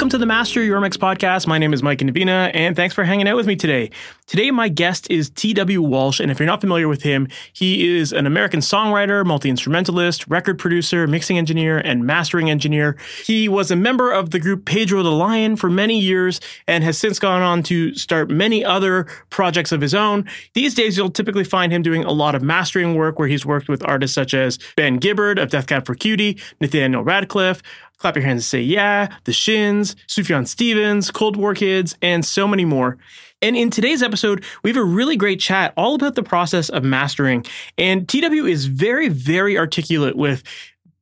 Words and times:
Welcome 0.00 0.08
to 0.08 0.16
the 0.16 0.24
Master 0.24 0.62
Your 0.62 0.80
Mix 0.80 0.96
podcast. 0.96 1.46
My 1.46 1.58
name 1.58 1.74
is 1.74 1.82
Mike 1.82 1.98
Indovina, 1.98 2.50
and 2.54 2.74
thanks 2.74 2.94
for 2.94 3.04
hanging 3.04 3.28
out 3.28 3.36
with 3.36 3.46
me 3.46 3.54
today. 3.54 3.90
Today, 4.26 4.50
my 4.50 4.70
guest 4.70 5.10
is 5.10 5.28
T.W. 5.28 5.82
Walsh, 5.82 6.20
and 6.20 6.30
if 6.30 6.38
you're 6.38 6.46
not 6.46 6.62
familiar 6.62 6.88
with 6.88 7.02
him, 7.02 7.28
he 7.52 7.98
is 7.98 8.10
an 8.10 8.24
American 8.24 8.60
songwriter, 8.60 9.26
multi 9.26 9.50
instrumentalist, 9.50 10.26
record 10.26 10.58
producer, 10.58 11.06
mixing 11.06 11.36
engineer, 11.36 11.76
and 11.76 12.06
mastering 12.06 12.48
engineer. 12.48 12.96
He 13.26 13.46
was 13.46 13.70
a 13.70 13.76
member 13.76 14.10
of 14.10 14.30
the 14.30 14.38
group 14.38 14.64
Pedro 14.64 15.02
the 15.02 15.10
Lion 15.10 15.56
for 15.56 15.68
many 15.68 16.00
years 16.00 16.40
and 16.66 16.82
has 16.82 16.96
since 16.96 17.18
gone 17.18 17.42
on 17.42 17.62
to 17.64 17.92
start 17.94 18.30
many 18.30 18.64
other 18.64 19.06
projects 19.28 19.70
of 19.70 19.82
his 19.82 19.94
own. 19.94 20.26
These 20.54 20.72
days, 20.72 20.96
you'll 20.96 21.10
typically 21.10 21.44
find 21.44 21.70
him 21.70 21.82
doing 21.82 22.04
a 22.04 22.12
lot 22.12 22.34
of 22.34 22.40
mastering 22.40 22.94
work 22.94 23.18
where 23.18 23.28
he's 23.28 23.44
worked 23.44 23.68
with 23.68 23.86
artists 23.86 24.14
such 24.14 24.32
as 24.32 24.58
Ben 24.76 24.96
Gibbard 24.96 25.38
of 25.38 25.50
Death 25.50 25.66
Cab 25.66 25.84
for 25.84 25.94
Cutie, 25.94 26.38
Nathaniel 26.58 27.04
Rateliff, 27.04 27.60
Clap 28.00 28.16
Your 28.16 28.24
Hands 28.24 28.38
and 28.38 28.44
Say 28.44 28.62
Yeah, 28.62 29.14
The 29.24 29.32
Shins, 29.32 29.94
Sufjan 30.08 30.48
Stevens, 30.48 31.10
Cold 31.10 31.36
War 31.36 31.54
Kids, 31.54 31.94
and 32.00 32.24
so 32.24 32.48
many 32.48 32.64
more. 32.64 32.96
And 33.42 33.56
in 33.56 33.70
today's 33.70 34.02
episode, 34.02 34.44
we 34.62 34.70
have 34.70 34.76
a 34.76 34.84
really 34.84 35.16
great 35.16 35.38
chat 35.38 35.74
all 35.76 35.94
about 35.94 36.14
the 36.14 36.22
process 36.22 36.70
of 36.70 36.82
mastering. 36.82 37.44
And 37.76 38.08
TW 38.08 38.46
is 38.46 38.66
very, 38.66 39.08
very 39.08 39.58
articulate 39.58 40.16
with 40.16 40.42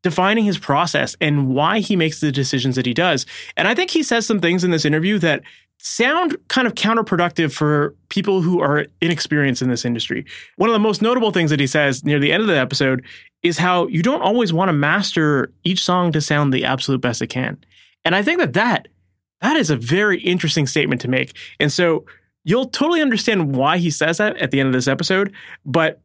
defining 0.03 0.45
his 0.45 0.59
process 0.59 1.17
and 1.21 1.49
why 1.49 1.81
he 1.81 1.97
makes 1.97 2.21
the 2.21 2.33
decisions 2.33 2.77
that 2.77 2.87
he 2.87 2.95
does. 2.95 3.27
And 3.57 3.69
I 3.69 3.75
think 3.75 3.91
he 3.91 4.03
says 4.03 4.27
some 4.27 4.41
things 4.41 4.65
in 4.65 4.71
this 4.71 4.85
interview 4.85 5.19
that 5.19 5.43
sound 5.79 6.37
kind 6.49 6.67
of 6.67 6.75
counterproductive 6.75 7.53
for 7.53 7.95
people 8.09 8.43
who 8.43 8.61
are 8.61 8.87
inexperienced 9.01 9.63
in 9.63 9.69
this 9.69 9.85
industry. 9.85 10.25
One 10.57 10.69
of 10.69 10.75
the 10.75 10.81
most 10.81 11.03
notable 11.03 11.31
things 11.31 11.51
that 11.51 11.61
he 11.61 11.67
says 11.67 12.05
near 12.05 12.19
the 12.19 12.33
end 12.33 12.43
of 12.43 12.49
the 12.49 12.59
episode 12.59 13.05
is 13.43 13.59
how 13.59 13.87
you 13.87 14.03
don't 14.03 14.23
always 14.23 14.53
want 14.53 14.69
to 14.69 14.73
master 14.73 15.53
each 15.65 15.83
song 15.83 16.13
to 16.13 16.21
sound 16.21 16.53
the 16.53 16.65
absolute 16.65 17.01
best 17.01 17.23
it 17.23 17.29
can. 17.29 17.57
And 18.05 18.15
I 18.15 18.23
think 18.23 18.39
that 18.41 18.55
that 18.55 18.89
that 19.41 19.57
is 19.57 19.71
a 19.71 19.77
very 19.77 20.21
interesting 20.21 20.67
statement 20.67 21.01
to 21.03 21.09
make. 21.09 21.37
And 21.61 21.73
so 21.73 22.05
you'll 22.45 22.67
totally 22.67 23.01
understand 23.01 23.55
why 23.55 23.79
he 23.79 23.91
says 23.91 24.19
that 24.19 24.37
at 24.39 24.51
the 24.51 24.61
end 24.61 24.67
of 24.67 24.73
this 24.73 24.89
episode, 24.89 25.33
but 25.65 26.01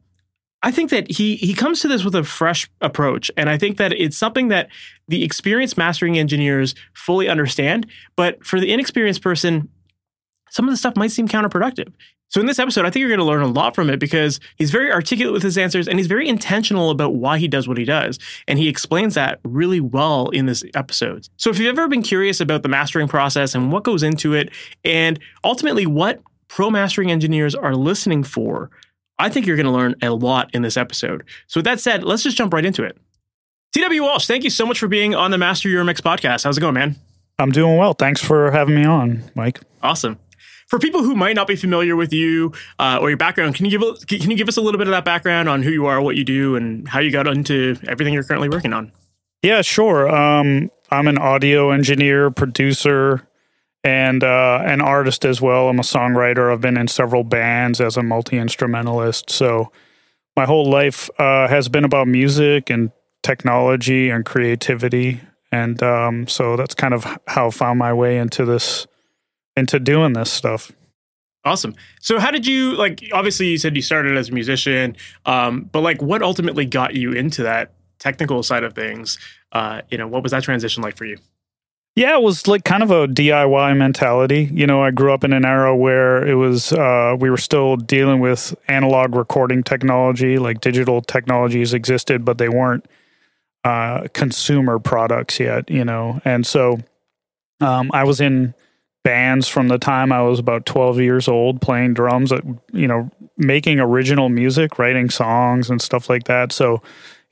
I 0.64 0.70
think 0.70 0.88
that 0.90 1.10
he 1.10 1.36
he 1.36 1.52
comes 1.52 1.80
to 1.80 1.88
this 1.88 2.04
with 2.04 2.14
a 2.14 2.24
fresh 2.24 2.68
approach, 2.80 3.30
and 3.36 3.50
I 3.50 3.58
think 3.58 3.76
that 3.76 3.92
it's 3.92 4.16
something 4.16 4.48
that 4.48 4.68
the 5.08 5.22
experienced 5.22 5.76
mastering 5.76 6.18
engineers 6.18 6.74
fully 6.94 7.28
understand. 7.28 7.86
But 8.16 8.42
for 8.44 8.58
the 8.58 8.72
inexperienced 8.72 9.20
person, 9.20 9.68
some 10.50 10.66
of 10.66 10.72
the 10.72 10.78
stuff 10.78 10.96
might 10.96 11.10
seem 11.10 11.28
counterproductive. 11.28 11.92
So 12.28 12.40
in 12.40 12.46
this 12.46 12.58
episode, 12.58 12.86
I 12.86 12.90
think 12.90 13.02
you're 13.02 13.10
going 13.10 13.20
to 13.20 13.26
learn 13.26 13.42
a 13.42 13.46
lot 13.46 13.74
from 13.74 13.90
it 13.90 14.00
because 14.00 14.40
he's 14.56 14.70
very 14.70 14.90
articulate 14.90 15.34
with 15.34 15.42
his 15.42 15.58
answers 15.58 15.86
and 15.86 15.98
he's 15.98 16.08
very 16.08 16.26
intentional 16.26 16.90
about 16.90 17.14
why 17.14 17.38
he 17.38 17.46
does 17.46 17.68
what 17.68 17.76
he 17.76 17.84
does. 17.84 18.18
And 18.48 18.58
he 18.58 18.66
explains 18.66 19.14
that 19.14 19.38
really 19.44 19.78
well 19.78 20.30
in 20.30 20.46
this 20.46 20.64
episode. 20.74 21.28
So 21.36 21.50
if 21.50 21.58
you've 21.58 21.78
ever 21.78 21.86
been 21.86 22.02
curious 22.02 22.40
about 22.40 22.62
the 22.62 22.68
mastering 22.68 23.06
process 23.06 23.54
and 23.54 23.70
what 23.70 23.84
goes 23.84 24.02
into 24.02 24.32
it, 24.32 24.50
and 24.84 25.20
ultimately 25.44 25.86
what 25.86 26.22
pro 26.48 26.70
mastering 26.70 27.12
engineers 27.12 27.54
are 27.54 27.76
listening 27.76 28.24
for, 28.24 28.70
I 29.18 29.28
think 29.28 29.46
you're 29.46 29.56
going 29.56 29.66
to 29.66 29.72
learn 29.72 29.94
a 30.02 30.10
lot 30.10 30.54
in 30.54 30.62
this 30.62 30.76
episode. 30.76 31.24
So 31.46 31.58
with 31.58 31.64
that 31.66 31.80
said, 31.80 32.02
let's 32.02 32.22
just 32.22 32.36
jump 32.36 32.52
right 32.52 32.64
into 32.64 32.82
it. 32.82 32.96
TW 33.72 34.00
Walsh, 34.00 34.26
thank 34.26 34.44
you 34.44 34.50
so 34.50 34.66
much 34.66 34.78
for 34.78 34.88
being 34.88 35.14
on 35.14 35.30
the 35.30 35.38
Master 35.38 35.68
Your 35.68 35.84
Mix 35.84 36.00
podcast. 36.00 36.44
How's 36.44 36.58
it 36.58 36.60
going, 36.60 36.74
man? 36.74 36.96
I'm 37.38 37.50
doing 37.50 37.76
well. 37.76 37.92
Thanks 37.92 38.22
for 38.22 38.50
having 38.50 38.76
me 38.76 38.84
on, 38.84 39.24
Mike. 39.34 39.60
Awesome 39.82 40.18
for 40.66 40.78
people 40.78 41.02
who 41.02 41.14
might 41.14 41.36
not 41.36 41.46
be 41.46 41.56
familiar 41.56 41.96
with 41.96 42.12
you 42.12 42.52
uh, 42.78 42.98
or 43.00 43.10
your 43.10 43.16
background, 43.16 43.54
can 43.54 43.66
you 43.66 43.78
give 43.78 44.06
can 44.08 44.30
you 44.30 44.36
give 44.36 44.48
us 44.48 44.56
a 44.56 44.60
little 44.60 44.78
bit 44.78 44.88
of 44.88 44.92
that 44.92 45.04
background 45.04 45.48
on 45.48 45.62
who 45.62 45.70
you 45.70 45.86
are, 45.86 46.00
what 46.00 46.16
you 46.16 46.24
do, 46.24 46.56
and 46.56 46.88
how 46.88 47.00
you 47.00 47.10
got 47.10 47.26
into 47.26 47.76
everything 47.86 48.14
you're 48.14 48.24
currently 48.24 48.48
working 48.48 48.72
on? 48.72 48.92
Yeah, 49.42 49.62
sure. 49.62 50.08
Um, 50.08 50.70
I'm 50.90 51.06
an 51.06 51.18
audio 51.18 51.70
engineer, 51.70 52.30
producer, 52.30 53.26
and 53.84 54.24
uh, 54.24 54.62
an 54.64 54.80
artist 54.80 55.24
as 55.26 55.40
well. 55.40 55.68
I'm 55.68 55.78
a 55.78 55.82
songwriter. 55.82 56.50
I've 56.50 56.62
been 56.62 56.78
in 56.78 56.88
several 56.88 57.22
bands 57.22 57.80
as 57.80 57.96
a 57.98 58.02
multi 58.02 58.38
instrumentalist. 58.38 59.30
So 59.30 59.70
my 60.36 60.46
whole 60.46 60.68
life 60.68 61.10
uh, 61.18 61.46
has 61.48 61.68
been 61.68 61.84
about 61.84 62.08
music 62.08 62.70
and 62.70 62.90
technology 63.22 64.08
and 64.08 64.24
creativity. 64.24 65.20
And 65.52 65.80
um, 65.82 66.26
so 66.26 66.56
that's 66.56 66.74
kind 66.74 66.94
of 66.94 67.04
how 67.28 67.48
I 67.48 67.50
found 67.50 67.78
my 67.78 67.92
way 67.92 68.16
into 68.18 68.44
this 68.44 68.86
into 69.54 69.78
doing 69.78 70.14
this 70.14 70.32
stuff. 70.32 70.72
Awesome. 71.44 71.74
So, 72.00 72.18
how 72.18 72.30
did 72.30 72.46
you 72.46 72.74
like? 72.74 73.06
Obviously, 73.12 73.48
you 73.48 73.58
said 73.58 73.76
you 73.76 73.82
started 73.82 74.16
as 74.16 74.30
a 74.30 74.32
musician, 74.32 74.96
um, 75.26 75.68
but 75.72 75.82
like, 75.82 76.00
what 76.00 76.22
ultimately 76.22 76.64
got 76.64 76.94
you 76.94 77.12
into 77.12 77.42
that 77.42 77.74
technical 77.98 78.42
side 78.42 78.64
of 78.64 78.72
things? 78.72 79.18
Uh, 79.52 79.82
you 79.90 79.98
know, 79.98 80.08
what 80.08 80.22
was 80.22 80.32
that 80.32 80.42
transition 80.42 80.82
like 80.82 80.96
for 80.96 81.04
you? 81.04 81.18
Yeah, 81.96 82.16
it 82.16 82.22
was 82.22 82.48
like 82.48 82.64
kind 82.64 82.82
of 82.82 82.90
a 82.90 83.06
DIY 83.06 83.76
mentality. 83.76 84.50
You 84.52 84.66
know, 84.66 84.82
I 84.82 84.90
grew 84.90 85.12
up 85.12 85.22
in 85.22 85.32
an 85.32 85.44
era 85.44 85.76
where 85.76 86.26
it 86.26 86.34
was 86.34 86.72
uh, 86.72 87.16
we 87.18 87.30
were 87.30 87.36
still 87.36 87.76
dealing 87.76 88.18
with 88.18 88.54
analog 88.66 89.14
recording 89.14 89.62
technology, 89.62 90.38
like 90.38 90.60
digital 90.60 91.02
technologies 91.02 91.72
existed, 91.72 92.24
but 92.24 92.38
they 92.38 92.48
weren't 92.48 92.84
uh, 93.62 94.08
consumer 94.12 94.80
products 94.80 95.38
yet. 95.38 95.70
You 95.70 95.84
know, 95.84 96.20
and 96.24 96.44
so 96.44 96.80
um, 97.60 97.90
I 97.94 98.02
was 98.02 98.20
in 98.20 98.54
bands 99.04 99.46
from 99.46 99.68
the 99.68 99.78
time 99.78 100.10
I 100.10 100.22
was 100.22 100.40
about 100.40 100.66
12 100.66 100.98
years 100.98 101.28
old, 101.28 101.60
playing 101.60 101.94
drums, 101.94 102.32
at, 102.32 102.42
you 102.72 102.88
know, 102.88 103.08
making 103.36 103.78
original 103.78 104.28
music, 104.30 104.78
writing 104.78 105.10
songs 105.10 105.70
and 105.70 105.80
stuff 105.80 106.08
like 106.08 106.24
that. 106.24 106.50
So, 106.50 106.82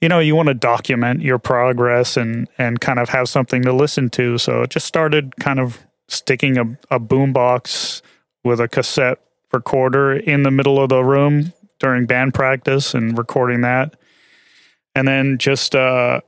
you 0.03 0.09
know, 0.09 0.19
you 0.19 0.35
want 0.35 0.49
to 0.49 0.55
document 0.55 1.23
your 1.23 1.39
progress 1.39 2.17
and 2.17 2.49
and 2.59 2.81
kind 2.81 2.99
of 2.99 3.09
have 3.09 3.29
something 3.29 3.63
to 3.63 3.73
listen 3.73 4.11
to. 4.11 4.37
So 4.37 4.63
it 4.63 4.71
just 4.71 4.87
started 4.87 5.37
kind 5.37 5.61
of 5.61 5.79
sticking 6.09 6.59
a, 6.59 6.65
a 6.91 7.01
boombox 7.01 8.03
with 8.45 8.61
a 8.61 8.69
cassette 8.69 9.21
recorder 9.53 10.13
in 10.13 10.43
the 10.43 10.51
middle 10.51 10.83
of 10.83 10.89
the 10.89 11.05
room 11.05 11.53
during 11.79 12.07
band 12.07 12.35
practice 12.35 12.95
and 12.95 13.17
recording 13.17 13.61
that. 13.61 13.95
And 14.95 15.07
then 15.07 15.39
just 15.39 15.75
uh, 15.75 16.21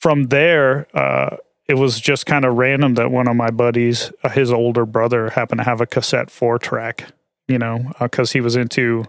from 0.00 0.24
there, 0.24 0.86
uh, 0.96 1.36
it 1.68 1.74
was 1.74 2.00
just 2.00 2.24
kind 2.24 2.44
of 2.44 2.56
random 2.56 2.94
that 2.94 3.10
one 3.10 3.28
of 3.28 3.36
my 3.36 3.50
buddies, 3.50 4.10
uh, 4.24 4.30
his 4.30 4.50
older 4.50 4.86
brother, 4.86 5.30
happened 5.30 5.60
to 5.60 5.64
have 5.64 5.80
a 5.80 5.86
cassette 5.86 6.30
four 6.30 6.58
track, 6.58 7.12
you 7.48 7.58
know, 7.58 7.92
because 8.00 8.30
uh, 8.30 8.32
he 8.32 8.40
was 8.40 8.56
into 8.56 9.04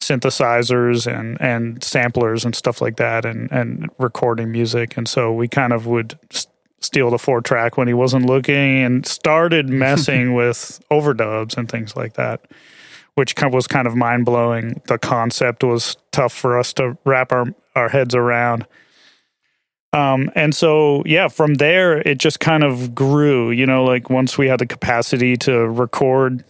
synthesizers 0.00 1.06
and 1.06 1.40
and 1.40 1.82
samplers 1.82 2.44
and 2.44 2.54
stuff 2.54 2.80
like 2.80 2.96
that 2.96 3.24
and 3.24 3.50
and 3.50 3.88
recording 3.98 4.52
music. 4.52 4.96
And 4.96 5.08
so 5.08 5.32
we 5.32 5.48
kind 5.48 5.72
of 5.72 5.86
would 5.86 6.18
st- 6.30 6.52
steal 6.80 7.10
the 7.10 7.18
four 7.18 7.40
track 7.40 7.76
when 7.76 7.88
he 7.88 7.94
wasn't 7.94 8.26
looking 8.26 8.82
and 8.82 9.04
started 9.06 9.68
messing 9.70 10.34
with 10.34 10.80
overdubs 10.90 11.56
and 11.56 11.68
things 11.68 11.96
like 11.96 12.14
that 12.14 12.46
which 13.16 13.34
was 13.44 13.66
kind 13.66 13.86
of 13.86 13.96
mind 13.96 14.24
blowing 14.24 14.80
the 14.88 14.98
concept 14.98 15.64
was 15.64 15.96
tough 16.12 16.32
for 16.32 16.58
us 16.58 16.72
to 16.74 16.96
wrap 17.04 17.32
our 17.32 17.46
our 17.74 17.88
heads 17.88 18.14
around. 18.14 18.66
Um, 19.92 20.30
and 20.34 20.54
so, 20.54 21.02
yeah, 21.06 21.28
from 21.28 21.54
there, 21.54 21.98
it 21.98 22.18
just 22.18 22.38
kind 22.40 22.62
of 22.62 22.94
grew, 22.94 23.50
you 23.50 23.64
know, 23.64 23.84
like 23.84 24.10
once 24.10 24.36
we 24.36 24.46
had 24.46 24.60
the 24.60 24.66
capacity 24.66 25.36
to 25.38 25.66
record 25.68 26.44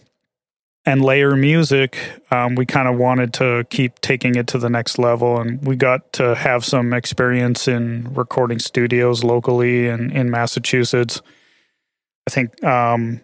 and 0.87 1.03
layer 1.03 1.35
music, 1.35 1.97
um, 2.31 2.55
we 2.55 2.65
kind 2.65 2.87
of 2.87 2.95
wanted 2.95 3.33
to 3.33 3.65
keep 3.69 3.99
taking 3.99 4.35
it 4.35 4.47
to 4.47 4.57
the 4.57 4.69
next 4.69 4.97
level. 4.97 5.37
And 5.37 5.61
we 5.67 5.75
got 5.75 6.13
to 6.13 6.33
have 6.33 6.63
some 6.63 6.93
experience 6.93 7.67
in 7.67 8.13
recording 8.13 8.57
studios 8.59 9.21
locally 9.21 9.89
and 9.89 10.13
in 10.13 10.31
Massachusetts. 10.31 11.21
I 12.25 12.31
think 12.31 12.63
um, 12.63 13.19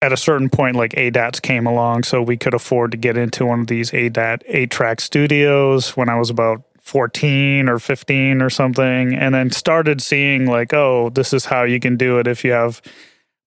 at 0.00 0.12
a 0.12 0.16
certain 0.16 0.48
point, 0.48 0.76
like 0.76 0.92
ADATs 0.92 1.42
came 1.42 1.66
along, 1.66 2.04
so 2.04 2.22
we 2.22 2.36
could 2.36 2.54
afford 2.54 2.92
to 2.92 2.96
get 2.96 3.16
into 3.16 3.44
one 3.44 3.62
of 3.62 3.66
these 3.66 3.90
ADAT 3.90 4.42
eight 4.46 4.70
track 4.70 5.00
studios 5.00 5.96
when 5.96 6.08
I 6.08 6.14
was 6.14 6.30
about 6.30 6.62
14 6.82 7.68
or 7.68 7.80
15 7.80 8.42
or 8.42 8.50
something 8.50 9.14
and 9.14 9.34
then 9.34 9.52
started 9.52 10.02
seeing 10.02 10.46
like 10.46 10.74
oh 10.74 11.10
this 11.10 11.32
is 11.32 11.44
how 11.44 11.62
you 11.62 11.78
can 11.78 11.96
do 11.96 12.18
it 12.18 12.26
if 12.26 12.44
you 12.44 12.50
have 12.50 12.82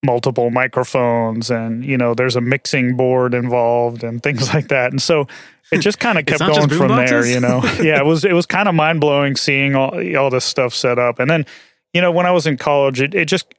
multiple 0.05 0.49
microphones 0.49 1.49
and 1.49 1.83
you 1.83 1.97
know 1.97 2.13
there's 2.13 2.35
a 2.35 2.41
mixing 2.41 2.95
board 2.95 3.33
involved 3.33 4.03
and 4.03 4.21
things 4.23 4.47
like 4.53 4.67
that 4.67 4.91
and 4.91 5.01
so 5.01 5.27
it 5.71 5.79
just 5.79 5.99
kind 5.99 6.19
of 6.19 6.25
kept 6.25 6.39
going 6.39 6.69
from 6.69 6.89
boxes? 6.89 7.09
there 7.09 7.25
you 7.25 7.39
know 7.39 7.61
yeah 7.81 7.99
it 7.99 8.05
was 8.05 8.23
it 8.23 8.33
was 8.33 8.45
kind 8.45 8.69
of 8.69 8.75
mind-blowing 8.75 9.35
seeing 9.35 9.75
all 9.75 10.17
all 10.17 10.29
this 10.29 10.45
stuff 10.45 10.73
set 10.73 10.99
up 10.99 11.19
and 11.19 11.29
then 11.29 11.45
you 11.93 12.01
know 12.01 12.11
when 12.11 12.25
i 12.25 12.31
was 12.31 12.45
in 12.45 12.57
college 12.57 13.01
it, 13.01 13.15
it 13.15 13.25
just 13.25 13.53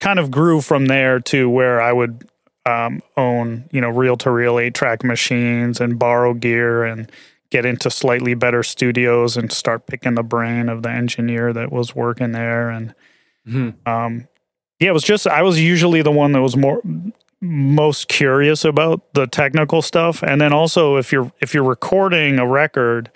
kind 0.00 0.18
of 0.18 0.30
grew 0.30 0.60
from 0.60 0.86
there 0.86 1.20
to 1.20 1.48
where 1.48 1.80
i 1.80 1.92
would 1.92 2.28
um, 2.64 3.02
own 3.16 3.68
you 3.72 3.80
know 3.80 3.88
reel 3.88 4.16
to 4.16 4.30
reel 4.30 4.58
eight 4.58 4.74
track 4.74 5.02
machines 5.02 5.80
and 5.80 5.98
borrow 5.98 6.32
gear 6.32 6.84
and 6.84 7.10
get 7.52 7.66
into 7.66 7.90
slightly 7.90 8.32
better 8.32 8.62
studios 8.62 9.36
and 9.36 9.52
start 9.52 9.86
picking 9.86 10.14
the 10.14 10.22
brain 10.22 10.70
of 10.70 10.82
the 10.82 10.88
engineer 10.88 11.52
that 11.52 11.70
was 11.70 11.94
working 11.94 12.32
there. 12.32 12.70
And 12.70 12.94
mm-hmm. 13.46 13.88
um, 13.88 14.26
yeah, 14.82 14.90
it 14.90 14.92
was 14.92 15.04
just 15.04 15.26
I 15.26 15.42
was 15.42 15.60
usually 15.60 16.02
the 16.02 16.10
one 16.10 16.32
that 16.32 16.42
was 16.42 16.56
more 16.56 16.82
most 17.40 18.08
curious 18.08 18.64
about 18.64 19.14
the 19.14 19.26
technical 19.26 19.80
stuff, 19.80 20.22
and 20.22 20.40
then 20.40 20.52
also 20.52 20.96
if 20.96 21.12
you're 21.12 21.32
if 21.40 21.54
you're 21.54 21.64
recording 21.64 22.38
a 22.38 22.46
record, 22.46 23.10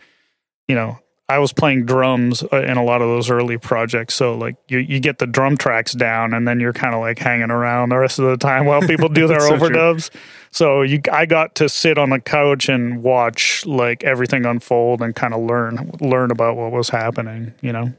you 0.68 0.74
know, 0.74 0.98
I 1.28 1.38
was 1.40 1.52
playing 1.52 1.86
drums 1.86 2.44
uh, 2.52 2.62
in 2.62 2.76
a 2.76 2.84
lot 2.84 3.02
of 3.02 3.08
those 3.08 3.30
early 3.30 3.58
projects. 3.58 4.14
So 4.14 4.36
like 4.36 4.56
you, 4.68 4.78
you 4.78 5.00
get 5.00 5.18
the 5.18 5.26
drum 5.26 5.56
tracks 5.56 5.92
down 5.92 6.32
and 6.32 6.46
then 6.46 6.60
you're 6.60 6.72
kind 6.72 6.94
of 6.94 7.00
like 7.00 7.18
hanging 7.18 7.50
around 7.50 7.88
the 7.88 7.96
rest 7.96 8.20
of 8.20 8.26
the 8.26 8.36
time 8.36 8.64
while 8.64 8.80
people 8.80 9.08
do 9.08 9.26
their 9.28 9.40
so 9.40 9.56
overdubs. 9.56 10.10
True. 10.10 10.20
So 10.52 10.82
you, 10.82 11.00
I 11.12 11.26
got 11.26 11.56
to 11.56 11.68
sit 11.68 11.98
on 11.98 12.10
the 12.10 12.20
couch 12.20 12.68
and 12.68 13.02
watch 13.02 13.66
like 13.66 14.04
everything 14.04 14.46
unfold 14.46 15.02
and 15.02 15.16
kind 15.16 15.34
of 15.34 15.40
learn, 15.40 15.90
learn 16.00 16.30
about 16.30 16.56
what 16.56 16.70
was 16.70 16.90
happening, 16.90 17.52
you 17.60 17.72
know? 17.72 17.92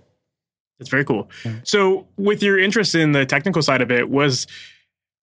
It's 0.79 0.89
very 0.89 1.05
cool. 1.05 1.29
So 1.63 2.07
with 2.17 2.43
your 2.43 2.59
interest 2.59 2.95
in 2.95 3.11
the 3.11 3.25
technical 3.25 3.61
side 3.61 3.81
of 3.81 3.91
it 3.91 4.09
was 4.09 4.47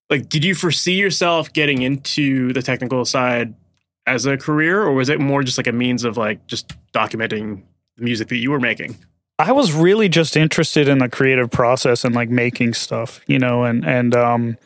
like, 0.09 0.29
did 0.29 0.43
you 0.43 0.53
foresee 0.53 0.95
yourself 0.95 1.51
getting 1.53 1.81
into 1.81 2.53
the 2.53 2.61
technical 2.61 3.05
side 3.05 3.55
as 4.05 4.25
a 4.25 4.37
career 4.37 4.83
or 4.83 4.93
was 4.93 5.09
it 5.09 5.19
more 5.19 5.43
just 5.43 5.57
like 5.57 5.67
a 5.67 5.71
means 5.71 6.03
of 6.03 6.17
like 6.17 6.45
just 6.47 6.73
documenting 6.91 7.63
the 7.97 8.03
music 8.03 8.27
that 8.29 8.37
you 8.37 8.51
were 8.51 8.59
making? 8.59 8.97
I 9.39 9.51
was 9.51 9.73
really 9.73 10.07
just 10.07 10.37
interested 10.37 10.87
in 10.87 10.99
the 10.99 11.09
creative 11.09 11.51
process 11.51 12.05
and 12.05 12.15
like 12.15 12.29
making 12.29 12.73
stuff, 12.73 13.19
you 13.27 13.39
know, 13.39 13.63
and 13.63 13.85
and 13.85 14.15
um 14.15 14.57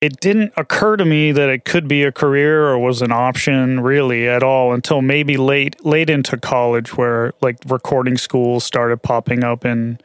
it 0.00 0.20
didn't 0.20 0.52
occur 0.56 0.96
to 0.96 1.04
me 1.04 1.32
that 1.32 1.48
it 1.48 1.64
could 1.64 1.88
be 1.88 2.02
a 2.02 2.12
career 2.12 2.68
or 2.68 2.78
was 2.78 3.02
an 3.02 3.12
option 3.12 3.80
really 3.80 4.28
at 4.28 4.42
all 4.42 4.72
until 4.72 5.02
maybe 5.02 5.36
late 5.36 5.84
late 5.84 6.10
into 6.10 6.36
college 6.36 6.96
where 6.96 7.32
like 7.40 7.56
recording 7.66 8.18
schools 8.18 8.64
started 8.64 9.02
popping 9.02 9.42
up 9.42 9.64
in 9.64 9.98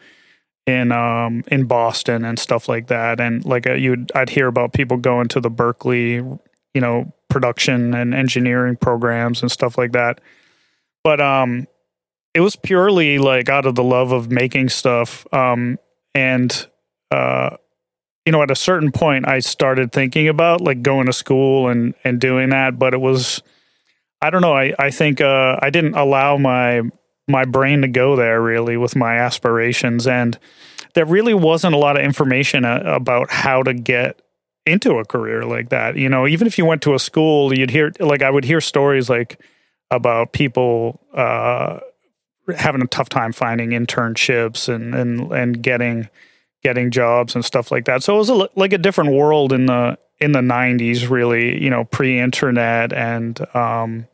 in 0.65 0.91
um 0.91 1.43
in 1.47 1.65
Boston 1.65 2.23
and 2.23 2.39
stuff 2.39 2.69
like 2.69 2.87
that 2.87 3.19
and 3.19 3.43
like 3.45 3.67
uh, 3.67 3.73
you'd 3.73 4.11
I'd 4.15 4.29
hear 4.29 4.47
about 4.47 4.73
people 4.73 4.97
going 4.97 5.27
to 5.29 5.39
the 5.41 5.51
Berklee 5.51 6.39
you 6.73 6.79
know, 6.79 7.11
production 7.29 7.93
and 7.93 8.13
engineering 8.13 8.77
programs 8.77 9.41
and 9.41 9.51
stuff 9.51 9.77
like 9.77 9.91
that. 9.91 10.21
But 11.03 11.19
um 11.19 11.67
it 12.33 12.39
was 12.39 12.55
purely 12.55 13.17
like 13.19 13.49
out 13.49 13.65
of 13.65 13.75
the 13.75 13.83
love 13.83 14.11
of 14.11 14.31
making 14.31 14.69
stuff. 14.69 15.27
Um, 15.33 15.77
and, 16.15 16.67
uh, 17.11 17.57
you 18.25 18.31
know, 18.31 18.41
at 18.41 18.51
a 18.51 18.55
certain 18.55 18.91
point, 18.91 19.27
I 19.27 19.39
started 19.39 19.91
thinking 19.91 20.27
about 20.27 20.61
like 20.61 20.81
going 20.81 21.07
to 21.07 21.13
school 21.13 21.69
and, 21.69 21.93
and 22.03 22.19
doing 22.19 22.49
that, 22.49 22.77
but 22.77 22.93
it 22.93 23.01
was, 23.01 23.41
I 24.21 24.29
don't 24.29 24.41
know. 24.41 24.53
I, 24.53 24.73
I 24.77 24.91
think, 24.91 25.21
uh, 25.21 25.57
I 25.61 25.69
didn't 25.69 25.95
allow 25.95 26.37
my, 26.37 26.81
my 27.27 27.45
brain 27.45 27.81
to 27.81 27.87
go 27.87 28.15
there 28.15 28.41
really 28.41 28.77
with 28.77 28.95
my 28.95 29.17
aspirations. 29.17 30.05
And 30.05 30.37
there 30.93 31.05
really 31.05 31.33
wasn't 31.33 31.73
a 31.73 31.77
lot 31.77 31.97
of 31.97 32.03
information 32.03 32.65
uh, 32.65 32.83
about 32.85 33.31
how 33.31 33.63
to 33.63 33.73
get 33.73 34.21
into 34.65 34.97
a 34.97 35.05
career 35.05 35.45
like 35.45 35.69
that. 35.69 35.95
You 35.95 36.09
know, 36.09 36.27
even 36.27 36.47
if 36.47 36.57
you 36.57 36.65
went 36.65 36.81
to 36.83 36.93
a 36.93 36.99
school, 36.99 37.57
you'd 37.57 37.71
hear, 37.71 37.91
like, 37.99 38.21
I 38.21 38.29
would 38.29 38.45
hear 38.45 38.61
stories 38.61 39.09
like 39.09 39.39
about 39.89 40.33
people, 40.33 40.99
uh, 41.13 41.79
having 42.55 42.81
a 42.81 42.87
tough 42.87 43.07
time 43.07 43.31
finding 43.31 43.69
internships 43.69 44.67
and 44.67 44.95
and 44.95 45.31
and 45.31 45.61
getting 45.61 46.09
getting 46.63 46.91
jobs 46.91 47.35
and 47.35 47.43
stuff 47.43 47.71
like 47.71 47.85
that. 47.85 48.03
So 48.03 48.15
it 48.15 48.17
was 48.17 48.29
a, 48.29 48.49
like 48.55 48.73
a 48.73 48.77
different 48.77 49.11
world 49.13 49.51
in 49.53 49.65
the 49.65 49.97
in 50.19 50.33
the 50.33 50.39
90s 50.39 51.09
really, 51.09 51.61
you 51.61 51.69
know, 51.69 51.83
pre-internet 51.85 52.93
and 52.93 53.39
um 53.55 54.07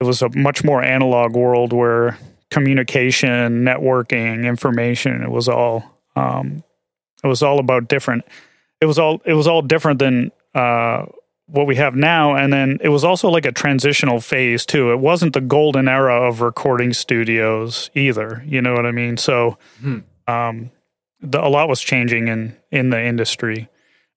it 0.00 0.04
was 0.04 0.22
a 0.22 0.28
much 0.30 0.64
more 0.64 0.82
analog 0.82 1.34
world 1.36 1.72
where 1.72 2.18
communication, 2.50 3.64
networking, 3.64 4.44
information, 4.44 5.22
it 5.22 5.30
was 5.30 5.48
all 5.48 5.84
um 6.16 6.62
it 7.22 7.28
was 7.28 7.42
all 7.42 7.58
about 7.58 7.88
different 7.88 8.24
it 8.80 8.86
was 8.86 8.98
all 8.98 9.20
it 9.24 9.34
was 9.34 9.46
all 9.46 9.62
different 9.62 9.98
than 9.98 10.30
uh 10.54 11.04
what 11.46 11.66
we 11.66 11.76
have 11.76 11.94
now 11.94 12.34
and 12.34 12.52
then 12.52 12.78
it 12.80 12.88
was 12.88 13.04
also 13.04 13.28
like 13.28 13.44
a 13.44 13.52
transitional 13.52 14.20
phase 14.20 14.64
too 14.64 14.92
it 14.92 14.98
wasn't 14.98 15.32
the 15.34 15.40
golden 15.40 15.88
era 15.88 16.26
of 16.26 16.40
recording 16.40 16.92
studios 16.92 17.90
either 17.94 18.42
you 18.46 18.62
know 18.62 18.72
what 18.72 18.86
i 18.86 18.90
mean 18.90 19.16
so 19.16 19.58
hmm. 19.80 19.98
um, 20.26 20.70
the, 21.30 21.44
a 21.44 21.48
lot 21.48 21.68
was 21.68 21.80
changing 21.80 22.28
in 22.28 22.56
in 22.70 22.90
the 22.90 23.02
industry 23.02 23.68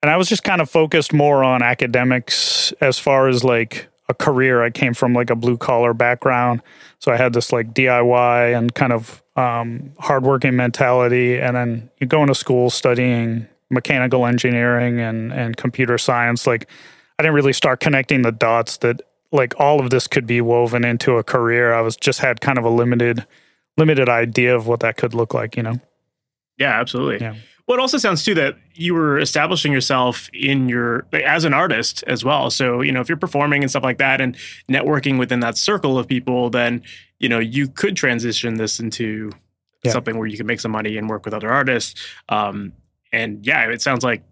and 0.01 0.11
i 0.11 0.17
was 0.17 0.27
just 0.27 0.43
kind 0.43 0.61
of 0.61 0.69
focused 0.69 1.13
more 1.13 1.43
on 1.43 1.61
academics 1.61 2.71
as 2.81 2.99
far 2.99 3.27
as 3.27 3.43
like 3.43 3.87
a 4.09 4.13
career 4.13 4.63
i 4.63 4.69
came 4.69 4.93
from 4.93 5.13
like 5.13 5.29
a 5.29 5.35
blue 5.35 5.57
collar 5.57 5.93
background 5.93 6.61
so 6.99 7.11
i 7.11 7.17
had 7.17 7.33
this 7.33 7.51
like 7.51 7.73
diy 7.73 8.57
and 8.57 8.73
kind 8.73 8.93
of 8.93 9.23
um, 9.35 9.93
hardworking 9.99 10.55
mentality 10.55 11.37
and 11.37 11.55
then 11.55 11.89
you 11.99 12.07
go 12.07 12.21
into 12.21 12.33
school 12.33 12.71
studying 12.71 13.47
mechanical 13.69 14.25
engineering 14.25 14.99
and 14.99 15.31
and 15.31 15.57
computer 15.57 15.97
science 15.99 16.47
like 16.47 16.67
I 17.19 17.23
didn't 17.23 17.35
really 17.35 17.53
start 17.53 17.79
connecting 17.79 18.21
the 18.21 18.31
dots 18.31 18.77
that 18.77 19.01
like 19.31 19.59
all 19.59 19.79
of 19.79 19.89
this 19.89 20.07
could 20.07 20.27
be 20.27 20.39
woven 20.39 20.85
into 20.85 21.17
a 21.17 21.23
career. 21.23 21.73
I 21.73 21.81
was 21.81 21.97
just 21.97 22.19
had 22.19 22.41
kind 22.41 22.57
of 22.57 22.63
a 22.63 22.69
limited 22.69 23.25
limited 23.75 24.07
idea 24.07 24.55
of 24.55 24.67
what 24.67 24.81
that 24.81 24.97
could 24.97 25.13
look 25.13 25.33
like, 25.33 25.55
you 25.57 25.63
know. 25.63 25.79
Yeah, 26.57 26.79
absolutely. 26.79 27.25
Yeah. 27.25 27.35
Well, 27.67 27.77
it 27.77 27.81
also 27.81 27.97
sounds 27.97 28.23
too 28.23 28.33
that 28.35 28.55
you 28.75 28.93
were 28.93 29.19
establishing 29.19 29.73
yourself 29.73 30.29
in 30.33 30.69
your 30.69 31.05
as 31.11 31.43
an 31.43 31.53
artist 31.53 32.01
as 32.07 32.23
well. 32.23 32.49
So, 32.49 32.81
you 32.81 32.93
know, 32.93 33.01
if 33.01 33.09
you're 33.09 33.17
performing 33.17 33.61
and 33.61 33.69
stuff 33.69 33.83
like 33.83 33.97
that 33.97 34.21
and 34.21 34.37
networking 34.71 35.19
within 35.19 35.41
that 35.41 35.57
circle 35.57 35.99
of 35.99 36.07
people, 36.07 36.49
then, 36.49 36.81
you 37.19 37.27
know, 37.27 37.39
you 37.39 37.67
could 37.67 37.97
transition 37.97 38.55
this 38.55 38.79
into 38.79 39.31
yeah. 39.83 39.91
something 39.91 40.17
where 40.17 40.27
you 40.27 40.37
can 40.37 40.45
make 40.45 40.61
some 40.61 40.71
money 40.71 40.97
and 40.97 41.09
work 41.09 41.25
with 41.25 41.33
other 41.33 41.51
artists. 41.51 42.01
Um, 42.29 42.71
and 43.11 43.45
yeah, 43.45 43.69
it 43.69 43.81
sounds 43.81 44.03
like 44.03 44.23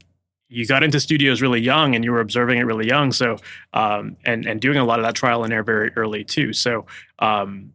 you 0.47 0.65
got 0.65 0.83
into 0.83 1.01
studios 1.01 1.41
really 1.41 1.59
young 1.59 1.93
and 1.93 2.05
you 2.05 2.13
were 2.13 2.21
observing 2.21 2.59
it 2.59 2.63
really 2.63 2.87
young. 2.87 3.11
So, 3.11 3.37
um, 3.73 4.15
and, 4.23 4.45
and 4.45 4.61
doing 4.61 4.77
a 4.77 4.85
lot 4.85 4.99
of 4.99 5.05
that 5.05 5.15
trial 5.15 5.43
and 5.43 5.51
error 5.51 5.63
very 5.63 5.91
early 5.97 6.23
too. 6.23 6.53
So, 6.53 6.85
um, 7.19 7.73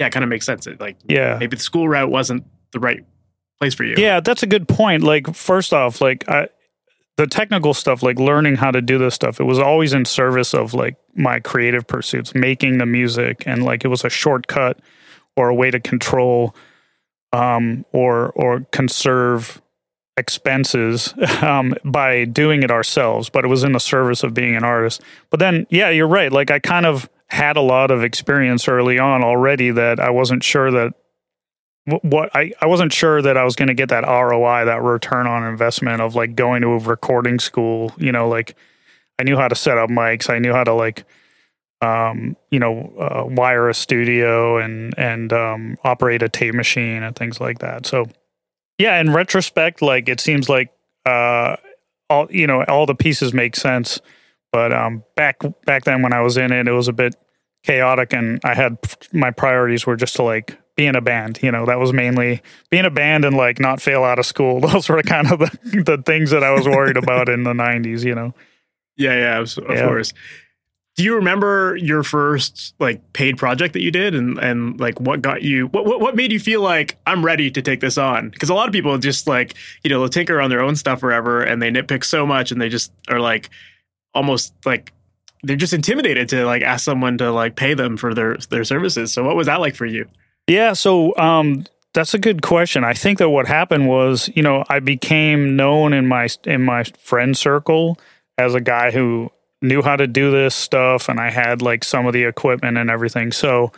yeah, 0.00 0.06
it 0.06 0.10
kind 0.10 0.24
of 0.24 0.28
makes 0.28 0.46
sense. 0.46 0.66
It, 0.66 0.80
like, 0.80 0.96
yeah, 1.06 1.36
maybe 1.38 1.56
the 1.56 1.62
school 1.62 1.88
route 1.88 2.10
wasn't 2.10 2.44
the 2.72 2.80
right 2.80 3.04
place 3.60 3.74
for 3.74 3.84
you. 3.84 3.94
Yeah, 3.96 4.20
that's 4.20 4.42
a 4.42 4.46
good 4.46 4.68
point. 4.68 5.02
Like, 5.02 5.34
first 5.34 5.72
off, 5.72 6.00
like, 6.00 6.28
I, 6.28 6.48
the 7.18 7.26
technical 7.26 7.74
stuff, 7.74 8.02
like 8.02 8.18
learning 8.18 8.54
how 8.54 8.70
to 8.70 8.80
do 8.80 8.96
this 8.96 9.14
stuff, 9.14 9.40
it 9.40 9.44
was 9.44 9.58
always 9.58 9.92
in 9.92 10.04
service 10.04 10.54
of 10.54 10.72
like 10.72 10.96
my 11.14 11.40
creative 11.40 11.86
pursuits, 11.86 12.32
making 12.34 12.78
the 12.78 12.86
music, 12.86 13.42
and 13.44 13.64
like 13.64 13.84
it 13.84 13.88
was 13.88 14.04
a 14.04 14.08
shortcut 14.08 14.78
or 15.36 15.48
a 15.48 15.54
way 15.54 15.70
to 15.70 15.80
control 15.80 16.54
um, 17.32 17.84
or 17.92 18.30
or 18.30 18.60
conserve 18.70 19.60
expenses 20.16 21.12
um, 21.42 21.74
by 21.84 22.24
doing 22.24 22.62
it 22.62 22.70
ourselves, 22.70 23.28
but 23.28 23.44
it 23.44 23.48
was 23.48 23.64
in 23.64 23.72
the 23.72 23.80
service 23.80 24.22
of 24.22 24.32
being 24.32 24.54
an 24.54 24.64
artist. 24.64 25.02
But 25.30 25.40
then, 25.40 25.66
yeah, 25.70 25.90
you're 25.90 26.08
right. 26.08 26.32
Like 26.32 26.52
I 26.52 26.60
kind 26.60 26.86
of 26.86 27.10
had 27.26 27.56
a 27.56 27.60
lot 27.60 27.90
of 27.90 28.04
experience 28.04 28.68
early 28.68 28.98
on 28.98 29.24
already 29.24 29.70
that 29.72 30.00
I 30.00 30.10
wasn't 30.10 30.44
sure 30.44 30.70
that 30.70 30.94
what 32.02 32.34
I, 32.34 32.52
I 32.60 32.66
wasn't 32.66 32.92
sure 32.92 33.22
that 33.22 33.36
I 33.36 33.44
was 33.44 33.56
going 33.56 33.68
to 33.68 33.74
get 33.74 33.88
that 33.88 34.04
ROI, 34.04 34.66
that 34.66 34.82
return 34.82 35.26
on 35.26 35.44
investment 35.44 36.02
of 36.02 36.14
like 36.14 36.34
going 36.34 36.62
to 36.62 36.68
a 36.68 36.78
recording 36.78 37.38
school. 37.38 37.92
You 37.96 38.12
know, 38.12 38.28
like 38.28 38.56
I 39.18 39.24
knew 39.24 39.36
how 39.36 39.48
to 39.48 39.54
set 39.54 39.78
up 39.78 39.88
mics. 39.88 40.28
I 40.28 40.38
knew 40.38 40.52
how 40.52 40.64
to 40.64 40.74
like, 40.74 41.04
um, 41.80 42.36
you 42.50 42.58
know, 42.58 42.92
uh, 42.98 43.24
wire 43.26 43.68
a 43.68 43.74
studio 43.74 44.58
and 44.58 44.94
and 44.98 45.32
um, 45.32 45.76
operate 45.84 46.22
a 46.22 46.28
tape 46.28 46.54
machine 46.54 47.02
and 47.02 47.16
things 47.16 47.40
like 47.40 47.60
that. 47.60 47.86
So 47.86 48.06
yeah, 48.78 49.00
in 49.00 49.12
retrospect, 49.12 49.80
like 49.80 50.08
it 50.08 50.20
seems 50.20 50.48
like 50.48 50.70
uh, 51.06 51.56
all 52.10 52.30
you 52.30 52.46
know, 52.46 52.64
all 52.64 52.86
the 52.86 52.94
pieces 52.94 53.32
make 53.32 53.56
sense. 53.56 54.00
But 54.52 54.72
um, 54.72 55.04
back 55.16 55.40
back 55.64 55.84
then 55.84 56.02
when 56.02 56.12
I 56.12 56.20
was 56.20 56.36
in 56.36 56.52
it, 56.52 56.68
it 56.68 56.72
was 56.72 56.88
a 56.88 56.92
bit 56.92 57.16
chaotic, 57.64 58.12
and 58.12 58.40
I 58.44 58.54
had 58.54 58.78
my 59.12 59.30
priorities 59.30 59.86
were 59.86 59.96
just 59.96 60.16
to 60.16 60.22
like 60.22 60.58
be 60.78 60.86
in 60.86 60.96
a 60.96 61.02
band. 61.02 61.40
You 61.42 61.52
know, 61.52 61.66
that 61.66 61.78
was 61.78 61.92
mainly 61.92 62.40
being 62.70 62.86
a 62.86 62.90
band 62.90 63.26
and 63.26 63.36
like 63.36 63.60
not 63.60 63.82
fail 63.82 64.04
out 64.04 64.18
of 64.18 64.24
school. 64.24 64.60
Those 64.66 64.88
were 64.88 65.02
kind 65.02 65.30
of 65.30 65.40
the 65.40 65.82
the 65.84 66.02
things 66.06 66.30
that 66.30 66.42
I 66.42 66.52
was 66.52 66.66
worried 66.66 66.96
about 66.96 67.28
in 67.28 67.42
the 67.42 67.52
'90s. 67.52 68.04
You 68.04 68.14
know. 68.14 68.34
Yeah, 68.96 69.14
yeah, 69.14 69.38
of, 69.38 69.58
of 69.58 69.76
yeah. 69.76 69.86
course 69.86 70.12
do 70.98 71.04
you 71.04 71.14
remember 71.14 71.76
your 71.76 72.02
first 72.02 72.74
like 72.80 73.12
paid 73.12 73.38
project 73.38 73.72
that 73.74 73.82
you 73.82 73.90
did 73.92 74.16
and 74.16 74.36
and 74.38 74.80
like 74.80 75.00
what 75.00 75.22
got 75.22 75.42
you 75.42 75.68
what 75.68 75.86
what, 75.86 76.00
what 76.00 76.16
made 76.16 76.32
you 76.32 76.40
feel 76.40 76.60
like 76.60 76.98
I'm 77.06 77.24
ready 77.24 77.52
to 77.52 77.62
take 77.62 77.78
this 77.78 77.96
on? 77.96 78.30
Because 78.30 78.50
a 78.50 78.54
lot 78.54 78.66
of 78.66 78.72
people 78.72 78.98
just 78.98 79.28
like, 79.28 79.54
you 79.84 79.90
know, 79.90 80.00
they'll 80.00 80.08
tinker 80.08 80.40
on 80.40 80.50
their 80.50 80.60
own 80.60 80.74
stuff 80.74 80.98
forever 80.98 81.40
and 81.40 81.62
they 81.62 81.70
nitpick 81.70 82.02
so 82.02 82.26
much 82.26 82.50
and 82.50 82.60
they 82.60 82.68
just 82.68 82.90
are 83.08 83.20
like 83.20 83.48
almost 84.12 84.52
like 84.66 84.92
they're 85.44 85.54
just 85.54 85.72
intimidated 85.72 86.28
to 86.30 86.44
like 86.44 86.62
ask 86.62 86.84
someone 86.84 87.16
to 87.18 87.30
like 87.30 87.54
pay 87.54 87.74
them 87.74 87.96
for 87.96 88.12
their 88.12 88.36
their 88.50 88.64
services. 88.64 89.12
So 89.12 89.22
what 89.22 89.36
was 89.36 89.46
that 89.46 89.60
like 89.60 89.76
for 89.76 89.86
you? 89.86 90.04
Yeah, 90.48 90.72
so 90.72 91.16
um 91.16 91.64
that's 91.94 92.14
a 92.14 92.18
good 92.18 92.42
question. 92.42 92.84
I 92.84 92.94
think 92.94 93.18
that 93.18 93.30
what 93.30 93.46
happened 93.46 93.88
was, 93.88 94.30
you 94.34 94.42
know, 94.42 94.64
I 94.68 94.80
became 94.80 95.56
known 95.56 95.92
in 95.92 96.06
my 96.06 96.28
in 96.44 96.64
my 96.64 96.84
friend 96.98 97.36
circle 97.36 97.98
as 98.36 98.54
a 98.54 98.60
guy 98.60 98.90
who 98.90 99.30
knew 99.60 99.82
how 99.82 99.96
to 99.96 100.06
do 100.06 100.30
this 100.30 100.54
stuff 100.54 101.08
and 101.08 101.18
I 101.18 101.30
had 101.30 101.62
like 101.62 101.84
some 101.84 102.06
of 102.06 102.12
the 102.12 102.24
equipment 102.24 102.78
and 102.78 102.90
everything. 102.90 103.32
So 103.32 103.72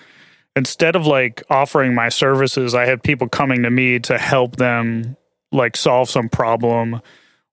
instead 0.55 0.97
of 0.97 1.07
like 1.07 1.43
offering 1.49 1.95
my 1.95 2.09
services, 2.09 2.75
I 2.75 2.87
had 2.87 3.03
people 3.03 3.29
coming 3.29 3.62
to 3.62 3.71
me 3.71 3.99
to 4.00 4.19
help 4.19 4.57
them 4.57 5.17
like 5.53 5.77
solve 5.77 6.11
some 6.11 6.29
problem 6.29 7.00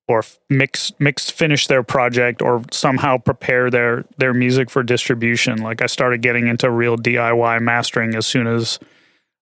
or 0.07 0.23
mix 0.49 0.91
mix 0.99 1.29
finish 1.29 1.67
their 1.67 1.83
project 1.83 2.41
or 2.41 2.63
somehow 2.71 3.17
prepare 3.17 3.69
their 3.69 4.05
their 4.17 4.33
music 4.33 4.69
for 4.69 4.83
distribution. 4.83 5.59
Like 5.59 5.81
I 5.81 5.87
started 5.87 6.21
getting 6.21 6.47
into 6.47 6.69
real 6.69 6.97
DIY 6.97 7.61
mastering 7.61 8.15
as 8.15 8.27
soon 8.27 8.47
as 8.47 8.79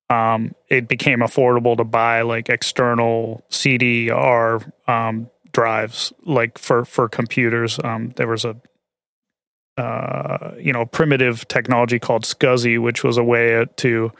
um, 0.09 0.53
it 0.69 0.87
became 0.87 1.19
affordable 1.19 1.77
to 1.77 1.83
buy 1.83 2.21
like 2.21 2.49
external 2.49 3.43
CD 3.49 4.11
or 4.11 4.61
um, 4.87 5.29
drives, 5.51 6.13
like 6.23 6.57
for 6.57 6.85
for 6.85 7.09
computers. 7.09 7.79
Um, 7.83 8.11
there 8.15 8.27
was 8.27 8.45
a 8.45 8.55
uh, 9.77 10.53
you 10.59 10.71
know 10.71 10.85
primitive 10.85 11.47
technology 11.47 11.99
called 11.99 12.23
SCSI, 12.23 12.79
which 12.81 13.03
was 13.03 13.17
a 13.17 13.23
way 13.23 13.65
to 13.77 14.11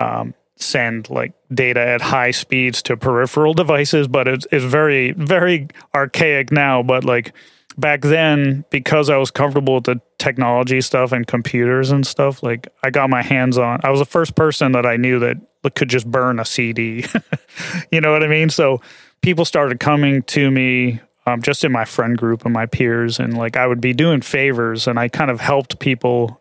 um, 0.00 0.34
send 0.56 1.10
like 1.10 1.32
data 1.52 1.80
at 1.80 2.00
high 2.00 2.30
speeds 2.30 2.82
to 2.82 2.96
peripheral 2.96 3.54
devices, 3.54 4.06
but 4.06 4.28
it's, 4.28 4.46
it's 4.52 4.64
very 4.64 5.12
very 5.12 5.68
archaic 5.94 6.52
now. 6.52 6.82
But 6.82 7.04
like 7.04 7.32
back 7.76 8.02
then, 8.02 8.64
because 8.70 9.10
I 9.10 9.16
was 9.16 9.30
comfortable 9.30 9.74
with 9.76 9.84
the 9.84 10.00
technology 10.18 10.80
stuff 10.80 11.12
and 11.12 11.26
computers 11.26 11.90
and 11.90 12.06
stuff, 12.06 12.42
like 12.42 12.68
I 12.82 12.90
got 12.90 13.10
my 13.10 13.22
hands 13.22 13.58
on. 13.58 13.80
I 13.82 13.90
was 13.90 14.00
the 14.00 14.06
first 14.06 14.34
person 14.34 14.72
that 14.72 14.86
I 14.86 14.96
knew 14.96 15.18
that 15.20 15.38
could 15.74 15.88
just 15.88 16.10
burn 16.10 16.38
a 16.38 16.44
CD. 16.44 17.04
you 17.92 18.00
know 18.00 18.12
what 18.12 18.22
I 18.22 18.28
mean? 18.28 18.50
So 18.50 18.80
people 19.22 19.44
started 19.44 19.80
coming 19.80 20.22
to 20.22 20.50
me 20.50 21.00
um, 21.26 21.42
just 21.42 21.64
in 21.64 21.72
my 21.72 21.84
friend 21.84 22.16
group 22.18 22.44
and 22.44 22.52
my 22.52 22.66
peers, 22.66 23.18
and 23.18 23.36
like 23.36 23.56
I 23.56 23.66
would 23.66 23.80
be 23.80 23.94
doing 23.94 24.20
favors, 24.20 24.86
and 24.86 24.98
I 24.98 25.08
kind 25.08 25.30
of 25.30 25.40
helped 25.40 25.78
people 25.78 26.40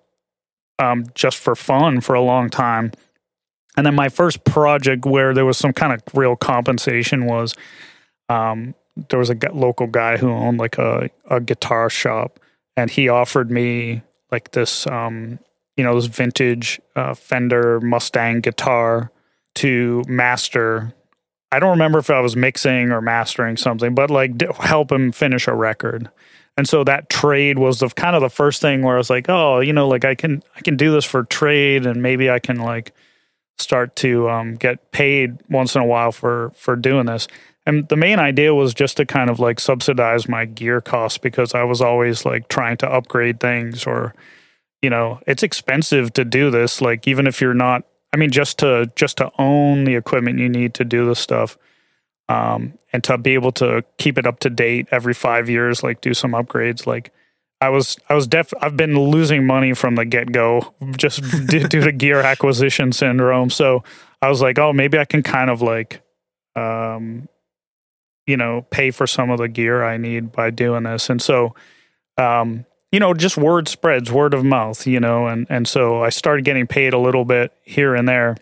um, 0.79 1.05
just 1.15 1.37
for 1.37 1.55
fun 1.55 2.01
for 2.01 2.15
a 2.15 2.21
long 2.21 2.49
time. 2.49 2.91
And 3.77 3.85
then 3.85 3.95
my 3.95 4.09
first 4.09 4.43
project 4.43 5.05
where 5.05 5.33
there 5.33 5.45
was 5.45 5.57
some 5.57 5.73
kind 5.73 5.93
of 5.93 6.01
real 6.13 6.35
compensation 6.35 7.25
was 7.25 7.55
um, 8.29 8.75
there 9.09 9.19
was 9.19 9.29
a 9.29 9.37
local 9.53 9.87
guy 9.87 10.17
who 10.17 10.29
owned 10.29 10.57
like 10.59 10.77
a, 10.77 11.09
a 11.29 11.39
guitar 11.39 11.89
shop, 11.89 12.39
and 12.77 12.89
he 12.89 13.09
offered 13.09 13.51
me 13.51 14.01
like 14.31 14.51
this, 14.51 14.87
um, 14.87 15.39
you 15.77 15.83
know, 15.83 15.95
this 15.95 16.05
vintage 16.05 16.79
uh, 16.95 17.13
Fender 17.13 17.79
Mustang 17.81 18.41
guitar 18.41 19.11
to 19.55 20.03
master 20.07 20.93
I 21.53 21.59
don't 21.59 21.69
remember 21.69 21.99
if 21.99 22.09
I 22.09 22.19
was 22.19 22.35
mixing 22.35 22.91
or 22.91 22.99
mastering 22.99 23.57
something, 23.57 23.93
but 23.93 24.09
like 24.09 24.41
help 24.57 24.91
him 24.91 25.11
finish 25.11 25.47
a 25.47 25.53
record. 25.53 26.09
And 26.57 26.67
so 26.67 26.83
that 26.83 27.11
trade 27.11 27.59
was 27.59 27.79
the 27.79 27.89
kind 27.89 28.15
of 28.15 28.23
the 28.23 28.29
first 28.29 28.59
thing 28.59 28.81
where 28.81 28.95
I 28.95 28.97
was 28.97 29.11
like, 29.11 29.29
oh, 29.29 29.59
you 29.59 29.71
know, 29.71 29.87
like 29.87 30.03
I 30.03 30.15
can 30.15 30.41
I 30.55 30.61
can 30.61 30.77
do 30.77 30.91
this 30.91 31.05
for 31.05 31.23
trade, 31.25 31.85
and 31.85 32.01
maybe 32.01 32.31
I 32.31 32.39
can 32.39 32.57
like 32.57 32.91
start 33.59 33.95
to 33.97 34.29
um, 34.31 34.55
get 34.55 34.91
paid 34.91 35.37
once 35.47 35.75
in 35.75 35.81
a 35.83 35.85
while 35.85 36.11
for 36.11 36.51
for 36.55 36.75
doing 36.75 37.05
this. 37.05 37.27
And 37.65 37.87
the 37.87 37.95
main 37.95 38.19
idea 38.19 38.53
was 38.53 38.73
just 38.73 38.97
to 38.97 39.05
kind 39.05 39.29
of 39.29 39.39
like 39.39 39.59
subsidize 39.59 40.27
my 40.27 40.45
gear 40.45 40.81
costs 40.81 41.17
because 41.17 41.53
I 41.53 41.63
was 41.63 41.81
always 41.81 42.25
like 42.25 42.49
trying 42.49 42.77
to 42.77 42.91
upgrade 42.91 43.39
things 43.39 43.85
or 43.85 44.13
you 44.81 44.89
know, 44.89 45.21
it's 45.25 45.43
expensive 45.43 46.11
to 46.13 46.25
do 46.25 46.51
this 46.51 46.81
like 46.81 47.07
even 47.07 47.25
if 47.25 47.39
you're 47.39 47.53
not 47.53 47.85
I 48.13 48.17
mean, 48.17 48.29
just 48.29 48.59
to 48.59 48.91
just 48.95 49.17
to 49.17 49.31
own 49.39 49.85
the 49.85 49.95
equipment 49.95 50.39
you 50.39 50.47
need 50.47 50.75
to 50.75 50.85
do 50.85 51.05
the 51.07 51.15
stuff, 51.15 51.57
um, 52.29 52.77
and 52.93 53.03
to 53.05 53.17
be 53.17 53.33
able 53.33 53.51
to 53.53 53.83
keep 53.97 54.17
it 54.17 54.27
up 54.27 54.39
to 54.39 54.49
date 54.49 54.87
every 54.91 55.15
five 55.15 55.49
years, 55.49 55.81
like 55.81 55.99
do 55.99 56.13
some 56.13 56.31
upgrades. 56.31 56.85
Like 56.85 57.11
I 57.59 57.69
was, 57.69 57.97
I 58.09 58.13
was 58.13 58.27
def. 58.27 58.53
I've 58.61 58.77
been 58.77 58.97
losing 58.97 59.47
money 59.47 59.73
from 59.73 59.95
the 59.95 60.05
get 60.05 60.31
go, 60.31 60.73
just 60.95 61.21
due 61.47 61.67
to 61.67 61.91
gear 61.91 62.19
acquisition 62.19 62.91
syndrome. 62.91 63.49
So 63.49 63.83
I 64.21 64.29
was 64.29 64.41
like, 64.41 64.59
oh, 64.59 64.73
maybe 64.73 64.99
I 64.99 65.05
can 65.05 65.23
kind 65.23 65.49
of 65.49 65.63
like, 65.63 66.01
um, 66.55 67.27
you 68.27 68.37
know, 68.37 68.65
pay 68.69 68.91
for 68.91 69.07
some 69.07 69.29
of 69.29 69.39
the 69.39 69.47
gear 69.47 69.83
I 69.83 69.97
need 69.97 70.31
by 70.31 70.49
doing 70.49 70.83
this. 70.83 71.09
And 71.09 71.21
so, 71.21 71.55
um, 72.17 72.65
you 72.91 72.99
know, 72.99 73.13
just 73.13 73.37
word 73.37 73.67
spreads, 73.67 74.11
word 74.11 74.33
of 74.33 74.43
mouth, 74.45 74.85
you 74.85 74.99
know, 74.99 75.27
and 75.27 75.47
and 75.49 75.67
so 75.67 76.03
I 76.03 76.09
started 76.09 76.45
getting 76.45 76.67
paid 76.67 76.93
a 76.93 76.99
little 76.99 77.25
bit 77.25 77.51
here 77.63 77.95
and 77.95 78.07
there. 78.07 78.37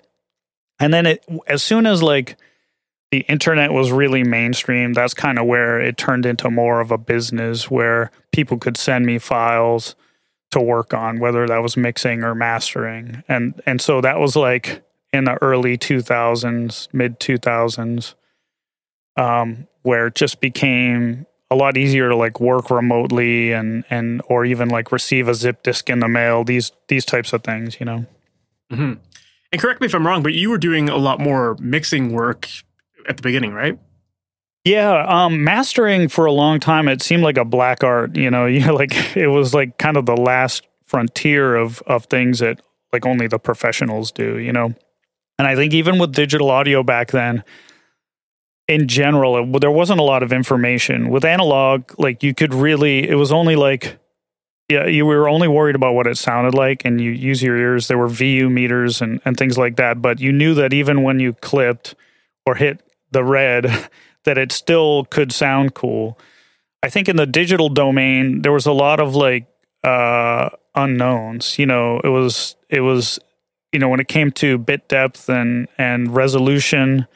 And 0.79 0.93
then 0.93 1.05
it 1.05 1.25
as 1.47 1.63
soon 1.63 1.85
as 1.85 2.03
like 2.03 2.37
the 3.11 3.19
internet 3.21 3.71
was 3.71 3.91
really 3.91 4.23
mainstream, 4.23 4.93
that's 4.93 5.13
kind 5.13 5.37
of 5.37 5.45
where 5.45 5.79
it 5.79 5.97
turned 5.97 6.25
into 6.25 6.49
more 6.49 6.79
of 6.79 6.91
a 6.91 6.97
business 6.97 7.69
where 7.69 8.11
people 8.31 8.57
could 8.57 8.77
send 8.77 9.05
me 9.05 9.19
files 9.19 9.95
to 10.51 10.61
work 10.61 10.93
on, 10.93 11.19
whether 11.19 11.47
that 11.47 11.61
was 11.61 11.75
mixing 11.75 12.23
or 12.23 12.35
mastering. 12.35 13.23
And 13.27 13.61
and 13.65 13.81
so 13.81 14.01
that 14.01 14.19
was 14.19 14.35
like 14.35 14.83
in 15.13 15.25
the 15.25 15.41
early 15.41 15.77
2000s, 15.77 16.87
mid 16.93 17.19
2000s, 17.19 18.15
um, 19.17 19.67
where 19.83 20.07
it 20.07 20.15
just 20.15 20.41
became 20.41 21.25
a 21.51 21.55
lot 21.55 21.75
easier 21.75 22.07
to 22.07 22.15
like 22.15 22.39
work 22.39 22.71
remotely 22.71 23.51
and 23.51 23.83
and 23.89 24.21
or 24.27 24.45
even 24.45 24.69
like 24.69 24.91
receive 24.91 25.27
a 25.27 25.35
zip 25.35 25.61
disk 25.63 25.89
in 25.89 25.99
the 25.99 26.07
mail 26.07 26.43
these 26.43 26.71
these 26.87 27.05
types 27.05 27.33
of 27.33 27.43
things 27.43 27.77
you 27.79 27.85
know? 27.85 28.05
Mm-hmm. 28.71 28.93
and 29.51 29.61
correct 29.61 29.81
me 29.81 29.85
if 29.85 29.93
i'm 29.93 30.07
wrong 30.07 30.23
but 30.23 30.33
you 30.33 30.49
were 30.49 30.57
doing 30.57 30.87
a 30.89 30.95
lot 30.95 31.19
more 31.19 31.57
mixing 31.59 32.13
work 32.13 32.47
at 33.07 33.17
the 33.17 33.21
beginning 33.21 33.53
right? 33.53 33.77
Yeah 34.63 35.05
um 35.07 35.43
mastering 35.43 36.07
for 36.07 36.25
a 36.25 36.31
long 36.31 36.59
time 36.59 36.87
it 36.87 37.01
seemed 37.01 37.23
like 37.23 37.37
a 37.37 37.45
black 37.45 37.83
art 37.83 38.15
you 38.15 38.31
know? 38.31 38.45
You 38.51 38.71
like 38.71 39.17
it 39.17 39.27
was 39.27 39.53
like 39.53 39.77
kind 39.77 39.97
of 39.97 40.05
the 40.05 40.15
last 40.15 40.65
frontier 40.85 41.55
of 41.55 41.81
of 41.85 42.05
things 42.05 42.39
that 42.39 42.61
like 42.93 43.05
only 43.05 43.27
the 43.27 43.39
professionals 43.39 44.11
do 44.11 44.37
you 44.37 44.53
know? 44.53 44.73
And 45.37 45.47
i 45.47 45.55
think 45.55 45.73
even 45.73 45.99
with 45.99 46.13
digital 46.13 46.49
audio 46.49 46.81
back 46.81 47.11
then 47.11 47.43
in 48.71 48.87
general, 48.87 49.37
it, 49.37 49.59
there 49.59 49.71
wasn't 49.71 49.99
a 49.99 50.03
lot 50.03 50.23
of 50.23 50.31
information. 50.31 51.09
With 51.09 51.25
analog, 51.25 51.91
like 51.99 52.23
you 52.23 52.33
could 52.33 52.53
really, 52.53 53.07
it 53.07 53.15
was 53.15 53.31
only 53.31 53.57
like, 53.57 53.97
yeah, 54.69 54.85
you 54.85 55.05
were 55.05 55.27
only 55.27 55.49
worried 55.49 55.75
about 55.75 55.93
what 55.93 56.07
it 56.07 56.17
sounded 56.17 56.53
like 56.53 56.85
and 56.85 57.01
you 57.01 57.11
use 57.11 57.43
your 57.43 57.57
ears. 57.57 57.89
There 57.89 57.97
were 57.97 58.07
VU 58.07 58.49
meters 58.49 59.01
and, 59.01 59.19
and 59.25 59.35
things 59.35 59.57
like 59.57 59.75
that. 59.75 60.01
But 60.01 60.21
you 60.21 60.31
knew 60.31 60.53
that 60.53 60.71
even 60.71 61.03
when 61.03 61.19
you 61.19 61.33
clipped 61.33 61.95
or 62.45 62.55
hit 62.55 62.79
the 63.11 63.25
red, 63.25 63.65
that 64.23 64.37
it 64.37 64.53
still 64.53 65.03
could 65.05 65.33
sound 65.33 65.73
cool. 65.73 66.17
I 66.81 66.89
think 66.89 67.09
in 67.09 67.17
the 67.17 67.25
digital 67.25 67.67
domain, 67.67 68.41
there 68.41 68.53
was 68.53 68.65
a 68.65 68.71
lot 68.71 69.01
of 69.01 69.15
like 69.15 69.47
uh, 69.83 70.49
unknowns. 70.75 71.59
You 71.59 71.65
know, 71.65 71.99
it 71.99 72.07
was, 72.07 72.55
it 72.69 72.79
was, 72.79 73.19
you 73.73 73.79
know, 73.79 73.89
when 73.89 73.99
it 73.99 74.07
came 74.07 74.31
to 74.31 74.57
bit 74.57 74.87
depth 74.87 75.27
and, 75.27 75.67
and 75.77 76.15
resolution, 76.15 77.07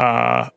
uh, 0.00 0.50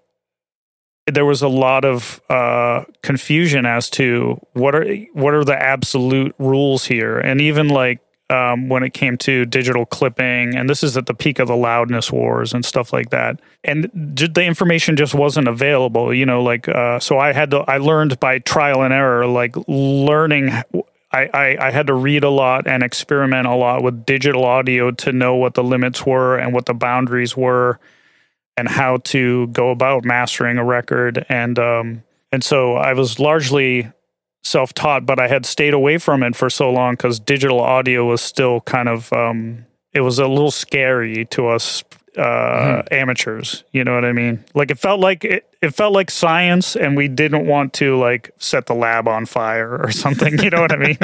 there 1.07 1.25
was 1.25 1.41
a 1.41 1.47
lot 1.47 1.85
of 1.85 2.21
uh, 2.29 2.83
confusion 3.01 3.65
as 3.65 3.89
to 3.91 4.39
what 4.53 4.74
are 4.74 4.95
what 5.13 5.33
are 5.33 5.43
the 5.43 5.55
absolute 5.55 6.33
rules 6.39 6.85
here, 6.85 7.19
and 7.19 7.41
even 7.41 7.67
like 7.67 8.00
um, 8.29 8.69
when 8.69 8.81
it 8.81 8.93
came 8.93 9.17
to 9.17 9.45
digital 9.45 9.85
clipping, 9.85 10.55
and 10.55 10.67
this 10.67 10.83
is 10.83 10.97
at 10.97 11.05
the 11.05 11.13
peak 11.13 11.38
of 11.38 11.47
the 11.47 11.55
loudness 11.55 12.12
wars 12.12 12.53
and 12.53 12.65
stuff 12.65 12.91
like 12.91 13.12
that. 13.12 13.39
And 13.63 13.89
the 13.93 14.43
information 14.43 14.95
just 14.95 15.13
wasn't 15.13 15.47
available, 15.47 16.13
you 16.13 16.25
know. 16.25 16.41
Like, 16.41 16.67
uh, 16.67 17.00
so 17.00 17.19
I 17.19 17.33
had 17.33 17.51
to, 17.51 17.59
I 17.59 17.77
learned 17.77 18.19
by 18.19 18.39
trial 18.39 18.81
and 18.81 18.93
error, 18.93 19.27
like 19.27 19.55
learning. 19.67 20.50
I, 21.12 21.29
I, 21.33 21.67
I 21.67 21.71
had 21.71 21.88
to 21.88 21.93
read 21.93 22.24
a 22.24 22.29
lot 22.29 22.67
and 22.67 22.81
experiment 22.83 23.47
a 23.47 23.55
lot 23.55 23.83
with 23.83 24.05
digital 24.05 24.43
audio 24.43 24.91
to 24.91 25.12
know 25.12 25.35
what 25.35 25.53
the 25.53 25.63
limits 25.63 26.05
were 26.05 26.35
and 26.38 26.51
what 26.51 26.65
the 26.65 26.74
boundaries 26.74 27.38
were 27.38 27.79
and 28.57 28.67
how 28.67 28.97
to 28.97 29.47
go 29.47 29.69
about 29.71 30.05
mastering 30.05 30.57
a 30.57 30.63
record. 30.63 31.25
And 31.29 31.59
um, 31.59 32.03
and 32.31 32.43
so 32.43 32.75
I 32.75 32.93
was 32.93 33.19
largely 33.19 33.91
self-taught 34.43 35.07
but 35.07 35.19
I 35.19 35.27
had 35.27 35.43
stayed 35.43 35.74
away 35.74 35.97
from 35.97 36.21
it 36.21 36.35
for 36.35 36.51
so 36.51 36.69
long 36.69 36.95
cuz 36.97 37.19
digital 37.19 37.59
audio 37.59 38.05
was 38.05 38.21
still 38.21 38.62
kind 38.62 38.88
of 38.88 39.12
um, 39.12 39.65
it 39.91 40.01
was 40.01 40.19
a 40.19 40.27
little 40.27 40.51
scary 40.51 41.25
to 41.25 41.47
us 41.47 41.83
uh, 42.17 42.22
mm-hmm. 42.22 42.93
amateurs. 42.93 43.63
You 43.72 43.84
know 43.84 43.95
what 43.95 44.05
I 44.05 44.12
mean? 44.12 44.43
Like 44.53 44.72
it 44.72 44.79
felt 44.79 45.00
like 45.00 45.24
it, 45.24 45.48
it 45.62 45.72
felt 45.72 45.93
like 45.93 46.12
science, 46.12 46.75
and 46.75 46.95
we 46.95 47.07
didn't 47.07 47.48
want 47.48 47.74
to 47.74 47.98
like 47.98 48.31
set 48.38 48.67
the 48.67 48.75
lab 48.75 49.07
on 49.07 49.25
fire 49.25 49.77
or 49.77 49.91
something. 50.03 50.38
You 50.39 50.50
know 50.50 50.62
what 50.62 50.72
I 50.72 50.77
mean? 50.77 50.98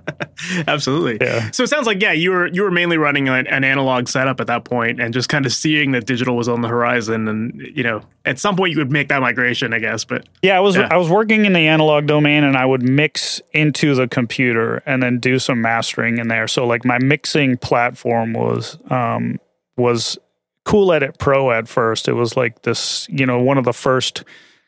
Absolutely. 0.66 1.18
Yeah. 1.20 1.50
So 1.50 1.62
it 1.62 1.68
sounds 1.68 1.86
like 1.86 2.02
yeah, 2.02 2.12
you 2.12 2.30
were 2.30 2.46
you 2.48 2.62
were 2.62 2.70
mainly 2.70 2.98
running 2.98 3.28
an, 3.28 3.46
an 3.46 3.64
analog 3.64 4.08
setup 4.08 4.40
at 4.40 4.46
that 4.48 4.64
point, 4.64 5.00
and 5.00 5.14
just 5.14 5.28
kind 5.28 5.46
of 5.46 5.52
seeing 5.52 5.92
that 5.92 6.06
digital 6.06 6.36
was 6.36 6.48
on 6.48 6.62
the 6.62 6.68
horizon, 6.68 7.28
and 7.28 7.60
you 7.74 7.82
know, 7.82 8.02
at 8.24 8.38
some 8.38 8.56
point 8.56 8.72
you 8.72 8.78
would 8.78 8.90
make 8.90 9.08
that 9.08 9.20
migration, 9.20 9.72
I 9.72 9.78
guess. 9.78 10.04
But 10.04 10.28
yeah, 10.42 10.56
I 10.56 10.60
was 10.60 10.76
yeah. 10.76 10.88
I 10.90 10.96
was 10.96 11.08
working 11.08 11.44
in 11.44 11.52
the 11.52 11.68
analog 11.68 12.06
domain, 12.06 12.44
and 12.44 12.56
I 12.56 12.66
would 12.66 12.82
mix 12.82 13.40
into 13.52 13.94
the 13.94 14.08
computer 14.08 14.82
and 14.86 15.02
then 15.02 15.18
do 15.18 15.38
some 15.38 15.60
mastering 15.60 16.18
in 16.18 16.28
there. 16.28 16.48
So 16.48 16.66
like 16.66 16.84
my 16.84 16.98
mixing 16.98 17.56
platform 17.56 18.32
was 18.32 18.78
um 18.90 19.38
was 19.76 20.18
Cool 20.64 20.92
Edit 20.92 21.18
Pro 21.18 21.50
at 21.50 21.68
first. 21.68 22.08
It 22.08 22.12
was 22.12 22.36
like 22.36 22.62
this, 22.62 23.08
you 23.08 23.26
know, 23.26 23.40
one 23.40 23.58
of 23.58 23.64
the 23.64 23.72
first 23.72 24.24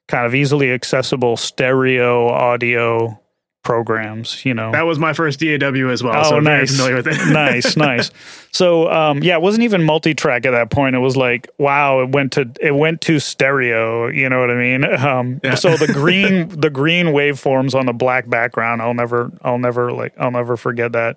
kind 0.08 0.26
of 0.26 0.34
easily 0.34 0.72
accessible 0.72 1.36
stereo 1.36 2.28
audio 2.28 3.18
programs, 3.62 4.44
you 4.44 4.54
know. 4.54 4.72
That 4.72 4.86
was 4.86 4.98
my 4.98 5.12
first 5.12 5.40
DAW 5.40 5.88
as 5.88 6.02
well. 6.02 6.14
Oh, 6.16 6.30
so 6.30 6.36
I'm 6.36 6.44
nice. 6.44 6.72
familiar 6.72 6.96
with 6.96 7.06
it. 7.06 7.16
nice, 7.32 7.76
nice. 7.76 8.10
So, 8.50 8.90
um, 8.90 9.22
yeah, 9.22 9.36
it 9.36 9.42
wasn't 9.42 9.64
even 9.64 9.84
multi-track 9.84 10.44
at 10.46 10.50
that 10.50 10.70
point. 10.70 10.96
It 10.96 10.98
was 10.98 11.16
like, 11.16 11.48
wow, 11.58 12.00
it 12.00 12.10
went 12.10 12.32
to 12.32 12.50
it 12.60 12.74
went 12.74 13.00
to 13.02 13.20
stereo. 13.20 14.08
You 14.08 14.28
know 14.28 14.40
what 14.40 14.50
I 14.50 14.54
mean? 14.54 14.84
Um, 15.02 15.40
Yeah. 15.42 15.56
So 15.56 15.76
the 15.76 15.86
green 15.92 16.48
the 16.48 16.70
green 16.70 17.06
waveforms 17.06 17.74
on 17.74 17.86
the 17.86 17.92
black 17.92 18.28
background, 18.28 18.80
I'll 18.80 18.94
never 18.94 19.32
I'll 19.42 19.58
never 19.58 19.92
like 19.92 20.14
I'll 20.18 20.30
never 20.30 20.56
forget 20.56 20.92
that. 20.92 21.16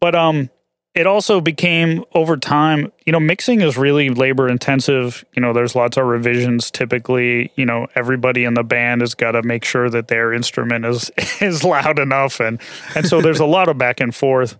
but 0.00 0.14
um, 0.14 0.48
it 0.94 1.06
also 1.06 1.40
became 1.40 2.04
over 2.14 2.36
time. 2.36 2.92
You 3.04 3.12
know, 3.12 3.20
mixing 3.20 3.60
is 3.60 3.76
really 3.76 4.10
labor 4.10 4.48
intensive. 4.48 5.24
You 5.34 5.42
know, 5.42 5.52
there's 5.52 5.74
lots 5.74 5.96
of 5.96 6.06
revisions. 6.06 6.70
Typically, 6.70 7.52
you 7.56 7.66
know, 7.66 7.88
everybody 7.94 8.44
in 8.44 8.54
the 8.54 8.62
band 8.62 9.00
has 9.00 9.14
got 9.14 9.32
to 9.32 9.42
make 9.42 9.64
sure 9.64 9.90
that 9.90 10.08
their 10.08 10.32
instrument 10.32 10.84
is 10.84 11.10
is 11.40 11.64
loud 11.64 11.98
enough, 11.98 12.40
and 12.40 12.60
and 12.94 13.06
so 13.06 13.20
there's 13.20 13.40
a 13.40 13.46
lot 13.46 13.68
of 13.68 13.76
back 13.76 14.00
and 14.00 14.14
forth. 14.14 14.56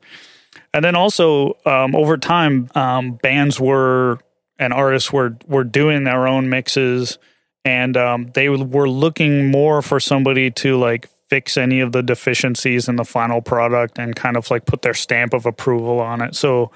And 0.73 0.85
then 0.85 0.97
also 0.97 1.57
um, 1.64 1.95
over 1.95 2.17
time, 2.17 2.69
um, 2.75 3.12
bands 3.12 3.61
were 3.61 4.19
and 4.59 4.73
artists 4.73 5.12
were 5.12 5.37
were 5.47 5.64
doing 5.64 6.03
their 6.03 6.26
own 6.26 6.49
mixes, 6.49 7.19
and 7.64 7.97
um, 7.97 8.31
they 8.35 8.49
were 8.49 8.88
looking 8.88 9.53
more 9.53 9.83
for 9.83 10.00
somebody 10.00 10.50
to 10.50 10.76
like 10.76 11.09
fix 11.35 11.57
any 11.57 11.81
of 11.81 11.91
the 11.91 12.00
deficiencies 12.00 12.88
in 12.88 12.95
the 12.95 13.05
final 13.05 13.43
product 13.43 13.99
and 13.99 14.14
kind 14.14 14.37
of 14.37 14.49
like 14.53 14.67
put 14.67 14.83
their 14.83 14.95
stamp 14.95 15.35
of 15.35 15.47
approval 15.47 15.99
on 15.99 16.23
it. 16.23 16.37
So 16.37 16.71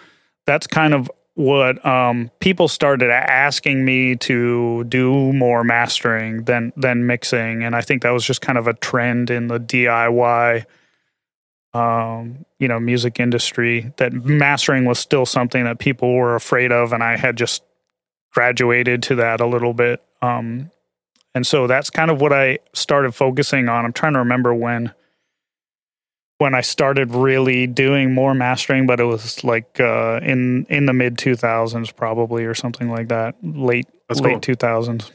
that's 0.47 0.67
kind 0.67 0.95
of 0.95 1.09
what 1.35 1.85
um, 1.87 2.29
people 2.41 2.67
started 2.67 3.09
asking 3.09 3.85
me 3.85 4.17
to 4.17 4.83
do 4.89 5.33
more 5.33 5.63
mastering 5.63 6.43
than 6.43 6.73
than 6.77 7.07
mixing, 7.07 7.63
and 7.63 7.77
I 7.77 7.83
think 7.83 8.03
that 8.03 8.11
was 8.11 8.25
just 8.25 8.41
kind 8.41 8.59
of 8.59 8.67
a 8.67 8.75
trend 8.75 9.31
in 9.31 9.47
the 9.47 9.61
DIY 9.61 10.65
um, 11.75 12.45
you 12.59 12.67
know, 12.67 12.81
music 12.81 13.21
industry 13.21 13.93
that 13.99 14.13
mastering 14.13 14.87
was 14.87 14.99
still 14.99 15.27
something 15.27 15.63
that 15.65 15.79
people 15.79 16.15
were 16.15 16.35
afraid 16.35 16.73
of, 16.73 16.93
and 16.93 17.05
I 17.05 17.17
had 17.17 17.37
just 17.37 17.63
graduated 18.33 19.05
to 19.05 19.15
that 19.17 19.41
a 19.41 19.47
little 19.47 19.75
bit. 19.75 20.03
Um, 20.21 20.73
and 21.35 21.47
so 21.47 21.67
that's 21.67 21.91
kind 21.91 22.11
of 22.11 22.21
what 22.21 22.33
I 22.33 22.59
started 22.73 23.13
focusing 23.13 23.69
on. 23.69 23.85
I'm 23.85 23.93
trying 23.93 24.15
to 24.15 24.21
remember 24.21 24.55
when 24.55 24.93
when 26.39 26.55
I 26.55 26.61
started 26.61 27.11
really 27.11 27.67
doing 27.67 28.15
more 28.15 28.33
mastering, 28.33 28.87
but 28.87 29.01
it 29.01 29.05
was 29.05 29.43
like 29.45 29.81
uh, 29.81 30.21
in 30.23 30.67
in 30.69 30.87
the 30.87 30.93
mid 30.93 31.17
2000s 31.17 31.95
probably 31.95 32.45
or 32.45 32.55
something 32.55 32.91
like 32.91 33.09
that, 33.09 33.35
late 33.43 33.87
That's 34.09 34.21
late 34.21 34.43
cool. 34.45 34.57
2000s. 34.57 35.11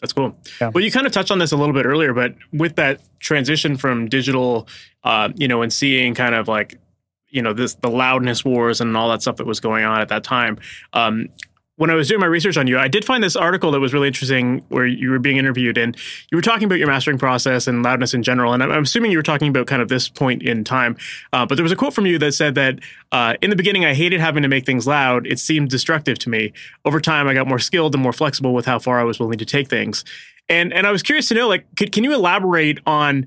That's 0.00 0.12
cool. 0.12 0.36
Yeah. 0.60 0.70
Well, 0.74 0.82
you 0.82 0.90
kind 0.90 1.06
of 1.06 1.12
touched 1.12 1.30
on 1.30 1.38
this 1.38 1.52
a 1.52 1.56
little 1.56 1.74
bit 1.74 1.86
earlier, 1.86 2.12
but 2.12 2.34
with 2.52 2.74
that 2.74 3.00
transition 3.20 3.76
from 3.76 4.08
digital, 4.08 4.66
uh, 5.04 5.28
you 5.36 5.46
know, 5.46 5.62
and 5.62 5.72
seeing 5.72 6.14
kind 6.14 6.34
of 6.34 6.48
like, 6.48 6.80
you 7.28 7.40
know, 7.40 7.52
this 7.52 7.74
the 7.74 7.88
loudness 7.88 8.44
wars 8.44 8.80
and 8.80 8.96
all 8.96 9.08
that 9.10 9.22
stuff 9.22 9.36
that 9.36 9.46
was 9.46 9.60
going 9.60 9.84
on 9.84 10.00
at 10.00 10.08
that 10.08 10.24
time. 10.24 10.58
Um, 10.92 11.28
when 11.76 11.90
I 11.90 11.94
was 11.94 12.06
doing 12.08 12.20
my 12.20 12.26
research 12.26 12.56
on 12.58 12.66
you, 12.66 12.78
I 12.78 12.86
did 12.86 13.04
find 13.04 13.24
this 13.24 13.34
article 13.34 13.70
that 13.72 13.80
was 13.80 13.94
really 13.94 14.06
interesting 14.06 14.62
where 14.68 14.86
you 14.86 15.10
were 15.10 15.18
being 15.18 15.38
interviewed 15.38 15.78
and 15.78 15.96
you 16.30 16.36
were 16.36 16.42
talking 16.42 16.64
about 16.64 16.78
your 16.78 16.86
mastering 16.86 17.18
process 17.18 17.66
and 17.66 17.82
loudness 17.82 18.12
in 18.12 18.22
general. 18.22 18.52
And 18.52 18.62
I'm, 18.62 18.70
I'm 18.70 18.82
assuming 18.82 19.10
you 19.10 19.16
were 19.18 19.22
talking 19.22 19.48
about 19.48 19.66
kind 19.66 19.80
of 19.80 19.88
this 19.88 20.08
point 20.08 20.42
in 20.42 20.64
time. 20.64 20.96
Uh, 21.32 21.46
but 21.46 21.54
there 21.54 21.62
was 21.62 21.72
a 21.72 21.76
quote 21.76 21.94
from 21.94 22.04
you 22.04 22.18
that 22.18 22.32
said 22.34 22.54
that 22.56 22.78
uh, 23.10 23.34
in 23.40 23.48
the 23.48 23.56
beginning, 23.56 23.84
I 23.86 23.94
hated 23.94 24.20
having 24.20 24.42
to 24.42 24.48
make 24.48 24.66
things 24.66 24.86
loud. 24.86 25.26
It 25.26 25.38
seemed 25.38 25.70
destructive 25.70 26.18
to 26.20 26.28
me. 26.30 26.52
Over 26.84 27.00
time, 27.00 27.26
I 27.26 27.32
got 27.34 27.48
more 27.48 27.58
skilled 27.58 27.94
and 27.94 28.02
more 28.02 28.12
flexible 28.12 28.52
with 28.52 28.66
how 28.66 28.78
far 28.78 29.00
I 29.00 29.04
was 29.04 29.18
willing 29.18 29.38
to 29.38 29.46
take 29.46 29.68
things. 29.68 30.04
And 30.48 30.72
and 30.74 30.86
I 30.86 30.92
was 30.92 31.02
curious 31.02 31.28
to 31.28 31.34
know, 31.34 31.48
like, 31.48 31.64
could, 31.76 31.92
can 31.92 32.04
you 32.04 32.12
elaborate 32.12 32.80
on 32.86 33.26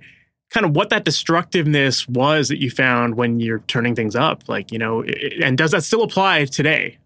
kind 0.52 0.66
of 0.66 0.76
what 0.76 0.90
that 0.92 1.04
destructiveness 1.04 2.08
was 2.08 2.50
that 2.50 2.62
you 2.62 2.70
found 2.70 3.16
when 3.16 3.40
you're 3.40 3.60
turning 3.68 3.96
things 3.96 4.16
up? 4.16 4.48
Like, 4.48 4.72
you 4.72 4.78
know, 4.78 5.04
i- 5.04 5.32
and 5.42 5.58
does 5.58 5.72
that 5.72 5.84
still 5.84 6.04
apply 6.04 6.46
today? 6.46 6.98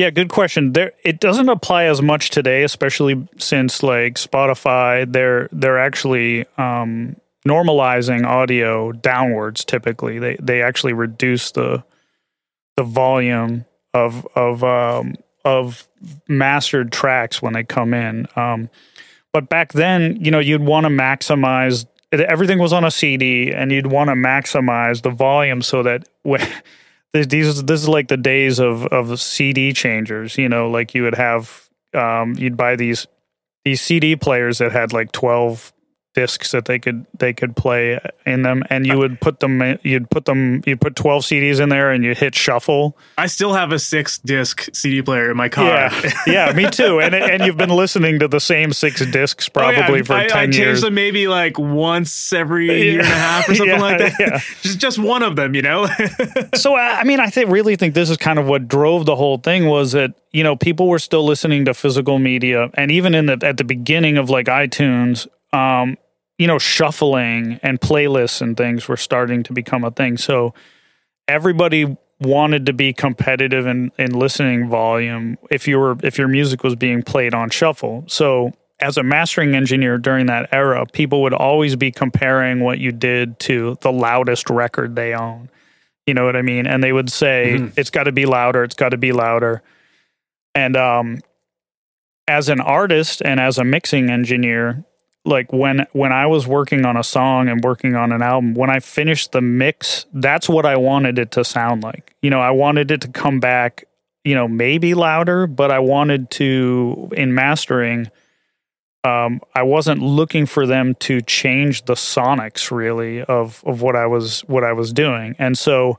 Yeah, 0.00 0.08
good 0.08 0.30
question. 0.30 0.72
There, 0.72 0.92
it 1.04 1.20
doesn't 1.20 1.50
apply 1.50 1.84
as 1.84 2.00
much 2.00 2.30
today, 2.30 2.62
especially 2.62 3.28
since 3.36 3.82
like 3.82 4.14
Spotify, 4.14 5.04
they're 5.12 5.46
they're 5.52 5.78
actually 5.78 6.46
um, 6.56 7.16
normalizing 7.46 8.24
audio 8.24 8.92
downwards. 8.92 9.62
Typically, 9.62 10.18
they 10.18 10.38
they 10.40 10.62
actually 10.62 10.94
reduce 10.94 11.50
the 11.50 11.84
the 12.78 12.82
volume 12.82 13.66
of 13.92 14.26
of 14.34 14.64
um, 14.64 15.16
of 15.44 15.86
mastered 16.26 16.92
tracks 16.92 17.42
when 17.42 17.52
they 17.52 17.62
come 17.62 17.92
in. 17.92 18.26
Um, 18.36 18.70
but 19.34 19.50
back 19.50 19.74
then, 19.74 20.16
you 20.24 20.30
know, 20.30 20.38
you'd 20.38 20.62
want 20.62 20.84
to 20.84 20.90
maximize. 20.90 21.84
Everything 22.10 22.58
was 22.58 22.72
on 22.72 22.86
a 22.86 22.90
CD, 22.90 23.52
and 23.52 23.70
you'd 23.70 23.88
want 23.88 24.08
to 24.08 24.14
maximize 24.14 25.02
the 25.02 25.10
volume 25.10 25.60
so 25.60 25.82
that 25.82 26.08
when 26.22 26.40
these 27.12 27.62
this 27.64 27.82
is 27.82 27.88
like 27.88 28.08
the 28.08 28.16
days 28.16 28.58
of 28.58 28.86
of 28.86 29.20
CD 29.20 29.72
changers. 29.72 30.38
You 30.38 30.48
know, 30.48 30.70
like 30.70 30.94
you 30.94 31.02
would 31.02 31.16
have 31.16 31.68
um, 31.94 32.34
you'd 32.36 32.56
buy 32.56 32.76
these 32.76 33.06
these 33.64 33.80
CD 33.80 34.16
players 34.16 34.58
that 34.58 34.72
had 34.72 34.92
like 34.92 35.12
twelve 35.12 35.72
discs 36.14 36.50
that 36.50 36.64
they 36.64 36.78
could 36.78 37.06
they 37.18 37.32
could 37.32 37.56
play 37.56 37.98
in 38.26 38.42
them, 38.42 38.62
and 38.70 38.86
you 38.86 38.98
would 38.98 39.20
put 39.20 39.40
them 39.40 39.78
you'd 39.82 40.10
put 40.10 40.24
them 40.24 40.62
you'd 40.66 40.80
put 40.80 40.96
twelve 40.96 41.22
CDs 41.22 41.60
in 41.60 41.68
there, 41.68 41.90
and 41.90 42.04
you 42.04 42.14
hit 42.14 42.34
shuffle. 42.34 42.96
I 43.16 43.26
still 43.26 43.54
have 43.54 43.72
a 43.72 43.78
six 43.78 44.18
disc 44.18 44.68
CD 44.72 45.02
player 45.02 45.30
in 45.30 45.36
my 45.36 45.48
car. 45.48 45.66
Yeah, 45.66 46.12
yeah, 46.26 46.52
me 46.52 46.68
too. 46.70 47.00
And 47.00 47.14
and 47.14 47.44
you've 47.44 47.56
been 47.56 47.70
listening 47.70 48.18
to 48.20 48.28
the 48.28 48.40
same 48.40 48.72
six 48.72 49.04
discs 49.06 49.48
Oh, 49.54 49.68
yeah, 49.70 49.78
probably 49.80 50.02
for 50.02 50.14
I, 50.14 50.26
ten 50.26 50.36
I 50.38 50.42
change 50.46 50.58
years. 50.58 50.80
them 50.82 50.94
maybe 50.94 51.28
like 51.28 51.58
once 51.58 52.32
every 52.32 52.66
year 52.66 53.00
and 53.00 53.08
a 53.08 53.14
half 53.14 53.48
or 53.48 53.54
something 53.54 53.80
like 53.80 53.98
that. 53.98 54.42
just 54.62 54.78
just 54.78 54.98
one 54.98 55.22
of 55.22 55.36
them, 55.36 55.54
you 55.54 55.62
know. 55.62 55.86
so 56.54 56.74
I 56.74 57.00
I 57.00 57.04
mean, 57.04 57.20
I 57.20 57.28
think 57.28 57.50
really 57.50 57.76
think 57.76 57.94
this 57.94 58.10
is 58.10 58.16
kind 58.16 58.38
of 58.38 58.46
what 58.46 58.68
drove 58.68 59.06
the 59.06 59.16
whole 59.16 59.38
thing 59.38 59.66
was 59.66 59.92
that 59.92 60.14
you 60.32 60.42
know 60.42 60.56
people 60.56 60.88
were 60.88 60.98
still 60.98 61.24
listening 61.24 61.64
to 61.66 61.74
physical 61.74 62.18
media, 62.18 62.70
and 62.74 62.90
even 62.90 63.14
in 63.14 63.26
the 63.26 63.38
at 63.42 63.56
the 63.56 63.64
beginning 63.64 64.16
of 64.16 64.28
like 64.30 64.46
iTunes, 64.46 65.26
um, 65.52 65.96
you 66.38 66.46
know, 66.46 66.58
shuffling 66.58 67.60
and 67.62 67.80
playlists 67.80 68.40
and 68.40 68.56
things 68.56 68.88
were 68.88 68.96
starting 68.96 69.42
to 69.42 69.52
become 69.52 69.84
a 69.84 69.90
thing. 69.90 70.16
So 70.16 70.54
everybody 71.28 71.96
wanted 72.20 72.66
to 72.66 72.72
be 72.72 72.92
competitive 72.92 73.66
in 73.66 73.90
in 73.98 74.12
listening 74.12 74.68
volume 74.68 75.38
if 75.50 75.66
you 75.66 75.78
were 75.78 75.96
if 76.02 76.18
your 76.18 76.28
music 76.28 76.62
was 76.62 76.76
being 76.76 77.02
played 77.02 77.34
on 77.34 77.50
shuffle. 77.50 78.04
So 78.08 78.52
as 78.78 78.96
a 78.96 79.02
mastering 79.02 79.54
engineer 79.54 79.98
during 79.98 80.26
that 80.26 80.48
era, 80.52 80.86
people 80.86 81.22
would 81.22 81.34
always 81.34 81.76
be 81.76 81.90
comparing 81.90 82.60
what 82.60 82.78
you 82.78 82.92
did 82.92 83.38
to 83.40 83.76
the 83.82 83.92
loudest 83.92 84.48
record 84.48 84.96
they 84.96 85.12
own. 85.14 85.50
You 86.06 86.14
know 86.14 86.24
what 86.24 86.34
I 86.36 86.42
mean? 86.42 86.66
And 86.66 86.82
they 86.82 86.92
would 86.92 87.10
say 87.10 87.56
Mhm. 87.58 87.72
it's 87.76 87.90
got 87.90 88.04
to 88.04 88.12
be 88.12 88.24
louder, 88.24 88.64
it's 88.64 88.74
got 88.74 88.88
to 88.90 88.96
be 88.96 89.12
louder. 89.12 89.62
And 90.54 90.76
um 90.76 91.18
as 92.26 92.48
an 92.48 92.60
artist 92.60 93.20
and 93.24 93.40
as 93.40 93.58
a 93.58 93.64
mixing 93.64 94.08
engineer, 94.08 94.84
like 95.30 95.52
when 95.52 95.86
when 95.92 96.12
I 96.12 96.26
was 96.26 96.46
working 96.46 96.84
on 96.84 96.96
a 96.96 97.04
song 97.04 97.48
and 97.48 97.62
working 97.62 97.94
on 97.94 98.12
an 98.12 98.22
album, 98.22 98.54
when 98.54 98.70
I 98.70 98.80
finished 98.80 99.32
the 99.32 99.40
mix, 99.40 100.06
that's 100.12 100.48
what 100.48 100.66
I 100.66 100.76
wanted 100.76 101.18
it 101.18 101.30
to 101.32 101.44
sound 101.44 101.82
like. 101.82 102.14
You 102.22 102.30
know, 102.30 102.40
I 102.40 102.50
wanted 102.50 102.90
it 102.90 103.00
to 103.02 103.08
come 103.08 103.40
back, 103.40 103.84
you 104.24 104.34
know, 104.34 104.48
maybe 104.48 104.94
louder, 104.94 105.46
but 105.46 105.70
I 105.70 105.78
wanted 105.78 106.30
to 106.32 107.10
in 107.16 107.34
mastering 107.34 108.10
um, 109.02 109.40
I 109.54 109.62
wasn't 109.62 110.02
looking 110.02 110.46
for 110.46 110.66
them 110.66 110.94
to 110.96 111.22
change 111.22 111.86
the 111.86 111.94
sonics 111.94 112.70
really 112.70 113.22
of 113.22 113.62
of 113.64 113.80
what 113.80 113.96
I 113.96 114.06
was 114.06 114.40
what 114.42 114.62
I 114.62 114.72
was 114.72 114.92
doing, 114.92 115.36
and 115.38 115.56
so 115.56 115.98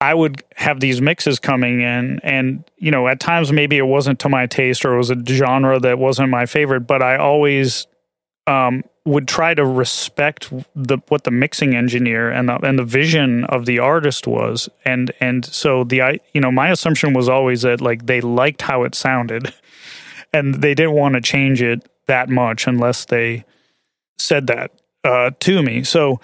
I 0.00 0.14
would 0.14 0.42
have 0.56 0.80
these 0.80 1.00
mixes 1.00 1.38
coming 1.38 1.82
in, 1.82 2.20
and 2.22 2.64
you 2.78 2.90
know, 2.90 3.06
at 3.06 3.20
times 3.20 3.52
maybe 3.52 3.76
it 3.76 3.86
wasn't 3.86 4.18
to 4.20 4.30
my 4.30 4.46
taste 4.46 4.84
or 4.84 4.94
it 4.94 4.98
was 4.98 5.10
a 5.10 5.22
genre 5.26 5.78
that 5.80 5.98
wasn't 5.98 6.30
my 6.30 6.46
favorite, 6.46 6.80
but 6.80 7.02
I 7.02 7.16
always 7.16 7.86
um, 8.46 8.84
would 9.04 9.28
try 9.28 9.54
to 9.54 9.64
respect 9.64 10.52
the 10.74 10.98
what 11.08 11.24
the 11.24 11.30
mixing 11.30 11.74
engineer 11.74 12.30
and 12.30 12.48
the 12.48 12.56
and 12.64 12.78
the 12.78 12.84
vision 12.84 13.44
of 13.44 13.66
the 13.66 13.78
artist 13.78 14.26
was, 14.26 14.68
and 14.84 15.12
and 15.20 15.44
so 15.44 15.84
the 15.84 16.02
I 16.02 16.20
you 16.32 16.40
know 16.40 16.50
my 16.50 16.70
assumption 16.70 17.12
was 17.12 17.28
always 17.28 17.62
that 17.62 17.80
like 17.80 18.06
they 18.06 18.20
liked 18.20 18.62
how 18.62 18.84
it 18.84 18.94
sounded, 18.94 19.52
and 20.32 20.54
they 20.54 20.74
didn't 20.74 20.92
want 20.94 21.14
to 21.14 21.20
change 21.20 21.62
it 21.62 21.88
that 22.06 22.28
much 22.28 22.66
unless 22.66 23.04
they 23.04 23.44
said 24.18 24.46
that 24.46 24.70
uh, 25.04 25.30
to 25.40 25.62
me. 25.62 25.82
So 25.82 26.20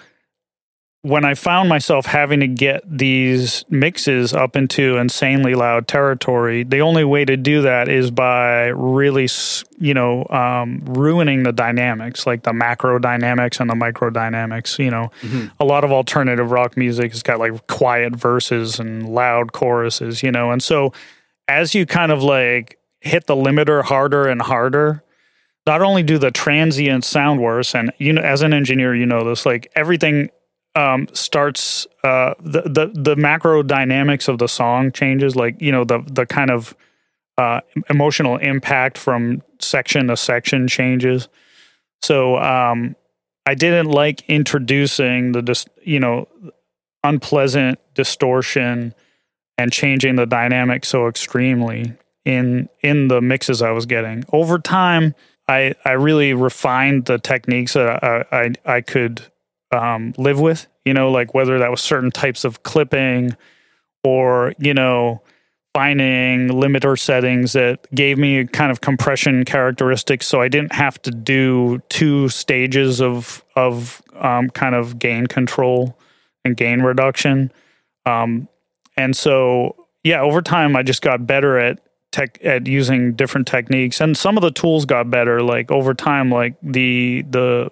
when 1.03 1.25
I 1.25 1.33
found 1.33 1.67
myself 1.67 2.05
having 2.05 2.39
to 2.39 2.47
get 2.47 2.81
these 2.89 3.65
mixes 3.69 4.33
up 4.33 4.55
into 4.55 4.95
insanely 4.95 5.53
loud 5.53 5.85
territory, 5.85 6.63
the 6.63 6.79
only 6.79 7.03
way 7.03 7.25
to 7.25 7.35
do 7.35 7.61
that 7.63 7.89
is 7.89 8.09
by 8.09 8.67
really, 8.67 9.27
you 9.79 9.93
know, 9.93 10.25
um, 10.29 10.79
ruining 10.85 11.43
the 11.43 11.51
dynamics, 11.51 12.25
like 12.25 12.43
the 12.43 12.53
macro 12.53 12.99
dynamics 12.99 13.59
and 13.59 13.69
the 13.69 13.75
micro 13.75 14.09
dynamics. 14.11 14.79
You 14.79 14.91
know, 14.91 15.11
a 15.59 15.65
lot 15.65 15.83
of 15.83 15.91
alternative 15.91 16.51
rock 16.51 16.77
music 16.77 17.11
has 17.11 17.21
got 17.21 17.37
like 17.37 17.67
quiet 17.67 18.15
verses 18.15 18.79
and 18.79 19.09
loud 19.13 19.51
choruses, 19.51 20.23
you 20.23 20.31
know, 20.31 20.51
and 20.51 20.63
so 20.63 20.93
as 21.49 21.75
you 21.75 21.85
kind 21.85 22.13
of 22.13 22.23
like 22.23 22.79
hit 23.01 23.27
the 23.27 23.35
limiter 23.35 23.83
harder 23.83 24.29
and 24.29 24.41
harder, 24.41 25.03
not 25.67 25.81
only 25.81 26.01
do 26.01 26.17
the 26.17 26.31
transient 26.31 27.03
sound 27.03 27.41
worse, 27.41 27.75
and 27.75 27.91
you 27.97 28.13
know, 28.13 28.21
as 28.21 28.41
an 28.41 28.53
engineer, 28.53 28.95
you 28.95 29.05
know 29.05 29.27
this, 29.27 29.45
like 29.45 29.69
everything 29.75 30.29
um, 30.75 31.07
starts 31.13 31.85
uh, 32.03 32.33
the, 32.39 32.61
the 32.61 32.91
the 32.93 33.15
macro 33.15 33.61
dynamics 33.63 34.27
of 34.27 34.39
the 34.39 34.47
song 34.47 34.91
changes, 34.91 35.35
like 35.35 35.61
you 35.61 35.71
know 35.71 35.83
the 35.83 36.03
the 36.07 36.25
kind 36.25 36.49
of 36.49 36.75
uh, 37.37 37.61
emotional 37.89 38.37
impact 38.37 38.97
from 38.97 39.41
section 39.59 40.07
to 40.07 40.17
section 40.17 40.67
changes. 40.67 41.27
So 42.01 42.37
um, 42.37 42.95
I 43.45 43.55
didn't 43.55 43.89
like 43.89 44.27
introducing 44.29 45.31
the 45.33 45.41
dis- 45.41 45.67
you 45.83 45.99
know 45.99 46.27
unpleasant 47.03 47.79
distortion 47.93 48.93
and 49.57 49.71
changing 49.71 50.15
the 50.15 50.25
dynamic 50.25 50.85
so 50.85 51.07
extremely 51.07 51.93
in 52.25 52.67
in 52.81 53.07
the 53.09 53.21
mixes 53.21 53.61
I 53.61 53.71
was 53.71 53.85
getting. 53.85 54.23
Over 54.31 54.57
time, 54.57 55.13
I 55.47 55.75
I 55.85 55.91
really 55.91 56.33
refined 56.33 57.05
the 57.05 57.19
techniques 57.19 57.73
that 57.73 58.03
I 58.03 58.25
I, 58.31 58.75
I 58.77 58.81
could 58.81 59.21
um, 59.73 60.13
live 60.17 60.39
with. 60.39 60.67
You 60.85 60.93
know, 60.93 61.11
like 61.11 61.33
whether 61.33 61.59
that 61.59 61.71
was 61.71 61.81
certain 61.81 62.11
types 62.11 62.43
of 62.43 62.63
clipping 62.63 63.35
or 64.03 64.53
you 64.59 64.73
know 64.73 65.21
finding 65.73 66.49
limiter 66.49 66.97
settings 66.97 67.53
that 67.53 67.87
gave 67.95 68.17
me 68.17 68.45
kind 68.45 68.71
of 68.71 68.81
compression 68.81 69.43
characteristics 69.43 70.27
so 70.27 70.39
I 70.39 70.47
didn't 70.47 70.71
have 70.71 71.01
to 71.01 71.09
do 71.11 71.81
two 71.89 72.29
stages 72.29 73.01
of 73.01 73.43
of 73.55 74.01
um, 74.15 74.49
kind 74.51 74.75
of 74.75 74.99
gain 74.99 75.25
control 75.25 75.97
and 76.45 76.55
gain 76.55 76.81
reduction. 76.81 77.51
Um, 78.05 78.47
and 78.97 79.15
so 79.15 79.87
yeah, 80.03 80.21
over 80.21 80.41
time 80.41 80.75
I 80.75 80.83
just 80.83 81.01
got 81.01 81.25
better 81.25 81.57
at 81.57 81.79
tech 82.11 82.37
at 82.43 82.67
using 82.67 83.13
different 83.13 83.47
techniques 83.47 83.99
and 83.99 84.15
some 84.15 84.37
of 84.37 84.43
the 84.43 84.51
tools 84.51 84.85
got 84.85 85.09
better 85.09 85.41
like 85.41 85.71
over 85.71 85.95
time 85.95 86.29
like 86.29 86.53
the 86.61 87.23
the 87.31 87.71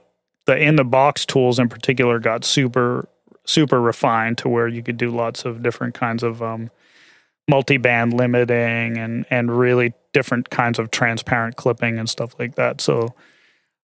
the 0.51 0.57
in 0.61 0.75
the 0.75 0.83
box 0.83 1.25
tools 1.25 1.59
in 1.59 1.69
particular 1.69 2.19
got 2.19 2.43
super 2.43 3.07
super 3.45 3.79
refined 3.79 4.37
to 4.37 4.49
where 4.49 4.67
you 4.67 4.83
could 4.83 4.97
do 4.97 5.09
lots 5.09 5.45
of 5.45 5.63
different 5.63 5.93
kinds 5.93 6.23
of 6.23 6.43
um, 6.43 6.69
multi-band 7.49 8.13
limiting 8.13 8.97
and 8.97 9.25
and 9.29 9.57
really 9.57 9.93
different 10.13 10.49
kinds 10.49 10.77
of 10.77 10.91
transparent 10.91 11.55
clipping 11.55 11.97
and 11.97 12.09
stuff 12.09 12.35
like 12.37 12.55
that 12.55 12.81
so 12.81 13.15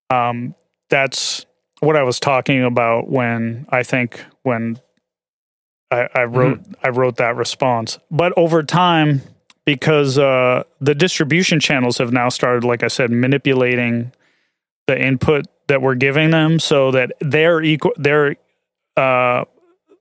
um, 0.09 0.53
that's 0.89 1.45
what 1.79 1.95
I 1.95 2.03
was 2.03 2.19
talking 2.19 2.63
about 2.63 3.09
when 3.09 3.65
I 3.69 3.83
think 3.83 4.23
when 4.43 4.79
I, 5.89 6.09
I 6.13 6.23
wrote 6.25 6.63
mm. 6.63 6.75
I 6.83 6.89
wrote 6.89 7.15
that 7.15 7.37
response 7.37 7.97
but 8.11 8.33
over 8.35 8.61
time 8.61 9.21
because 9.63 10.17
uh, 10.17 10.63
the 10.79 10.95
distribution 10.95 11.59
channels 11.59 11.97
have 11.97 12.13
now 12.13 12.29
started, 12.29 12.63
like 12.63 12.83
I 12.83 12.87
said, 12.87 13.11
manipulating 13.11 14.13
the 14.87 14.97
input 14.97 15.45
that 15.67 15.81
we're 15.81 15.95
giving 15.95 16.31
them, 16.31 16.59
so 16.59 16.91
that 16.91 17.13
they're 17.19 17.61
equal. 17.61 17.93
They're 17.97 18.35
uh, 18.95 19.45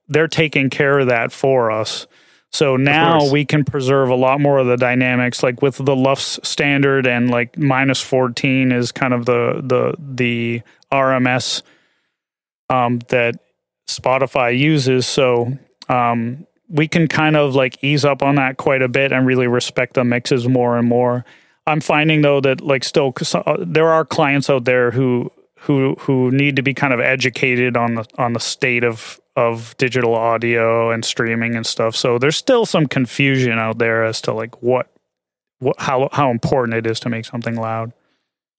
they're 0.09 0.29
taking 0.29 0.71
care 0.71 0.99
of 0.99 1.09
that 1.09 1.33
for 1.33 1.71
us. 1.71 2.07
So 2.53 2.77
now 2.77 3.31
we 3.31 3.45
can 3.45 3.65
preserve 3.65 4.09
a 4.09 4.15
lot 4.15 4.41
more 4.41 4.59
of 4.59 4.67
the 4.67 4.77
dynamics, 4.77 5.43
like 5.43 5.61
with 5.61 5.77
the 5.77 5.97
LUFS 5.97 6.41
standard 6.43 7.07
and 7.07 7.31
like 7.31 7.59
minus 7.59 8.01
fourteen 8.01 8.73
is 8.73 8.93
kind 8.93 9.13
of 9.13 9.27
the 9.27 9.61
the 9.63 9.95
the 9.99 10.63
RMS 10.91 11.63
um, 12.71 13.01
that 13.09 13.35
Spotify 13.89 14.57
uses. 14.57 15.07
So 15.07 15.59
um, 15.89 16.47
we 16.69 16.89
can 16.89 17.09
kind 17.09 17.37
of 17.37 17.55
like 17.55 17.83
ease 17.83 18.05
up 18.05 18.23
on 18.23 18.37
that 18.37 18.57
quite 18.57 18.83
a 18.83 18.89
bit 18.89 19.13
and 19.13 19.27
really 19.27 19.47
respect 19.47 19.95
the 19.95 20.05
mixes 20.05 20.49
more 20.49 20.79
and 20.79 20.89
more. 20.89 21.25
I'm 21.67 21.81
finding 21.81 22.23
though 22.23 22.41
that 22.41 22.61
like 22.61 22.85
still 22.85 23.13
uh, 23.35 23.57
there 23.61 23.89
are 23.89 24.05
clients 24.05 24.49
out 24.49 24.65
there 24.65 24.91
who 24.93 25.31
who 25.67 25.97
who 25.99 26.31
need 26.31 26.57
to 26.57 26.63
be 26.63 26.73
kind 26.73 26.93
of 26.93 27.01
educated 27.01 27.77
on 27.77 27.97
the 27.97 28.05
on 28.19 28.33
the 28.33 28.41
state 28.41 28.85
of 28.85 29.21
of 29.35 29.77
digital 29.77 30.15
audio 30.15 30.91
and 30.91 31.05
streaming 31.05 31.57
and 31.57 31.67
stuff. 31.67 31.97
So 31.97 32.19
there's 32.19 32.37
still 32.37 32.65
some 32.65 32.87
confusion 32.87 33.59
out 33.59 33.79
there 33.79 34.05
as 34.05 34.21
to 34.23 34.33
like 34.33 34.63
what 34.63 34.91
what 35.59 35.77
how 35.79 36.09
how 36.13 36.31
important 36.31 36.77
it 36.77 36.87
is 36.87 37.01
to 37.01 37.09
make 37.09 37.25
something 37.25 37.57
loud. 37.57 37.93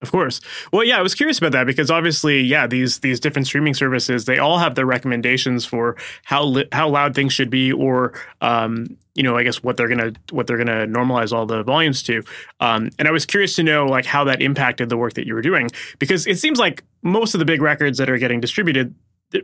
Of 0.04 0.12
course. 0.12 0.42
Well, 0.72 0.84
yeah, 0.84 1.00
I 1.00 1.02
was 1.02 1.16
curious 1.16 1.40
about 1.40 1.54
that 1.54 1.66
because 1.66 1.90
obviously, 1.90 2.42
yeah, 2.42 2.68
these 2.68 3.00
these 3.00 3.20
different 3.20 3.48
streaming 3.48 3.74
services 3.74 4.26
they 4.26 4.38
all 4.38 4.60
have 4.60 4.76
their 4.76 4.86
recommendations 4.86 5.66
for 5.66 5.98
how 6.24 6.44
li- 6.44 6.68
how 6.72 6.88
loud 6.88 7.16
things 7.16 7.34
should 7.34 7.50
be, 7.50 7.72
or 7.72 8.14
um, 8.42 8.96
you 9.16 9.24
know, 9.24 9.36
I 9.36 9.44
guess 9.44 9.64
what 9.64 9.76
they're 9.76 9.88
gonna 9.88 10.12
what 10.30 10.46
they're 10.46 10.58
gonna 10.58 10.86
normalize 10.86 11.34
all 11.34 11.48
the 11.48 11.64
volumes 11.64 12.04
to. 12.04 12.22
Um, 12.60 12.90
and 13.00 13.08
I 13.08 13.12
was 13.12 13.26
curious 13.26 13.56
to 13.56 13.64
know 13.64 13.88
like 13.88 14.06
how 14.06 14.24
that 14.26 14.40
impacted 14.40 14.90
the 14.90 14.98
work 14.98 15.14
that 15.14 15.26
you 15.26 15.34
were 15.34 15.42
doing 15.42 15.68
because 15.98 16.28
it 16.28 16.38
seems 16.38 16.60
like 16.60 16.84
most 17.02 17.34
of 17.34 17.40
the 17.40 17.46
big 17.46 17.64
records 17.64 17.98
that 17.98 18.08
are 18.08 18.20
getting 18.20 18.40
distributed, 18.40 18.94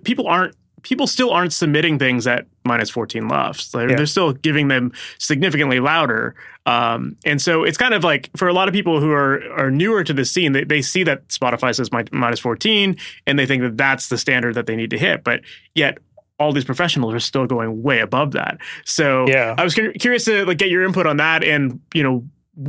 people 0.03 0.27
aren't 0.27 0.55
people 0.84 1.08
still 1.08 1.32
aren't 1.32 1.54
submitting 1.54 1.98
things 1.98 2.28
at 2.28 2.46
minus 2.65 2.89
14 2.89 3.28
LUFS. 3.28 3.72
They're, 3.72 3.89
yeah. 3.89 3.96
they're 3.96 4.06
still 4.06 4.34
giving 4.34 4.67
them 4.67 4.91
significantly 5.17 5.80
louder. 5.80 6.36
Um, 6.65 7.17
and 7.26 7.41
so 7.41 7.63
it's 7.63 7.78
kind 7.78 7.93
of 7.93 8.04
like 8.04 8.30
for 8.38 8.48
a 8.48 8.54
lot 8.54 8.67
of 8.67 8.74
people 8.74 9.00
who 9.00 9.12
are 9.12 9.41
are 9.54 9.72
newer 9.72 10.04
to 10.04 10.13
the 10.13 10.24
scene, 10.24 10.52
they, 10.52 10.63
they 10.63 10.82
see 10.82 11.04
that 11.04 11.28
Spotify 11.30 11.76
says 11.76 11.89
minus 12.12 12.39
14 12.39 12.96
and 13.26 13.39
they 13.39 13.46
think 13.46 13.63
that 13.63 13.78
that's 13.78 14.10
the 14.10 14.17
standard 14.17 14.56
that 14.56 14.67
they 14.67 14.76
need 14.76 14.91
to 14.91 14.98
hit. 14.98 15.24
But 15.24 15.41
yet 15.74 15.98
all 16.39 16.52
these 16.52 16.65
professionals 16.65 17.13
are 17.13 17.19
still 17.19 17.46
going 17.46 17.84
way 17.84 18.00
above 18.00 18.32
that. 18.34 18.58
So 18.86 19.28
yeah. 19.28 19.56
I 19.58 19.63
was 19.63 19.74
curious 19.74 20.26
to 20.26 20.46
like 20.46 20.58
get 20.58 20.69
your 20.69 20.84
input 20.84 21.06
on 21.06 21.17
that 21.17 21.43
and, 21.43 21.80
you 21.93 22.04
know, 22.04 22.26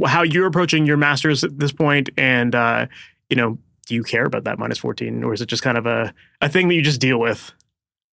how 0.06 0.22
you're 0.22 0.46
approaching 0.46 0.86
your 0.86 0.96
masters 0.96 1.44
at 1.44 1.58
this 1.58 1.72
point 1.72 2.10
and, 2.16 2.54
uh, 2.54 2.86
you 3.28 3.36
know, 3.36 3.58
do 3.86 3.94
you 3.94 4.02
care 4.02 4.24
about 4.24 4.44
that 4.44 4.58
minus 4.58 4.78
14 4.78 5.24
or 5.24 5.34
is 5.34 5.42
it 5.42 5.46
just 5.46 5.62
kind 5.62 5.76
of 5.76 5.86
a, 5.86 6.12
a 6.40 6.48
thing 6.48 6.68
that 6.68 6.74
you 6.74 6.82
just 6.82 7.00
deal 7.00 7.18
with? 7.18 7.52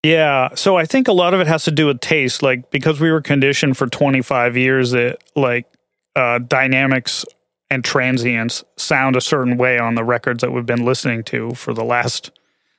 Yeah. 0.03 0.49
So 0.55 0.77
I 0.77 0.85
think 0.85 1.07
a 1.07 1.13
lot 1.13 1.33
of 1.33 1.39
it 1.41 1.47
has 1.47 1.63
to 1.65 1.71
do 1.71 1.87
with 1.87 1.99
taste. 1.99 2.41
Like, 2.41 2.71
because 2.71 2.99
we 2.99 3.11
were 3.11 3.21
conditioned 3.21 3.77
for 3.77 3.87
25 3.87 4.57
years 4.57 4.91
that, 4.91 5.19
like, 5.35 5.67
uh, 6.15 6.39
dynamics 6.39 7.25
and 7.71 7.83
transients 7.85 8.63
sound 8.77 9.15
a 9.15 9.21
certain 9.21 9.57
way 9.57 9.79
on 9.79 9.95
the 9.95 10.03
records 10.03 10.41
that 10.41 10.51
we've 10.51 10.65
been 10.65 10.85
listening 10.85 11.23
to 11.23 11.53
for 11.55 11.73
the 11.73 11.85
last 11.85 12.31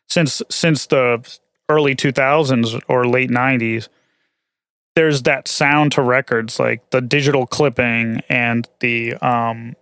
since 0.09 0.43
since 0.51 0.87
the 0.87 1.27
early 1.71 1.95
2000s 1.95 2.79
or 2.89 3.07
late 3.07 3.31
90s 3.31 3.89
there's 4.95 5.23
that 5.23 5.49
sound 5.49 5.93
to 5.93 6.03
records 6.03 6.61
like 6.61 6.91
the 6.91 7.01
digital 7.01 7.47
clipping 7.47 8.21
and 8.29 8.69
the 8.81 9.15
um 9.15 9.75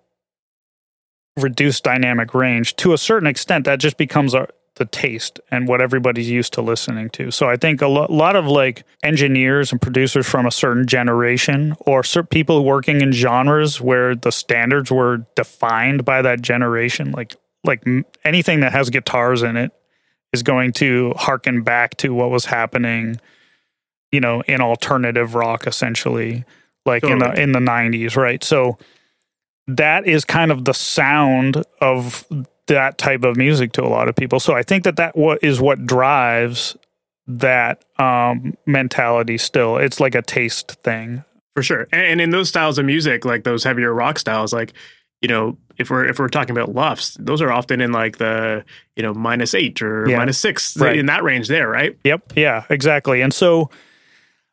reduced 1.37 1.83
dynamic 1.83 2.33
range 2.33 2.77
to 2.77 2.93
a 2.93 2.99
certain 2.99 3.27
extent 3.27 3.65
that 3.65 3.81
just 3.81 3.97
becomes 3.97 4.33
a 4.33 4.47
the 4.77 4.85
taste 4.87 5.41
and 5.51 5.69
what 5.69 5.81
everybody's 5.81 6.31
used 6.31 6.53
to 6.55 6.63
listening 6.63 7.11
to. 7.11 7.31
So 7.31 7.49
I 7.49 7.57
think 7.57 7.83
a 7.83 7.89
lo- 7.89 8.07
lot 8.09 8.37
of 8.37 8.47
like 8.47 8.85
engineers 9.03 9.73
and 9.73 9.81
producers 9.81 10.27
from 10.27 10.47
a 10.47 10.51
certain 10.51 10.87
generation 10.87 11.75
or 11.81 12.03
certain 12.03 12.29
people 12.29 12.65
working 12.65 13.01
in 13.01 13.13
genres 13.13 13.81
where 13.81 14.15
the 14.15 14.31
standards 14.31 14.91
were 14.91 15.19
defined 15.37 16.05
by 16.05 16.23
that 16.23 16.41
generation, 16.41 17.13
like 17.13 17.37
like 17.65 17.85
anything 18.25 18.61
that 18.61 18.73
has 18.73 18.89
guitars 18.89 19.43
in 19.43 19.57
it 19.57 19.73
is 20.33 20.43
going 20.43 20.73
to 20.73 21.13
harken 21.17 21.63
back 21.63 21.97
to 21.99 22.15
what 22.15 22.31
was 22.31 22.47
happening, 22.47 23.21
you 24.13 24.21
know, 24.21 24.41
in 24.43 24.61
alternative 24.61 25.35
rock 25.35 25.67
essentially, 25.67 26.45
like 26.87 27.03
totally. 27.03 27.43
in 27.43 27.53
the 27.53 27.61
in 27.61 27.65
the 27.65 27.71
90s, 27.71 28.17
right? 28.17 28.43
So 28.43 28.79
that 29.67 30.07
is 30.07 30.25
kind 30.25 30.51
of 30.51 30.65
the 30.65 30.75
sound 30.75 31.65
of 31.81 32.27
that 32.75 32.99
type 32.99 33.25
of 33.25 33.37
music 33.37 33.73
to 33.73 33.85
a 33.85 33.89
lot 33.89 34.09
of 34.09 34.17
people. 34.17 34.41
So 34.41 34.55
I 34.55 34.63
think 34.63 34.85
that 34.85 34.97
that 34.97 35.17
what 35.17 35.43
is 35.43 35.61
what 35.61 35.87
drives 35.87 36.77
that 37.27 37.85
um, 37.99 38.55
mentality. 38.67 39.39
Still, 39.39 39.77
it's 39.77 40.01
like 40.01 40.15
a 40.15 40.23
taste 40.23 40.73
thing 40.83 41.25
for 41.55 41.63
sure. 41.63 41.87
And, 41.93 42.21
in 42.21 42.31
those 42.31 42.49
styles 42.49 42.79
of 42.79 42.85
music, 42.85 43.25
like 43.25 43.45
those 43.45 43.65
heavier 43.65 43.93
rock 43.93 44.19
styles, 44.19 44.53
like 44.53 44.73
you 45.21 45.29
know, 45.29 45.59
if 45.79 45.91
we're 45.91 46.07
if 46.07 46.19
we're 46.19 46.29
talking 46.29 46.57
about 46.57 46.75
LUFS, 46.75 47.17
those 47.21 47.43
are 47.43 47.53
often 47.53 47.81
in 47.81 47.93
like 47.93 48.19
the 48.19 48.65
you 48.97 49.03
know 49.03 49.15
minus 49.15 49.55
eight 49.55 49.81
or 49.83 50.09
yeah. 50.09 50.17
minus 50.17 50.39
six 50.39 50.77
right. 50.77 50.97
in 50.97 51.07
that 51.07 51.23
range 51.23 51.49
there, 51.49 51.69
right? 51.69 51.97
Yep. 52.05 52.33
Yeah. 52.37 52.65
Exactly. 52.71 53.21
And 53.21 53.33
so, 53.33 53.71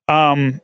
um, 0.07 0.59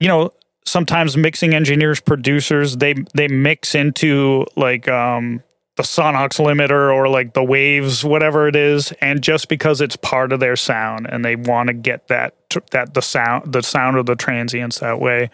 you 0.00 0.08
know, 0.08 0.32
sometimes 0.64 1.16
mixing 1.16 1.54
engineers, 1.54 2.00
producers, 2.00 2.76
they 2.76 2.94
they 3.14 3.28
mix 3.28 3.74
into 3.74 4.46
like 4.56 4.88
um 4.88 5.42
the 5.76 5.82
Sonnox 5.82 6.38
limiter 6.38 6.94
or 6.94 7.08
like 7.08 7.32
the 7.32 7.42
waves, 7.42 8.04
whatever 8.04 8.46
it 8.46 8.56
is, 8.56 8.92
and 9.00 9.22
just 9.22 9.48
because 9.48 9.80
it's 9.80 9.96
part 9.96 10.32
of 10.32 10.40
their 10.40 10.56
sound 10.56 11.06
and 11.08 11.24
they 11.24 11.36
want 11.36 11.68
to 11.68 11.72
get 11.72 12.08
that 12.08 12.34
that 12.70 12.94
the 12.94 13.00
sound 13.00 13.52
the 13.52 13.62
sound 13.62 13.96
of 13.96 14.06
the 14.06 14.16
transients 14.16 14.80
that 14.80 15.00
way, 15.00 15.30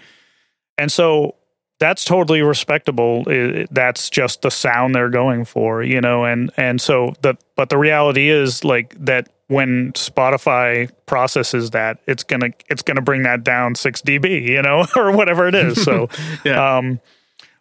and 0.77 0.93
so 0.93 1.35
that's 1.81 2.05
totally 2.05 2.43
respectable. 2.43 3.25
It, 3.29 3.69
that's 3.73 4.11
just 4.11 4.43
the 4.43 4.51
sound 4.51 4.95
they're 4.95 5.11
going 5.11 5.45
for, 5.45 5.83
you 5.83 6.01
know, 6.01 6.25
and 6.25 6.51
and 6.57 6.81
so 6.81 7.15
the 7.23 7.37
but 7.57 7.69
the 7.69 7.79
reality 7.79 8.29
is 8.29 8.65
like 8.65 8.95
that 9.05 9.29
when 9.49 9.93
Spotify 9.95 10.91
processes 11.07 11.71
that, 11.71 11.99
it's 12.07 12.23
gonna 12.23 12.51
it's 12.69 12.83
gonna 12.83 13.03
bring 13.03 13.23
that 13.23 13.43
down 13.43 13.75
six 13.75 14.03
dB, 14.03 14.43
you 14.47 14.63
know, 14.63 14.87
or 14.97 15.11
whatever 15.13 15.49
it 15.49 15.55
is. 15.55 15.83
So, 15.83 16.09
yeah. 16.45 16.79
um, 16.79 17.01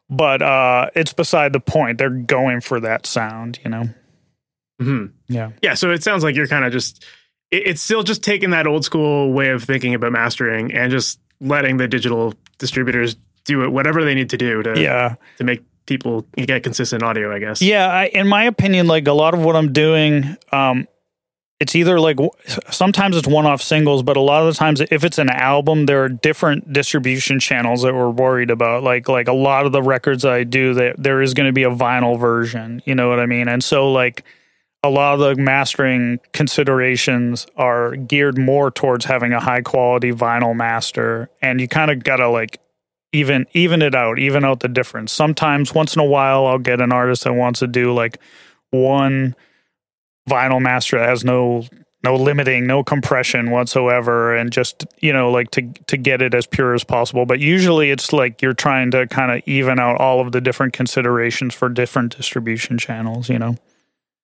but 0.10 0.41
uh, 0.41 0.89
it's 0.96 1.13
beside 1.13 1.54
the 1.54 1.60
point. 1.60 1.98
They're 1.98 2.10
going 2.10 2.62
for 2.62 2.80
that 2.80 3.06
sound, 3.06 3.60
you 3.63 3.70
know. 3.70 3.89
hmm 4.80 5.06
Yeah. 5.28 5.52
Yeah. 5.62 5.74
So 5.74 5.91
it 5.91 6.04
sounds 6.04 6.24
like 6.24 6.36
you're 6.36 6.48
kind 6.48 6.65
of 6.65 6.72
just, 6.72 7.04
it, 7.52 7.63
it's 7.67 7.82
still 7.82 8.04
just 8.04 8.24
taking 8.24 8.52
that 8.52 8.67
old 8.67 8.86
school 8.86 9.34
way 9.34 9.50
of 9.50 9.63
thinking 9.63 9.93
about 9.93 10.12
mastering 10.12 10.74
and 10.74 10.91
just 10.91 11.20
letting 11.39 11.78
the 11.78 11.88
digital 11.88 12.34
distributors 12.58 13.15
do 13.46 13.63
it, 13.63 13.70
whatever 13.72 14.04
they 14.04 14.15
need 14.15 14.30
to 14.32 14.38
do 14.38 14.63
to, 14.63 14.80
Yeah. 14.80 15.15
to 15.38 15.43
make 15.43 15.62
people 15.86 16.26
get 16.36 16.63
consistent 16.63 17.02
audio, 17.04 17.34
I 17.34 17.39
guess. 17.39 17.62
Yeah, 17.62 17.88
I, 17.88 18.06
in 18.08 18.28
my 18.28 18.43
opinion, 18.43 18.88
like 18.88 19.08
a 19.08 19.13
lot 19.13 19.34
of 19.34 19.41
what 19.43 19.56
I'm 19.56 19.72
doing, 19.72 20.36
um, 20.52 20.88
it's 21.60 21.76
either 21.76 22.00
like 22.00 22.17
sometimes 22.70 23.17
it's 23.17 23.28
one-off 23.28 23.62
singles, 23.62 24.04
but 24.04 24.15
a 24.15 24.22
lot 24.22 24.46
of 24.46 24.54
the 24.54 24.58
times, 24.58 24.80
if 24.91 25.04
it's 25.04 25.17
an 25.17 25.30
album, 25.30 25.88
there 25.88 26.04
are 26.04 26.10
different 26.10 26.72
distribution 26.72 27.39
channels 27.39 27.82
that 27.82 27.96
we're 27.96 28.12
worried 28.12 28.52
about. 28.52 28.84
Like 28.84 29.10
like 29.10 29.28
a 29.28 29.34
lot 29.34 29.65
of 29.65 29.72
the 29.72 29.82
records 29.82 30.24
I 30.24 30.43
do, 30.43 30.76
that 30.76 31.02
there 31.02 31.22
is 31.22 31.34
going 31.34 31.48
to 31.48 31.54
be 31.54 31.63
a 31.63 31.72
vinyl 31.72 32.20
version. 32.20 32.82
You 32.86 32.93
know 32.93 33.10
what 33.10 33.20
I 33.20 33.26
mean? 33.26 33.48
And 33.48 33.63
so 33.63 33.91
like 33.91 34.24
a 34.84 34.89
lot 34.89 35.15
of 35.15 35.20
the 35.20 35.41
mastering 35.41 36.20
considerations 36.32 37.48
are 37.58 37.96
geared 37.96 38.38
more 38.38 38.70
towards 38.70 39.06
having 39.06 39.34
a 39.34 39.39
high 39.39 39.62
quality 39.62 40.12
vinyl 40.12 40.56
master, 40.56 41.30
and 41.41 41.60
you 41.60 41.67
kind 41.67 41.89
of 41.89 42.04
gotta 42.04 42.30
like 42.30 42.60
even 43.13 43.48
even 43.54 43.82
it 43.82 43.96
out, 43.96 44.20
even 44.20 44.46
out 44.46 44.60
the 44.60 44.67
difference. 44.67 45.12
Sometimes 45.12 45.74
once 45.74 45.96
in 45.96 46.02
a 46.02 46.06
while 46.06 46.46
I'll 46.46 46.60
get 46.60 46.82
an 46.82 46.91
artist 46.91 47.24
that 47.24 47.34
wants 47.34 47.62
to 47.62 47.67
do 47.67 47.93
like 47.93 48.20
one 48.70 49.36
vinyl 50.28 50.62
master 50.62 51.00
that 51.00 51.10
has 51.10 51.24
no 51.24 51.66
no 52.04 52.16
limiting, 52.16 52.68
no 52.68 52.84
compression 52.84 53.50
whatsoever 53.50 54.36
and 54.36 54.52
just, 54.52 54.86
you 55.00 55.12
know, 55.12 55.32
like 55.32 55.52
to 55.52 55.63
to 55.88 55.98
get 55.98 56.22
it 56.22 56.34
as 56.34 56.46
pure 56.46 56.74
as 56.74 56.84
possible. 56.84 57.26
But 57.26 57.40
usually 57.40 57.92
it's 57.92 58.13
like 58.13 58.42
you're 58.42 58.54
trying 58.54 58.92
to 58.92 59.08
kind 59.08 59.32
of 59.32 59.42
even 59.48 59.80
out 59.80 60.00
all 60.00 60.20
of 60.20 60.32
the 60.32 60.42
different 60.42 60.74
considerations 60.74 61.54
for 61.54 61.70
different 61.70 62.16
distribution 62.16 62.78
channels, 62.78 63.30
you 63.30 63.40
know. 63.40 63.58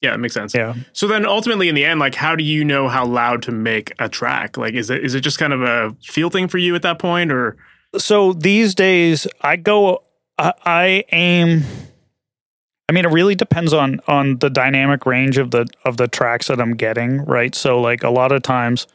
Yeah, 0.02 0.14
it 0.14 0.18
makes 0.18 0.34
sense. 0.34 0.54
Yeah. 0.54 0.76
So 0.92 1.08
then 1.08 1.26
ultimately 1.26 1.70
in 1.70 1.76
the 1.76 1.86
end, 1.86 2.00
like 2.00 2.16
how 2.16 2.36
do 2.36 2.44
you 2.44 2.64
know 2.64 2.90
how 2.90 3.06
loud 3.06 3.42
to 3.44 3.52
make 3.52 3.94
a 4.00 4.10
track? 4.10 4.58
Like 4.58 4.74
is 4.76 4.90
it 4.90 5.04
is 5.04 5.16
it 5.16 5.22
just 5.22 5.40
kind 5.40 5.54
of 5.54 5.62
a 5.62 5.96
feel 6.04 6.30
thing 6.30 6.48
for 6.48 6.58
you 6.58 6.76
at 6.76 6.82
that 6.84 7.00
point 7.00 7.32
or 7.32 7.58
so 7.98 8.34
these 8.34 8.76
days 8.76 9.28
I 9.42 9.56
go 9.56 10.04
I, 10.38 10.54
I 10.66 11.04
aim 11.12 11.64
I 12.90 12.94
mean 12.94 13.06
it 13.06 13.12
really 13.12 13.36
depends 13.36 13.74
on 13.74 14.00
on 14.08 14.38
the 14.40 14.50
dynamic 14.50 15.06
range 15.06 15.38
of 15.38 15.52
the 15.52 15.68
of 15.86 15.98
the 15.98 16.08
tracks 16.08 16.48
that 16.48 16.60
I'm 16.60 16.76
getting, 16.76 17.24
right? 17.26 17.56
So 17.56 17.80
like 17.80 18.04
a 18.04 18.10
lot 18.10 18.32
of 18.32 18.42
times 18.42 18.88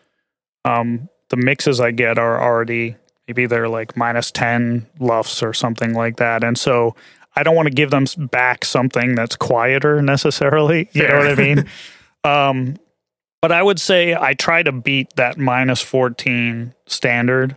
um 0.64 1.08
the 1.30 1.36
mixes 1.36 1.80
I 1.80 1.90
get 1.90 2.18
are 2.18 2.40
already 2.40 2.96
maybe 3.26 3.46
they're 3.46 3.68
like 3.68 3.96
minus 3.96 4.30
10 4.30 4.86
lufs 5.00 5.42
or 5.42 5.52
something 5.52 5.92
like 5.92 6.16
that. 6.16 6.42
And 6.42 6.56
so 6.56 6.94
I 7.36 7.42
don't 7.42 7.54
want 7.54 7.68
to 7.68 7.74
give 7.74 7.90
them 7.90 8.06
back 8.16 8.64
something 8.64 9.14
that's 9.14 9.36
quieter 9.36 10.00
necessarily. 10.02 10.88
You 10.92 11.06
know 11.06 11.18
what 11.18 11.28
I 11.28 11.34
mean? 11.34 11.68
um 12.24 12.76
but 13.40 13.52
I 13.52 13.62
would 13.62 13.80
say 13.80 14.14
I 14.14 14.34
try 14.34 14.62
to 14.62 14.72
beat 14.72 15.14
that 15.16 15.38
minus 15.38 15.80
14 15.80 16.74
standard 16.86 17.56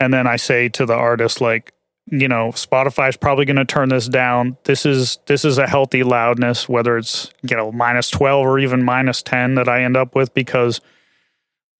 and 0.00 0.12
then 0.12 0.26
I 0.26 0.36
say 0.36 0.68
to 0.70 0.86
the 0.86 0.94
artist 0.94 1.40
like 1.40 1.72
you 2.10 2.28
know 2.28 2.48
Spotify's 2.48 3.16
probably 3.16 3.44
going 3.44 3.56
to 3.56 3.64
turn 3.64 3.88
this 3.88 4.08
down. 4.08 4.56
This 4.64 4.84
is 4.84 5.18
this 5.26 5.44
is 5.44 5.58
a 5.58 5.66
healthy 5.66 6.02
loudness 6.02 6.68
whether 6.68 6.98
it's 6.98 7.30
you 7.42 7.56
know 7.56 7.72
minus 7.72 8.10
12 8.10 8.46
or 8.46 8.58
even 8.58 8.82
minus 8.82 9.22
10 9.22 9.54
that 9.54 9.68
I 9.68 9.82
end 9.82 9.96
up 9.96 10.14
with 10.14 10.34
because 10.34 10.80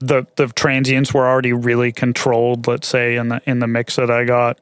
the 0.00 0.26
the 0.36 0.48
transients 0.48 1.12
were 1.12 1.26
already 1.26 1.52
really 1.52 1.92
controlled 1.92 2.66
let's 2.66 2.88
say 2.88 3.16
in 3.16 3.28
the 3.28 3.42
in 3.46 3.58
the 3.58 3.66
mix 3.66 3.96
that 3.96 4.10
I 4.10 4.24
got. 4.24 4.60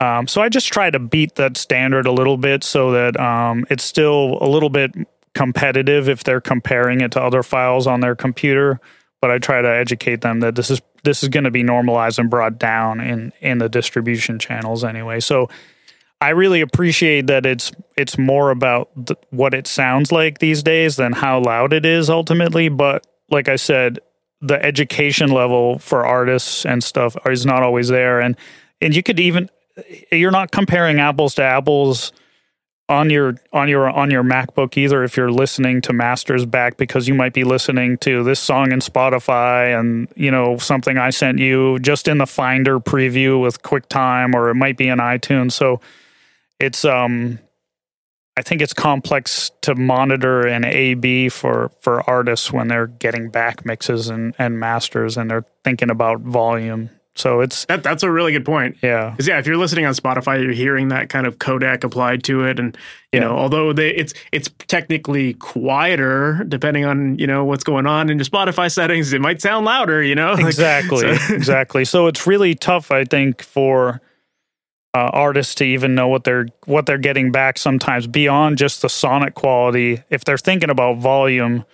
Um, 0.00 0.26
so 0.26 0.42
I 0.42 0.48
just 0.48 0.72
try 0.72 0.90
to 0.90 0.98
beat 0.98 1.36
that 1.36 1.56
standard 1.56 2.06
a 2.06 2.12
little 2.12 2.36
bit 2.36 2.64
so 2.64 2.90
that 2.90 3.18
um, 3.18 3.64
it's 3.70 3.84
still 3.84 4.38
a 4.40 4.48
little 4.48 4.68
bit 4.68 4.92
competitive 5.34 6.08
if 6.08 6.24
they're 6.24 6.40
comparing 6.40 7.00
it 7.00 7.12
to 7.12 7.22
other 7.22 7.42
files 7.42 7.86
on 7.86 8.00
their 8.00 8.14
computer 8.14 8.80
but 9.24 9.30
I 9.30 9.38
try 9.38 9.62
to 9.62 9.68
educate 9.68 10.20
them 10.20 10.40
that 10.40 10.54
this 10.54 10.70
is 10.70 10.82
this 11.04 11.22
is 11.22 11.28
going 11.28 11.44
to 11.44 11.50
be 11.50 11.62
normalized 11.62 12.18
and 12.18 12.28
brought 12.28 12.58
down 12.58 13.00
in 13.00 13.32
in 13.40 13.58
the 13.58 13.68
distribution 13.68 14.38
channels 14.38 14.84
anyway. 14.84 15.20
So 15.20 15.48
I 16.20 16.30
really 16.30 16.60
appreciate 16.60 17.26
that 17.26 17.46
it's 17.46 17.72
it's 17.96 18.16
more 18.18 18.50
about 18.50 18.90
th- 19.06 19.18
what 19.30 19.54
it 19.54 19.66
sounds 19.66 20.10
like 20.10 20.38
these 20.38 20.62
days 20.62 20.96
than 20.96 21.12
how 21.12 21.40
loud 21.40 21.72
it 21.72 21.84
is 21.84 22.08
ultimately. 22.08 22.68
But 22.68 23.06
like 23.30 23.48
I 23.48 23.56
said, 23.56 23.98
the 24.40 24.62
education 24.64 25.30
level 25.30 25.78
for 25.78 26.04
artists 26.06 26.64
and 26.64 26.82
stuff 26.82 27.16
is 27.26 27.44
not 27.44 27.62
always 27.62 27.88
there, 27.88 28.20
and 28.20 28.36
and 28.80 28.96
you 28.96 29.02
could 29.02 29.20
even 29.20 29.50
you're 30.10 30.30
not 30.30 30.50
comparing 30.50 30.98
apples 30.98 31.34
to 31.34 31.42
apples 31.42 32.12
on 32.88 33.08
your 33.08 33.36
on 33.52 33.68
your 33.68 33.88
on 33.88 34.10
your 34.10 34.22
MacBook 34.22 34.76
either 34.76 35.04
if 35.04 35.16
you're 35.16 35.30
listening 35.30 35.80
to 35.82 35.92
masters 35.92 36.44
back 36.44 36.76
because 36.76 37.08
you 37.08 37.14
might 37.14 37.32
be 37.32 37.44
listening 37.44 37.96
to 37.98 38.22
this 38.22 38.40
song 38.40 38.72
in 38.72 38.80
Spotify 38.80 39.78
and 39.78 40.08
you 40.16 40.30
know 40.30 40.58
something 40.58 40.98
I 40.98 41.10
sent 41.10 41.38
you 41.38 41.78
just 41.78 42.08
in 42.08 42.18
the 42.18 42.26
Finder 42.26 42.78
preview 42.80 43.40
with 43.40 43.62
QuickTime 43.62 44.34
or 44.34 44.50
it 44.50 44.54
might 44.54 44.76
be 44.76 44.88
in 44.88 44.98
iTunes. 44.98 45.52
So 45.52 45.80
it's 46.60 46.84
um 46.84 47.38
I 48.36 48.42
think 48.42 48.60
it's 48.60 48.74
complex 48.74 49.50
to 49.62 49.74
monitor 49.74 50.46
an 50.46 50.64
A 50.64 50.92
B 50.94 51.30
for 51.30 51.70
for 51.80 52.08
artists 52.08 52.52
when 52.52 52.68
they're 52.68 52.88
getting 52.88 53.30
back 53.30 53.64
mixes 53.64 54.08
and 54.08 54.34
and 54.38 54.60
masters 54.60 55.16
and 55.16 55.30
they're 55.30 55.46
thinking 55.62 55.88
about 55.88 56.20
volume 56.20 56.90
so 57.16 57.40
it's 57.40 57.64
that 57.66 57.82
that's 57.82 58.02
a 58.02 58.10
really 58.10 58.32
good 58.32 58.44
point. 58.44 58.76
yeah 58.82 59.10
Because 59.10 59.28
yeah, 59.28 59.38
if 59.38 59.46
you're 59.46 59.56
listening 59.56 59.86
on 59.86 59.94
Spotify, 59.94 60.42
you're 60.42 60.52
hearing 60.52 60.88
that 60.88 61.08
kind 61.08 61.26
of 61.26 61.38
codec 61.38 61.84
applied 61.84 62.24
to 62.24 62.44
it, 62.44 62.58
and 62.58 62.76
you 63.12 63.20
Yeah. 63.20 63.26
know, 63.28 63.36
although 63.36 63.72
they, 63.72 63.90
it's 63.90 64.14
it's 64.32 64.50
technically 64.66 65.34
quieter 65.34 66.44
depending 66.48 66.84
on 66.84 67.18
you 67.18 67.26
know 67.26 67.44
what's 67.44 67.64
going 67.64 67.86
on 67.86 68.10
in 68.10 68.18
your 68.18 68.24
Spotify 68.24 68.70
settings, 68.70 69.12
it 69.12 69.20
might 69.20 69.40
sound 69.40 69.64
louder. 69.64 70.02
You 70.02 70.14
know, 70.14 70.32
Like, 70.34 70.46
exactly 70.46 71.16
so- 71.16 71.34
exactly 71.34 71.84
so 71.84 72.06
it's 72.08 72.26
really 72.26 72.54
tough 72.54 72.90
i 72.90 73.04
think 73.04 73.42
for 73.42 74.00
uh, 74.94 75.10
artists 75.12 75.54
to 75.56 75.64
even 75.64 75.94
know 75.94 76.06
what 76.08 76.24
they're 76.24 76.46
what 76.66 76.86
they're 76.86 76.98
getting 76.98 77.32
back 77.32 77.58
sometimes 77.58 78.06
beyond 78.06 78.58
just 78.58 78.80
the 78.82 78.88
sonic 78.88 79.34
quality 79.34 80.02
if 80.10 80.24
they're 80.24 80.38
thinking 80.38 80.70
about 80.70 80.98
volume 80.98 81.64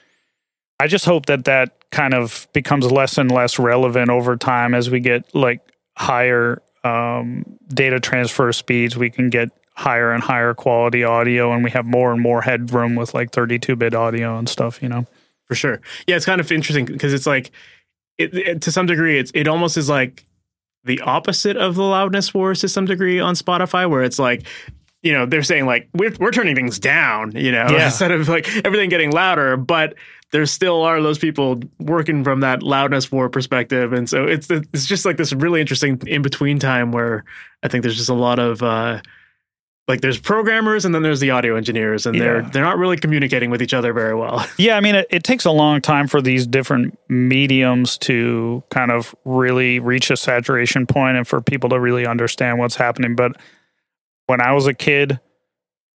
i 0.80 0.86
just 0.86 1.04
hope 1.04 1.26
that 1.26 1.44
that 1.44 1.76
kind 1.90 2.14
of 2.14 2.48
becomes 2.52 2.90
less 2.90 3.18
and 3.18 3.30
less 3.30 3.58
relevant 3.58 4.10
over 4.10 4.36
time 4.36 4.74
as 4.74 4.90
we 4.90 4.98
get 5.00 5.32
like 5.34 5.60
higher 5.96 6.60
um, 6.84 7.44
data 7.68 8.00
transfer 8.00 8.52
speeds 8.52 8.96
we 8.96 9.10
can 9.10 9.28
get 9.30 9.48
higher 9.74 10.12
and 10.12 10.22
higher 10.22 10.54
quality 10.54 11.04
audio 11.04 11.52
and 11.52 11.62
we 11.64 11.70
have 11.70 11.84
more 11.86 12.12
and 12.12 12.20
more 12.20 12.42
headroom 12.42 12.94
with 12.96 13.14
like 13.14 13.30
32 13.32 13.76
bit 13.76 13.94
audio 13.94 14.36
and 14.38 14.48
stuff 14.48 14.82
you 14.82 14.88
know 14.88 15.06
for 15.46 15.56
sure. 15.56 15.80
Yeah, 16.06 16.14
it's 16.14 16.24
kind 16.24 16.40
of 16.40 16.52
interesting 16.52 16.84
because 16.84 17.12
it's 17.12 17.26
like, 17.26 17.50
it, 18.18 18.32
it- 18.34 18.62
to 18.62 18.70
some 18.70 18.86
degree, 18.86 19.18
it's 19.18 19.32
it 19.34 19.48
almost 19.48 19.76
is 19.76 19.88
like 19.88 20.24
the 20.84 21.00
opposite 21.00 21.56
of 21.56 21.74
the 21.74 21.82
loudness 21.82 22.32
wars 22.32 22.60
to 22.60 22.68
some 22.68 22.84
degree 22.84 23.18
on 23.18 23.34
Spotify, 23.34 23.90
where 23.90 24.04
it's 24.04 24.20
like, 24.20 24.46
you 25.02 25.12
know, 25.12 25.26
they're 25.26 25.42
saying 25.42 25.66
like 25.66 25.88
we're 25.94 26.12
we're 26.20 26.30
turning 26.32 26.54
things 26.54 26.78
down, 26.78 27.32
you 27.34 27.52
know, 27.52 27.66
Yeah. 27.70 27.84
instead 27.86 28.10
of 28.10 28.28
like 28.28 28.48
everything 28.64 28.88
getting 28.90 29.10
louder, 29.12 29.56
but 29.56 29.94
there 30.32 30.46
still 30.46 30.82
are 30.82 31.02
those 31.02 31.18
people 31.18 31.60
working 31.80 32.22
from 32.22 32.40
that 32.40 32.62
loudness 32.62 33.10
war 33.10 33.28
perspective, 33.28 33.92
and 33.92 34.08
so 34.08 34.24
it's 34.26 34.48
it's 34.50 34.86
just 34.86 35.04
like 35.04 35.16
this 35.16 35.32
really 35.32 35.60
interesting 35.60 36.00
in 36.06 36.22
between 36.22 36.58
time 36.58 36.92
where 36.92 37.24
I 37.62 37.68
think 37.68 37.82
there's 37.82 37.96
just 37.96 38.10
a 38.10 38.14
lot 38.14 38.38
of. 38.38 38.62
uh 38.62 39.00
like 39.88 40.02
there's 40.02 40.20
programmers 40.20 40.84
and 40.84 40.94
then 40.94 41.02
there's 41.02 41.18
the 41.18 41.32
audio 41.32 41.56
engineers 41.56 42.06
and 42.06 42.20
they're 42.20 42.42
they're 42.42 42.62
not 42.62 42.78
really 42.78 42.96
communicating 42.96 43.50
with 43.50 43.60
each 43.60 43.74
other 43.74 43.92
very 43.92 44.14
well. 44.14 44.46
Yeah, 44.56 44.76
I 44.76 44.80
mean, 44.80 44.94
it, 44.94 45.08
it 45.10 45.24
takes 45.24 45.44
a 45.44 45.50
long 45.50 45.80
time 45.80 46.06
for 46.06 46.22
these 46.22 46.46
different 46.46 46.96
mediums 47.08 47.98
to 47.98 48.62
kind 48.70 48.92
of 48.92 49.16
really 49.24 49.80
reach 49.80 50.12
a 50.12 50.16
saturation 50.16 50.86
point 50.86 51.16
and 51.16 51.26
for 51.26 51.40
people 51.40 51.70
to 51.70 51.80
really 51.80 52.06
understand 52.06 52.60
what's 52.60 52.76
happening. 52.76 53.16
But 53.16 53.32
when 54.30 54.40
I 54.40 54.52
was 54.52 54.68
a 54.68 54.74
kid, 54.74 55.18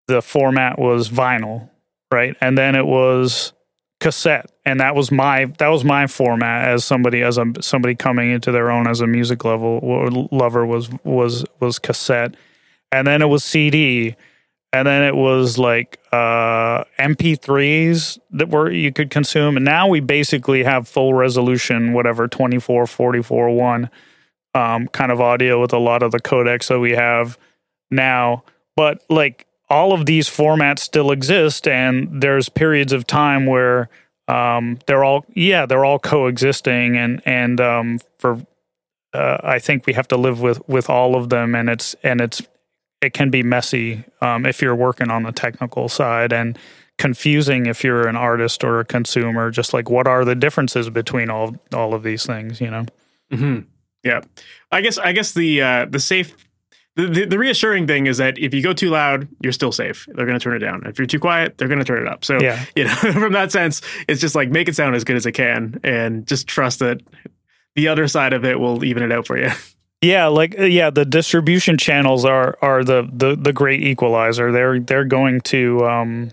the 0.09 0.21
format 0.21 0.77
was 0.77 1.09
vinyl, 1.09 1.71
right? 2.13 2.37
And 2.41 2.59
then 2.59 2.75
it 2.75 2.85
was 2.85 3.53
cassette, 4.01 4.51
and 4.65 4.81
that 4.81 4.97
was 4.97 5.13
my 5.13 5.45
that 5.61 5.69
was 5.69 5.85
my 5.85 6.09
format 6.09 6.69
as 6.69 6.85
somebody 6.85 7.23
as 7.23 7.39
a 7.39 7.45
somebody 7.61 7.95
coming 7.95 8.33
into 8.33 8.51
their 8.51 8.73
own 8.73 8.89
as 8.89 9.01
a 9.01 9.07
music 9.07 9.45
level 9.45 10.29
lover 10.33 10.67
was 10.67 10.91
was 11.05 11.45
was 11.61 11.79
cassette, 11.79 12.35
and 12.91 13.07
then 13.07 13.23
it 13.23 13.27
was 13.27 13.45
CD, 13.45 14.17
and 14.73 14.85
then 14.89 15.05
it 15.05 15.15
was 15.15 15.57
like 15.57 16.01
uh, 16.11 16.83
MP3s 16.99 18.19
that 18.33 18.49
were 18.49 18.69
you 18.69 18.93
could 18.93 19.11
consume. 19.11 19.57
And 19.57 19.65
now 19.65 19.87
we 19.87 20.01
basically 20.01 20.65
have 20.65 20.89
full 20.89 21.15
resolution, 21.15 21.93
whatever 21.93 22.27
24, 22.27 22.89
44, 22.89 23.51
1 23.55 23.91
um, 24.57 24.89
kind 24.89 25.13
of 25.13 25.21
audio 25.21 25.61
with 25.61 25.73
a 25.73 25.79
lot 25.79 26.03
of 26.03 26.11
the 26.11 26.19
codecs 26.19 26.67
that 26.67 26.81
we 26.81 26.91
have 26.91 27.39
now. 27.91 28.45
But 28.77 29.03
like 29.09 29.47
all 29.71 29.93
of 29.93 30.07
these 30.07 30.29
formats 30.29 30.81
still 30.81 31.11
exist, 31.11 31.67
and 31.67 32.23
there's 32.23 32.49
periods 32.49 32.93
of 32.93 33.07
time 33.07 33.47
where 33.47 33.89
um, 34.29 34.79
they're 34.87 35.05
all 35.05 35.25
yeah 35.35 35.67
they're 35.67 35.85
all 35.85 35.99
coexisting, 35.99 36.97
and 36.97 37.23
and 37.25 37.61
um, 37.61 38.01
for 38.19 38.45
uh, 39.13 39.39
I 39.43 39.59
think 39.59 39.87
we 39.87 39.93
have 39.93 40.09
to 40.09 40.17
live 40.17 40.41
with 40.41 40.67
with 40.69 40.91
all 40.91 41.15
of 41.15 41.29
them, 41.29 41.55
and 41.55 41.69
it's 41.69 41.95
and 42.03 42.21
it's 42.21 42.43
it 43.01 43.13
can 43.13 43.31
be 43.31 43.43
messy 43.43 44.05
um, 44.21 44.47
if 44.47 44.63
you're 44.63 44.75
working 44.75 45.11
on 45.11 45.23
the 45.23 45.33
technical 45.33 45.89
side 45.89 46.33
and 46.33 46.59
confusing 46.97 47.67
if 47.67 47.85
you're 47.85 48.07
an 48.09 48.17
artist 48.17 48.65
or 48.65 48.81
a 48.81 48.85
consumer. 48.85 49.51
Just 49.51 49.73
like 49.73 49.91
what 49.91 50.07
are 50.07 50.25
the 50.25 50.35
differences 50.35 50.91
between 50.91 51.31
all 51.31 51.57
all 51.73 51.95
of 51.95 52.03
these 52.03 52.27
things? 52.27 52.61
You 52.61 52.71
know. 52.71 52.87
Mm-hmm. 53.33 53.61
Yeah, 54.03 54.21
I 54.71 54.81
guess 54.81 54.99
I 54.99 55.13
guess 55.13 55.33
the 55.33 55.63
uh, 55.63 55.87
the 55.87 56.01
safe 56.01 56.37
the, 56.97 57.07
the, 57.07 57.25
the, 57.27 57.39
reassuring 57.39 57.87
thing 57.87 58.07
is 58.07 58.19
that 58.19 58.39
if 58.39 58.55
you 58.55 58.63
go 58.63 58.73
too 58.73 58.91
loud, 58.91 59.29
you're 59.43 59.53
still 59.53 59.73
safe. 59.73 60.07
They're 60.13 60.27
going 60.27 60.39
to 60.39 60.43
turn 60.43 60.55
it 60.55 60.61
down. 60.61 60.85
If 60.87 60.99
you're 60.99 61.07
too 61.07 61.19
quiet, 61.19 61.59
they're 61.59 61.69
going 61.69 61.81
to 61.81 61.85
turn 61.85 62.07
it 62.07 62.09
up. 62.09 62.25
So, 62.25 62.41
yeah. 62.41 62.65
you 62.77 62.85
know, 62.85 62.95
from 62.95 63.33
that 63.33 63.51
sense, 63.51 63.83
it's 64.07 64.21
just 64.21 64.35
like 64.35 64.51
make 64.51 64.69
it 64.69 64.77
sound 64.77 64.95
as 64.95 65.03
good 65.03 65.17
as 65.17 65.27
it 65.27 65.33
can 65.33 65.81
and 65.83 66.27
just 66.27 66.47
trust 66.47 66.79
that 66.79 67.01
the 67.75 67.89
other 67.89 68.07
side 68.07 68.33
of 68.33 68.45
it 68.45 68.61
will 68.61 68.85
even 68.85 69.03
it 69.03 69.13
out 69.13 69.27
for 69.27 69.39
you. 69.39 69.51
Yeah, 70.05 70.27
like 70.27 70.59
uh, 70.59 70.65
yeah, 70.65 70.91
the 70.91 71.07
distribution 71.07 71.79
channels 71.79 72.27
are 72.27 72.59
are 72.61 72.85
the 72.85 73.09
the 73.11 73.37
the 73.37 73.55
great 73.55 73.83
equalizer. 73.83 74.53
They're 74.53 74.79
they're 74.79 75.07
going 75.07 75.41
to 75.43 75.87
um 75.87 76.31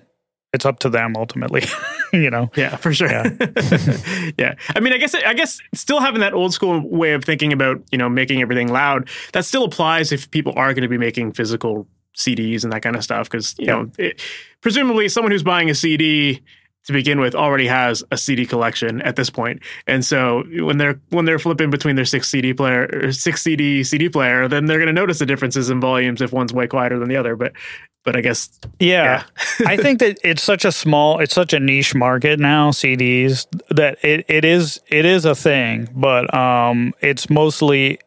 it's 0.53 0.65
up 0.65 0.79
to 0.79 0.89
them 0.89 1.15
ultimately, 1.15 1.63
you 2.13 2.29
know. 2.29 2.49
Yeah, 2.55 2.75
for 2.75 2.93
sure. 2.93 3.09
Yeah. 3.09 3.29
yeah. 4.37 4.55
I 4.75 4.79
mean, 4.79 4.93
I 4.93 4.97
guess 4.97 5.15
I 5.15 5.33
guess 5.33 5.59
still 5.73 5.99
having 5.99 6.19
that 6.21 6.33
old 6.33 6.53
school 6.53 6.81
way 6.87 7.13
of 7.13 7.23
thinking 7.23 7.53
about, 7.53 7.81
you 7.91 7.97
know, 7.97 8.09
making 8.09 8.41
everything 8.41 8.67
loud, 8.67 9.09
that 9.33 9.45
still 9.45 9.63
applies 9.63 10.11
if 10.11 10.29
people 10.31 10.53
are 10.55 10.73
going 10.73 10.83
to 10.83 10.89
be 10.89 10.97
making 10.97 11.31
physical 11.33 11.87
CDs 12.17 12.63
and 12.63 12.73
that 12.73 12.81
kind 12.81 12.95
of 12.95 13.03
stuff 13.03 13.29
because, 13.29 13.55
you 13.57 13.67
yeah. 13.67 13.73
know, 13.73 13.91
it, 13.97 14.21
presumably 14.61 15.07
someone 15.07 15.31
who's 15.31 15.43
buying 15.43 15.69
a 15.69 15.75
CD 15.75 16.41
to 16.83 16.93
begin 16.93 17.19
with 17.19 17.35
already 17.35 17.67
has 17.67 18.03
a 18.11 18.17
CD 18.17 18.45
collection 18.45 19.01
at 19.03 19.15
this 19.15 19.29
point. 19.29 19.61
And 19.87 20.03
so 20.03 20.43
when 20.59 20.77
they're 20.77 20.99
when 21.09 21.25
they're 21.25 21.39
flipping 21.39 21.69
between 21.69 21.95
their 21.95 22.05
six 22.05 22.27
CD 22.29 22.53
player 22.53 22.89
or 22.91 23.11
six 23.11 23.43
CD 23.43 23.83
CD 23.83 24.09
player, 24.09 24.47
then 24.47 24.65
they're 24.65 24.79
going 24.79 24.87
to 24.87 24.93
notice 24.93 25.19
the 25.19 25.25
differences 25.25 25.69
in 25.69 25.79
volumes 25.79 26.21
if 26.21 26.33
one's 26.33 26.53
way 26.53 26.67
quieter 26.67 26.97
than 26.97 27.07
the 27.07 27.15
other. 27.15 27.35
But 27.35 27.53
but 28.03 28.15
I 28.15 28.21
guess 28.21 28.59
yeah, 28.79 29.23
yeah. 29.59 29.67
I 29.67 29.77
think 29.77 29.99
that 29.99 30.19
it's 30.23 30.43
such 30.43 30.65
a 30.65 30.71
small, 30.71 31.19
it's 31.19 31.33
such 31.33 31.53
a 31.53 31.59
niche 31.59 31.95
market 31.95 32.39
now. 32.39 32.71
CDs 32.71 33.47
that 33.69 33.97
it, 34.03 34.25
it 34.27 34.45
is 34.45 34.81
it 34.87 35.05
is 35.05 35.25
a 35.25 35.35
thing, 35.35 35.89
but 35.93 36.33
um, 36.33 36.93
it's 37.01 37.29
mostly 37.29 37.99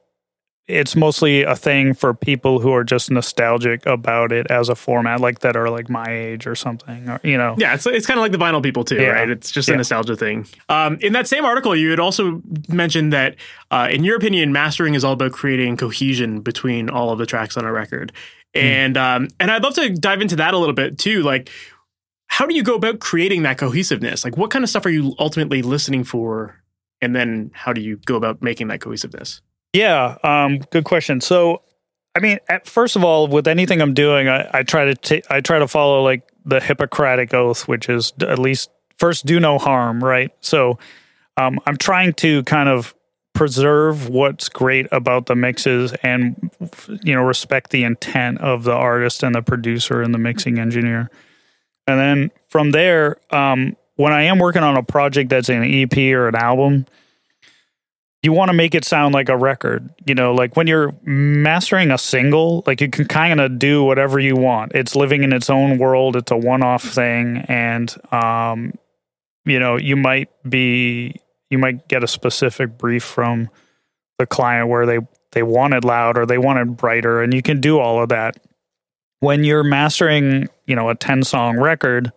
it's 0.67 0.97
mostly 0.97 1.43
a 1.43 1.55
thing 1.55 1.93
for 1.93 2.15
people 2.15 2.59
who 2.59 2.73
are 2.73 2.85
just 2.85 3.11
nostalgic 3.11 3.85
about 3.85 4.33
it 4.33 4.51
as 4.51 4.71
a 4.71 4.75
format, 4.75 5.21
like 5.21 5.41
that 5.41 5.57
are 5.57 5.69
like 5.69 5.91
my 5.91 6.07
age 6.09 6.47
or 6.47 6.55
something, 6.55 7.09
or 7.09 7.21
you 7.23 7.37
know. 7.37 7.55
Yeah, 7.59 7.75
it's 7.75 7.87
it's 7.87 8.07
kind 8.07 8.19
of 8.19 8.23
like 8.23 8.33
the 8.33 8.39
vinyl 8.39 8.63
people 8.63 8.83
too, 8.83 8.97
yeah. 8.97 9.09
right? 9.09 9.29
It's 9.29 9.51
just 9.51 9.69
yeah. 9.69 9.75
a 9.75 9.77
nostalgia 9.77 10.17
thing. 10.17 10.47
Um, 10.71 10.99
in 11.03 11.13
that 11.13 11.29
same 11.29 11.45
article, 11.45 11.77
you 11.77 11.91
had 11.91 12.01
also 12.01 12.41
mentioned 12.69 13.13
that, 13.13 13.37
uh, 13.71 13.89
in 13.91 14.05
your 14.05 14.17
opinion, 14.17 14.53
mastering 14.53 14.95
is 14.95 15.05
all 15.05 15.13
about 15.13 15.33
creating 15.33 15.77
cohesion 15.77 16.41
between 16.41 16.89
all 16.89 17.11
of 17.11 17.19
the 17.19 17.27
tracks 17.27 17.57
on 17.59 17.67
a 17.67 17.73
record. 17.73 18.13
And 18.55 18.97
um, 18.97 19.29
and 19.41 19.51
I'd 19.51 19.63
love 19.63 19.75
to 19.75 19.91
dive 19.91 20.21
into 20.21 20.37
that 20.37 20.55
a 20.55 20.59
little 20.59 20.75
bit 20.75 20.99
too, 20.99 21.23
like. 21.23 21.51
How 22.27 22.47
do 22.47 22.55
you 22.57 22.65
go 22.65 22.75
about 22.75 22.99
creating 22.99 23.43
that 23.45 23.59
cohesiveness? 23.59 24.25
Like, 24.25 24.37
what 24.37 24.51
kind 24.51 24.65
of 24.65 24.71
stuff 24.71 24.85
are 24.87 24.91
you 24.91 25.15
ultimately 25.21 25.63
listening 25.63 26.03
for? 26.03 26.61
And 27.01 27.15
then, 27.15 27.53
how 27.55 27.73
do 27.73 27.81
you 27.81 27.99
go 28.07 28.17
about 28.17 28.43
making 28.43 28.69
that 28.69 28.81
cohesiveness? 28.81 29.41
Yeah, 29.73 30.17
um, 30.25 30.59
good 30.71 30.85
question. 30.85 31.21
So, 31.21 31.63
I 32.17 32.21
mean, 32.21 32.39
at, 32.49 32.67
first 32.67 32.97
of 32.97 33.05
all, 33.05 33.29
with 33.29 33.47
anything 33.47 33.81
I'm 33.81 33.95
doing, 33.95 34.29
I, 34.29 34.49
I 34.53 34.63
try 34.65 34.87
to 34.87 34.95
t- 34.95 35.23
I 35.31 35.43
try 35.43 35.61
to 35.61 35.69
follow 35.69 36.03
like 36.03 36.23
the 36.45 36.61
Hippocratic 36.61 37.35
oath, 37.35 37.69
which 37.69 37.89
is 37.89 38.13
at 38.21 38.39
least 38.41 38.71
first 38.97 39.27
do 39.27 39.39
no 39.39 39.59
harm, 39.59 40.03
right? 40.03 40.33
So, 40.41 40.79
um, 41.37 41.61
I'm 41.67 41.77
trying 41.77 42.15
to 42.15 42.43
kind 42.45 42.69
of 42.69 42.95
preserve 43.35 44.09
what's 44.09 44.49
great 44.49 44.87
about 44.93 45.27
the 45.27 45.35
mixes 45.35 45.93
and 46.03 46.51
you 47.03 47.15
know 47.15 47.23
respect 47.23 47.71
the 47.71 47.85
intent 47.85 48.39
of 48.41 48.65
the 48.65 48.73
artist 48.73 49.23
and 49.23 49.35
the 49.35 49.43
producer 49.43 50.01
and 50.03 50.15
the 50.15 50.19
mixing 50.19 50.59
engineer 50.59 51.11
and 51.87 51.99
then 51.99 52.31
from 52.49 52.71
there 52.71 53.19
um, 53.31 53.77
when 53.97 54.13
i 54.13 54.23
am 54.23 54.39
working 54.39 54.63
on 54.63 54.77
a 54.77 54.83
project 54.83 55.31
that's 55.31 55.49
an 55.49 55.65
ep 55.65 55.97
or 55.97 56.29
an 56.29 56.37
album 56.37 56.87
you 58.25 58.33
want 58.33 58.49
to 58.49 58.55
make 58.55 58.75
it 58.75 58.87
sound 58.87 59.13
like 59.13 59.29
a 59.29 59.37
record. 59.37 59.91
You 60.07 60.15
know, 60.15 60.33
like 60.33 60.57
when 60.57 60.67
you're 60.67 60.95
mastering 61.03 61.91
a 61.91 61.99
single, 61.99 62.65
like 62.67 62.81
you 62.81 62.89
can 62.89 63.07
kind 63.07 63.39
of 63.39 63.59
do 63.59 63.85
whatever 63.85 64.19
you 64.19 64.35
want. 64.35 64.73
It's 64.75 64.97
living 64.97 65.23
in 65.25 65.33
its 65.35 65.51
own 65.51 65.77
world. 65.77 66.17
It's 66.17 66.31
a 66.31 66.37
one-off 66.37 66.83
thing, 66.83 67.45
and 67.49 67.95
um, 68.13 68.73
you 69.45 69.59
know, 69.59 69.77
you 69.77 69.95
might 69.95 70.31
be 70.49 71.21
you 71.55 71.59
might 71.59 71.87
get 71.87 72.03
a 72.03 72.09
specific 72.09 72.77
brief 72.77 73.05
from 73.05 73.49
the 74.19 74.27
client 74.27 74.69
where 74.69 74.87
they 74.87 74.99
they 75.31 75.45
wanted 75.45 75.85
loud 75.85 76.19
or 76.19 76.27
they 76.27 76.39
wanted 76.39 76.77
brighter, 76.77 77.23
and 77.23 77.33
you 77.33 77.43
can 77.43 77.61
do 77.61 77.79
all 77.79 78.03
of 78.03 78.09
that. 78.09 78.37
When 79.21 79.45
you're 79.45 79.65
mastering, 79.65 80.49
you 80.67 80.75
know, 80.75 80.91
a 80.91 80.95
ten 80.95 81.23
song 81.23 81.59
record. 81.59 82.13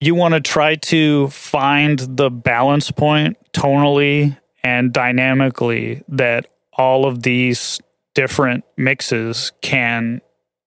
You 0.00 0.14
want 0.14 0.34
to 0.34 0.40
try 0.40 0.76
to 0.76 1.26
find 1.26 1.98
the 1.98 2.30
balance 2.30 2.92
point 2.92 3.36
tonally 3.52 4.38
and 4.62 4.92
dynamically 4.92 6.04
that 6.06 6.46
all 6.72 7.04
of 7.04 7.24
these 7.24 7.80
different 8.14 8.64
mixes 8.76 9.50
can 9.60 10.20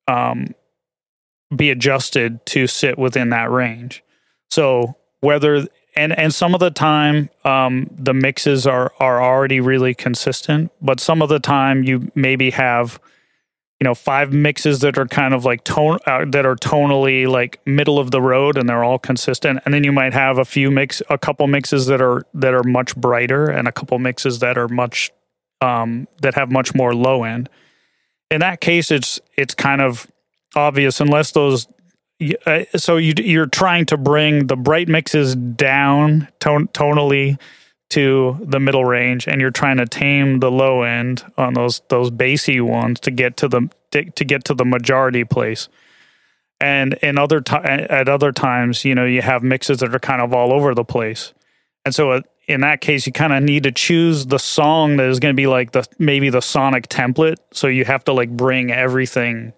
um, 0.10 0.54
be 1.56 1.70
adjusted 1.70 2.46
to 2.48 2.67
sit 2.67 2.98
within 2.98 3.30
that 3.30 3.50
range. 3.50 4.04
So 4.50 4.98
whether 5.22 5.65
and 5.96 6.18
and 6.18 6.34
some 6.34 6.54
of 6.54 6.60
the 6.60 6.72
time 6.72 7.30
um, 7.44 7.88
the 7.92 8.14
mixes 8.14 8.66
are 8.66 8.94
are 9.00 9.22
already 9.22 9.60
really 9.60 9.94
consistent, 9.94 10.72
but 10.82 11.00
some 11.00 11.22
of 11.22 11.30
the 11.30 11.40
time 11.40 11.84
you 11.84 12.12
maybe 12.16 12.52
have 12.52 13.00
you 13.80 13.86
know 13.86 13.96
five 13.96 14.32
mixes 14.32 14.80
that 14.80 14.98
are 14.98 15.08
kind 15.08 15.34
of 15.34 15.44
like 15.44 15.64
tone 15.64 15.98
uh, 16.06 16.24
that 16.30 16.46
are 16.46 16.56
tonally 16.56 17.28
like 17.28 17.60
middle 17.66 18.00
of 18.00 18.12
the 18.12 18.22
road 18.22 18.58
and 18.58 18.70
they're 18.70 18.84
all 18.84 19.00
consistent. 19.00 19.60
And 19.66 19.74
then 19.74 19.84
you 19.84 19.92
might 19.92 20.14
have 20.14 20.38
a 20.38 20.46
few 20.46 20.72
mix 20.72 21.02
a 21.10 21.18
couple 21.18 21.48
mixes 21.48 21.88
that 21.88 22.02
are 22.02 22.24
that 22.36 22.54
are 22.54 22.64
much 22.64 22.96
brighter 22.96 23.50
and 23.50 23.68
a 23.68 23.72
couple 23.72 23.98
mixes 24.00 24.40
that 24.40 24.58
are 24.58 24.68
much 24.68 25.12
um, 25.62 26.08
that 26.22 26.36
have 26.36 26.52
much 26.52 26.74
more 26.74 26.96
low 26.96 27.24
end. 27.24 27.50
In 28.30 28.40
that 28.40 28.62
case 28.62 28.92
it's 28.92 29.20
it's 29.36 29.54
kind 29.54 29.82
of 29.82 30.10
obvious 30.56 31.02
unless 31.02 31.32
those 31.32 31.68
uh, 32.46 32.64
so 32.76 32.98
you 32.98 33.14
you're 33.18 33.48
trying 33.48 33.86
to 33.88 33.98
bring 33.98 34.48
the 34.48 34.56
bright 34.56 34.88
mixes 34.88 35.36
down 35.36 36.28
ton- 36.40 36.68
tonally 36.70 37.40
to 37.90 38.38
the 38.42 38.60
middle 38.60 38.86
range 38.86 39.28
and 39.28 39.42
you're 39.42 39.52
trying 39.52 39.78
to 39.78 39.86
tame 39.86 40.40
the 40.40 40.52
low 40.52 40.84
end 40.84 41.24
on 41.38 41.54
those 41.54 41.82
those 41.90 42.12
bassy 42.12 42.62
ones 42.62 43.00
to 43.02 43.12
get 43.12 43.38
to 43.38 43.48
the 43.48 43.70
to 43.92 44.26
get 44.26 44.46
to 44.46 44.54
the 44.54 44.66
majority 44.66 45.24
place. 45.24 45.68
And 46.60 46.94
in 47.02 47.18
other 47.18 47.42
t- 47.42 47.56
at 47.56 48.08
other 48.08 48.32
times 48.32 48.86
you 48.86 48.96
know 48.96 49.06
you 49.06 49.22
have 49.22 49.44
mixes 49.44 49.80
that 49.80 49.94
are 49.94 50.00
kind 50.00 50.22
of 50.22 50.34
all 50.34 50.54
over 50.54 50.74
the 50.74 50.86
place. 50.86 51.34
And 51.84 51.94
so 51.94 52.12
uh, 52.12 52.22
in 52.48 52.62
that 52.62 52.82
case 52.82 53.06
you 53.06 53.12
kind 53.12 53.34
of 53.34 53.44
need 53.44 53.64
to 53.64 53.72
choose 53.72 54.28
the 54.28 54.40
song 54.40 54.98
that 54.98 55.10
is 55.10 55.20
going 55.20 55.34
to 55.34 55.38
be 55.38 55.48
like 55.48 55.72
the 55.72 55.86
maybe 55.98 56.30
the 56.30 56.42
sonic 56.42 56.88
template. 56.88 57.38
So 57.52 57.68
you 57.68 57.84
have 57.86 58.04
to 58.06 58.14
like 58.14 58.30
bring 58.30 58.72
everything 58.72 59.54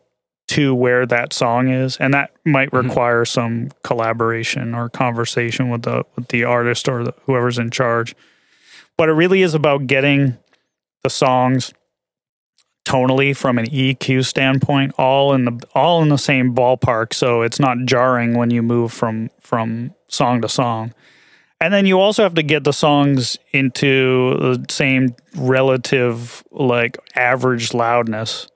to 0.48 0.76
where 0.76 1.06
that 1.06 1.34
song 1.34 1.70
is 1.70 1.98
and 1.98 2.14
that 2.14 2.32
might 2.46 2.70
mm-hmm. 2.72 2.88
require 2.88 3.24
mm-hmm. 3.24 3.34
some 3.34 3.70
collaboration 3.84 4.76
or 4.76 4.90
conversation 4.90 5.70
with 5.70 5.84
the 5.84 6.04
with 6.16 6.28
the 6.30 6.44
artist 6.44 6.90
or 6.90 7.04
the, 7.04 7.14
whoever's 7.26 7.58
in 7.58 7.70
charge 7.70 8.16
but 8.98 9.10
it 9.10 9.14
really 9.14 9.42
is 9.42 9.54
about 9.54 9.88
getting 9.88 10.38
the 11.04 11.10
songs 11.10 11.74
tonally 12.86 13.36
from 13.36 13.58
an 13.58 13.66
EQ 13.68 14.26
standpoint 14.26 14.94
all 14.98 15.34
in 15.34 15.46
the 15.46 15.68
all 15.74 16.02
in 16.02 16.10
the 16.10 16.18
same 16.18 16.54
ballpark 16.54 17.14
so 17.14 17.42
it's 17.42 17.60
not 17.60 17.78
jarring 17.86 18.36
when 18.36 18.50
you 18.50 18.62
move 18.62 18.92
from 18.92 19.30
from 19.40 19.94
song 20.10 20.42
to 20.42 20.50
song 20.50 20.94
and 21.62 21.74
then 21.74 21.86
you 21.86 21.98
also 21.98 22.24
have 22.24 22.34
to 22.34 22.44
get 22.44 22.66
the 22.66 22.74
songs 22.74 23.38
into 23.52 24.38
the 24.38 24.66
same 24.70 25.16
relative 25.38 26.44
like 26.52 26.98
average 27.16 27.74
loudness 27.74 28.50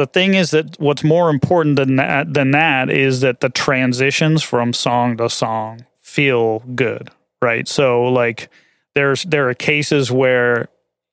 the 0.00 0.06
thing 0.06 0.32
is 0.32 0.52
that 0.52 0.80
what's 0.80 1.04
more 1.04 1.28
important 1.28 1.76
than 1.76 1.96
that 1.96 2.32
than 2.32 2.52
that 2.52 2.88
is 2.88 3.20
that 3.20 3.40
the 3.40 3.50
transitions 3.50 4.42
from 4.42 4.72
song 4.72 5.18
to 5.18 5.28
song 5.28 5.84
feel 6.00 6.60
good, 6.74 7.10
right? 7.42 7.68
So 7.68 8.04
like 8.04 8.48
there's 8.94 9.24
there 9.24 9.50
are 9.50 9.54
cases 9.54 10.10
where 10.10 10.70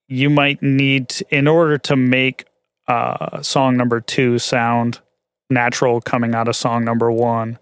you 0.08 0.30
might 0.30 0.64
need 0.64 1.10
to, 1.10 1.26
in 1.36 1.50
order 1.50 1.78
to 1.80 1.98
make 1.98 2.46
uh, 2.88 3.42
song 3.42 3.76
number 3.76 4.00
two 4.00 4.40
sound 4.40 5.02
natural 5.50 6.00
coming 6.00 6.34
out 6.34 6.48
of 6.48 6.56
song 6.56 6.86
number 6.86 7.12
one. 7.12 7.60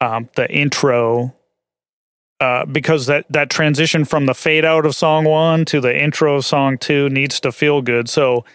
Um, 0.00 0.30
the 0.34 0.50
intro 0.50 1.34
uh, 2.40 2.64
because 2.64 3.04
that 3.04 3.26
that 3.28 3.50
transition 3.50 4.06
from 4.06 4.24
the 4.24 4.34
fade 4.34 4.64
out 4.64 4.86
of 4.86 4.96
song 4.96 5.26
one 5.26 5.66
to 5.66 5.78
the 5.78 5.94
intro 5.94 6.36
of 6.36 6.46
song 6.46 6.78
two 6.78 7.10
needs 7.10 7.38
to 7.40 7.52
feel 7.52 7.82
good. 7.82 8.08
So 8.08 8.46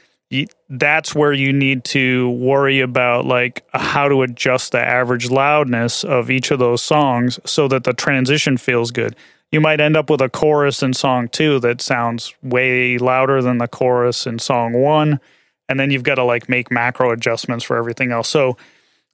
that's 0.71 1.13
where 1.13 1.33
you 1.33 1.51
need 1.51 1.83
to 1.83 2.29
worry 2.31 2.79
about 2.79 3.25
like 3.25 3.63
how 3.73 4.07
to 4.07 4.21
adjust 4.21 4.71
the 4.71 4.79
average 4.79 5.29
loudness 5.29 6.03
of 6.03 6.31
each 6.31 6.49
of 6.49 6.59
those 6.59 6.81
songs 6.81 7.39
so 7.45 7.67
that 7.67 7.83
the 7.83 7.93
transition 7.93 8.57
feels 8.57 8.89
good. 8.91 9.15
You 9.51 9.59
might 9.59 9.81
end 9.81 9.97
up 9.97 10.09
with 10.09 10.21
a 10.21 10.29
chorus 10.29 10.81
in 10.81 10.93
song 10.93 11.27
2 11.27 11.59
that 11.59 11.81
sounds 11.81 12.33
way 12.41 12.97
louder 12.97 13.41
than 13.41 13.57
the 13.57 13.67
chorus 13.67 14.25
in 14.25 14.39
song 14.39 14.73
1 14.73 15.19
and 15.67 15.79
then 15.79 15.91
you've 15.91 16.03
got 16.03 16.15
to 16.15 16.23
like 16.23 16.49
make 16.49 16.71
macro 16.71 17.11
adjustments 17.11 17.63
for 17.63 17.77
everything 17.77 18.11
else. 18.11 18.27
So 18.27 18.57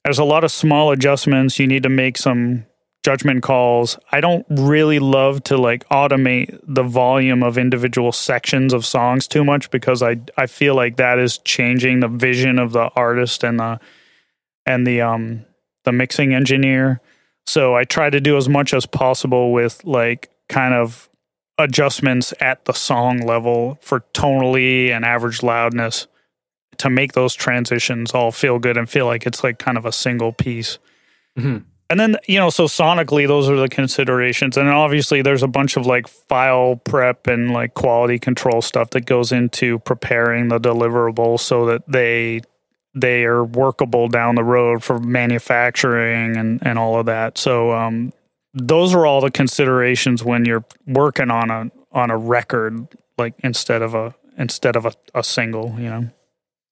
there's 0.04 0.18
a 0.18 0.24
lot 0.24 0.44
of 0.44 0.50
small 0.50 0.90
adjustments. 0.90 1.58
You 1.58 1.66
need 1.66 1.82
to 1.82 1.88
make 1.88 2.16
some 2.16 2.66
judgment 3.08 3.42
calls. 3.42 3.98
I 4.12 4.20
don't 4.20 4.44
really 4.50 4.98
love 4.98 5.42
to 5.44 5.56
like 5.56 5.88
automate 5.88 6.60
the 6.62 6.82
volume 6.82 7.42
of 7.42 7.56
individual 7.56 8.12
sections 8.12 8.74
of 8.74 8.84
songs 8.84 9.26
too 9.26 9.46
much 9.46 9.70
because 9.70 10.02
I 10.02 10.18
I 10.36 10.44
feel 10.44 10.74
like 10.74 10.96
that 10.96 11.18
is 11.18 11.38
changing 11.38 12.00
the 12.00 12.08
vision 12.08 12.58
of 12.58 12.72
the 12.72 12.90
artist 12.94 13.44
and 13.44 13.58
the 13.58 13.80
and 14.66 14.86
the 14.86 15.00
um 15.00 15.46
the 15.84 15.92
mixing 15.92 16.34
engineer. 16.34 17.00
So 17.46 17.74
I 17.74 17.84
try 17.84 18.10
to 18.10 18.20
do 18.20 18.36
as 18.36 18.46
much 18.46 18.74
as 18.74 18.84
possible 18.84 19.52
with 19.52 19.82
like 19.86 20.28
kind 20.50 20.74
of 20.74 21.08
adjustments 21.56 22.34
at 22.40 22.66
the 22.66 22.74
song 22.74 23.20
level 23.20 23.78
for 23.80 24.00
tonally 24.12 24.90
and 24.90 25.02
average 25.02 25.42
loudness 25.42 26.08
to 26.76 26.90
make 26.90 27.14
those 27.14 27.34
transitions 27.34 28.12
all 28.12 28.32
feel 28.32 28.58
good 28.58 28.76
and 28.76 28.86
feel 28.86 29.06
like 29.06 29.26
it's 29.26 29.42
like 29.42 29.58
kind 29.58 29.78
of 29.78 29.86
a 29.86 29.92
single 29.92 30.30
piece. 30.30 30.78
Mm-hmm. 31.38 31.64
And 31.90 31.98
then, 31.98 32.16
you 32.26 32.38
know, 32.38 32.50
so 32.50 32.64
sonically, 32.64 33.26
those 33.26 33.48
are 33.48 33.56
the 33.56 33.68
considerations. 33.68 34.58
And 34.58 34.68
obviously, 34.68 35.22
there's 35.22 35.42
a 35.42 35.48
bunch 35.48 35.76
of 35.76 35.86
like 35.86 36.06
file 36.06 36.76
prep 36.76 37.26
and 37.26 37.52
like 37.52 37.74
quality 37.74 38.18
control 38.18 38.60
stuff 38.60 38.90
that 38.90 39.06
goes 39.06 39.32
into 39.32 39.78
preparing 39.80 40.48
the 40.48 40.58
deliverable 40.58 41.40
so 41.40 41.64
that 41.66 41.82
they 41.88 42.42
they 42.94 43.24
are 43.24 43.44
workable 43.44 44.08
down 44.08 44.34
the 44.34 44.44
road 44.44 44.82
for 44.82 44.98
manufacturing 44.98 46.36
and, 46.36 46.58
and 46.66 46.78
all 46.78 46.98
of 46.98 47.06
that. 47.06 47.38
So 47.38 47.72
um, 47.72 48.12
those 48.52 48.94
are 48.94 49.06
all 49.06 49.20
the 49.20 49.30
considerations 49.30 50.24
when 50.24 50.44
you're 50.44 50.64
working 50.86 51.30
on 51.30 51.50
a 51.50 51.70
on 51.92 52.10
a 52.10 52.18
record, 52.18 52.86
like 53.16 53.34
instead 53.42 53.80
of 53.80 53.94
a 53.94 54.14
instead 54.36 54.76
of 54.76 54.84
a, 54.84 54.92
a 55.14 55.24
single, 55.24 55.74
you 55.78 55.88
know. 55.88 56.10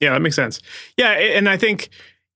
Yeah, 0.00 0.10
that 0.12 0.20
makes 0.20 0.36
sense. 0.36 0.60
Yeah, 0.98 1.12
and 1.12 1.48
I 1.48 1.56
think 1.56 1.88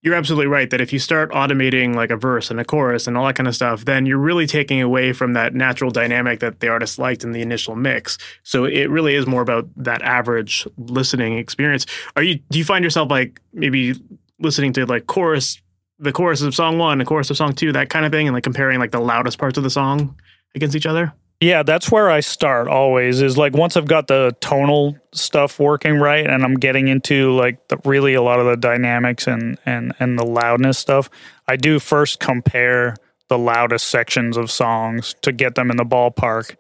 you're 0.02 0.14
absolutely 0.14 0.46
right 0.46 0.70
that 0.70 0.80
if 0.80 0.92
you 0.92 0.98
start 0.98 1.30
automating 1.32 1.94
like 1.94 2.10
a 2.10 2.16
verse 2.16 2.50
and 2.50 2.58
a 2.58 2.64
chorus 2.64 3.06
and 3.06 3.18
all 3.18 3.26
that 3.26 3.36
kind 3.36 3.46
of 3.46 3.54
stuff, 3.54 3.84
then 3.84 4.06
you're 4.06 4.18
really 4.18 4.46
taking 4.46 4.80
away 4.80 5.12
from 5.12 5.34
that 5.34 5.54
natural 5.54 5.90
dynamic 5.90 6.40
that 6.40 6.60
the 6.60 6.68
artist 6.68 6.98
liked 6.98 7.22
in 7.22 7.32
the 7.32 7.42
initial 7.42 7.76
mix. 7.76 8.16
So 8.42 8.64
it 8.64 8.88
really 8.88 9.14
is 9.14 9.26
more 9.26 9.42
about 9.42 9.68
that 9.76 10.00
average 10.00 10.66
listening 10.78 11.36
experience. 11.36 11.84
Are 12.16 12.22
you 12.22 12.36
do 12.50 12.58
you 12.58 12.64
find 12.64 12.82
yourself 12.82 13.10
like 13.10 13.40
maybe 13.52 13.94
listening 14.38 14.72
to 14.74 14.86
like 14.86 15.06
chorus 15.06 15.60
the 15.98 16.12
chorus 16.12 16.40
of 16.40 16.54
song 16.54 16.78
one, 16.78 16.96
the 16.96 17.04
chorus 17.04 17.28
of 17.28 17.36
song 17.36 17.52
two, 17.52 17.72
that 17.72 17.90
kind 17.90 18.06
of 18.06 18.12
thing, 18.12 18.26
and 18.26 18.34
like 18.34 18.44
comparing 18.44 18.78
like 18.78 18.90
the 18.90 19.00
loudest 19.00 19.38
parts 19.38 19.58
of 19.58 19.64
the 19.64 19.70
song 19.70 20.18
against 20.54 20.74
each 20.74 20.86
other? 20.86 21.12
Yeah, 21.40 21.62
that's 21.62 21.90
where 21.90 22.10
I 22.10 22.20
start 22.20 22.68
always 22.68 23.22
is 23.22 23.38
like 23.38 23.54
once 23.54 23.74
I've 23.74 23.86
got 23.86 24.08
the 24.08 24.36
tonal 24.40 24.98
stuff 25.12 25.58
working 25.58 25.94
right 25.96 26.26
and 26.26 26.44
I'm 26.44 26.56
getting 26.56 26.88
into 26.88 27.32
like 27.32 27.66
the, 27.68 27.78
really 27.84 28.12
a 28.12 28.20
lot 28.20 28.40
of 28.40 28.46
the 28.46 28.58
dynamics 28.58 29.26
and 29.26 29.58
and 29.64 29.94
and 29.98 30.18
the 30.18 30.26
loudness 30.26 30.78
stuff, 30.78 31.08
I 31.48 31.56
do 31.56 31.78
first 31.78 32.20
compare 32.20 32.94
the 33.28 33.38
loudest 33.38 33.88
sections 33.88 34.36
of 34.36 34.50
songs 34.50 35.14
to 35.22 35.32
get 35.32 35.54
them 35.54 35.70
in 35.70 35.78
the 35.78 35.84
ballpark. 35.84 36.56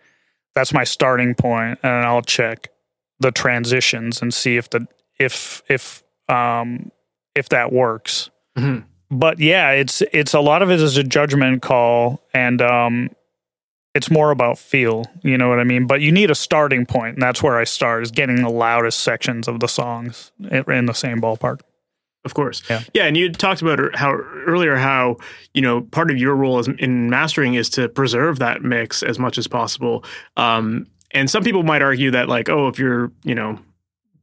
That's 0.54 0.72
my 0.72 0.84
starting 0.84 1.34
point 1.34 1.78
and 1.82 2.06
I'll 2.06 2.22
check 2.22 2.70
the 3.18 3.30
transitions 3.30 4.22
and 4.22 4.32
see 4.32 4.56
if 4.56 4.70
the 4.70 4.86
if 5.18 5.62
if 5.68 6.02
um 6.30 6.90
if 7.34 7.50
that 7.50 7.70
works. 7.70 8.30
Mm-hmm. 8.56 8.86
But 9.10 9.40
yeah, 9.40 9.72
it's 9.72 10.02
it's 10.12 10.32
a 10.32 10.40
lot 10.40 10.62
of 10.62 10.70
it 10.70 10.80
is 10.80 10.96
a 10.96 11.04
judgment 11.04 11.60
call 11.60 12.22
and 12.32 12.62
um 12.62 13.10
it's 13.94 14.10
more 14.10 14.30
about 14.30 14.58
feel, 14.58 15.04
you 15.22 15.36
know 15.36 15.48
what 15.48 15.58
I 15.58 15.64
mean? 15.64 15.86
But 15.86 16.00
you 16.00 16.12
need 16.12 16.30
a 16.30 16.34
starting 16.34 16.86
point, 16.86 17.14
and 17.14 17.22
that's 17.22 17.42
where 17.42 17.58
I 17.58 17.64
start 17.64 18.02
is 18.02 18.10
getting 18.10 18.36
the 18.36 18.50
loudest 18.50 19.00
sections 19.00 19.48
of 19.48 19.60
the 19.60 19.66
songs 19.66 20.32
in 20.50 20.86
the 20.86 20.92
same 20.92 21.20
ballpark. 21.20 21.60
Of 22.24 22.34
course, 22.34 22.62
yeah, 22.68 22.82
yeah. 22.92 23.04
And 23.04 23.16
you 23.16 23.32
talked 23.32 23.62
about 23.62 23.96
how 23.96 24.12
earlier 24.12 24.76
how 24.76 25.16
you 25.54 25.62
know 25.62 25.80
part 25.80 26.10
of 26.10 26.18
your 26.18 26.36
role 26.36 26.60
in 26.60 27.08
mastering 27.08 27.54
is 27.54 27.70
to 27.70 27.88
preserve 27.88 28.38
that 28.40 28.62
mix 28.62 29.02
as 29.02 29.18
much 29.18 29.38
as 29.38 29.46
possible. 29.46 30.04
Um, 30.36 30.86
and 31.12 31.30
some 31.30 31.42
people 31.42 31.62
might 31.62 31.80
argue 31.80 32.10
that 32.10 32.28
like, 32.28 32.50
oh, 32.50 32.68
if 32.68 32.78
you're 32.78 33.10
you 33.24 33.34
know 33.34 33.58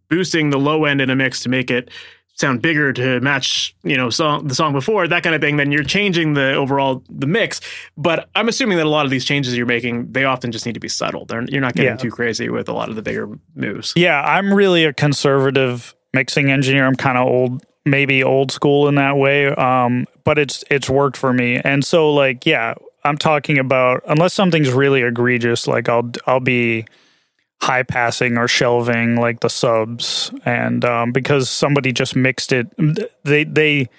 boosting 0.09 0.51
the 0.51 0.59
low 0.59 0.85
end 0.85 1.01
in 1.01 1.09
a 1.09 1.15
mix 1.15 1.41
to 1.41 1.49
make 1.49 1.71
it 1.71 1.89
sound 2.37 2.61
bigger 2.61 2.93
to 2.93 3.19
match 3.19 3.75
you 3.83 3.97
know 3.97 4.09
song 4.09 4.47
the 4.47 4.53
song 4.53 4.71
before 4.71 5.07
that 5.07 5.23
kind 5.23 5.35
of 5.35 5.41
thing 5.41 5.57
then 5.57 5.71
you're 5.71 5.83
changing 5.83 6.33
the 6.33 6.53
overall 6.53 7.03
the 7.09 7.27
mix. 7.27 7.59
But 7.97 8.29
i'm 8.35 8.47
assuming 8.47 8.77
that 8.77 8.85
a 8.85 8.89
lot 8.89 9.05
of 9.05 9.11
these 9.11 9.25
changes 9.25 9.57
you're 9.57 9.65
making 9.65 10.11
they 10.11 10.23
often 10.23 10.51
just 10.51 10.65
need 10.65 10.73
to 10.73 10.79
be 10.79 10.87
subtle. 10.87 11.25
They're, 11.25 11.43
you're 11.45 11.61
not 11.61 11.73
getting 11.73 11.91
yeah. 11.91 11.97
too 11.97 12.11
crazy 12.11 12.49
with 12.49 12.69
a 12.69 12.73
lot 12.73 12.89
of 12.89 12.95
the 12.95 13.01
bigger 13.01 13.29
moves. 13.55 13.93
Yeah 13.95 14.21
i'm 14.21 14.53
really 14.53 14.85
a 14.85 14.93
conservative 14.93 15.95
mixing 16.13 16.51
engineer. 16.51 16.85
I'm 16.85 16.95
kind 16.95 17.17
of 17.17 17.27
old 17.27 17.65
maybe 17.85 18.23
old 18.23 18.51
school 18.51 18.87
in 18.87 18.95
that 18.95 19.17
way 19.17 19.47
um, 19.47 20.05
but 20.23 20.37
it's 20.37 20.63
it's 20.69 20.89
worked 20.89 21.17
for 21.17 21.33
me. 21.33 21.57
And 21.57 21.83
so 21.83 22.13
like 22.13 22.45
yeah 22.45 22.75
i'm 23.03 23.17
talking 23.17 23.57
about 23.57 24.03
unless 24.07 24.33
something's 24.33 24.71
really 24.71 25.01
egregious 25.01 25.65
like 25.65 25.87
i'll 25.87 26.11
i'll 26.25 26.41
be 26.41 26.85
high 27.61 27.83
passing 27.83 28.37
or 28.37 28.47
shelving 28.47 29.15
like 29.15 29.39
the 29.39 29.49
subs. 29.49 30.31
And 30.45 30.83
um, 30.85 31.11
because 31.11 31.49
somebody 31.49 31.91
just 31.91 32.15
mixed 32.15 32.51
it 32.51 32.67
they 33.23 33.43
they 33.43 33.89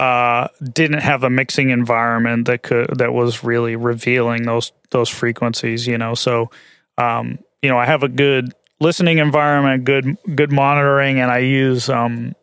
uh, 0.00 0.48
didn't 0.72 1.00
have 1.00 1.22
a 1.22 1.30
mixing 1.30 1.70
environment 1.70 2.46
that 2.46 2.62
could 2.62 2.98
that 2.98 3.12
was 3.12 3.44
really 3.44 3.76
revealing 3.76 4.44
those 4.44 4.72
those 4.90 5.08
frequencies 5.08 5.86
you 5.86 5.98
know? 5.98 6.14
So 6.14 6.50
um, 6.98 7.38
you 7.62 7.70
know 7.70 7.78
i 7.78 7.86
have 7.86 8.02
a 8.02 8.08
good 8.08 8.52
listening 8.80 9.18
environment 9.18 9.84
good 9.84 10.16
good 10.34 10.52
monitoring 10.52 11.20
and 11.20 11.30
i 11.30 11.38
use 11.38 11.88
um, 11.88 12.34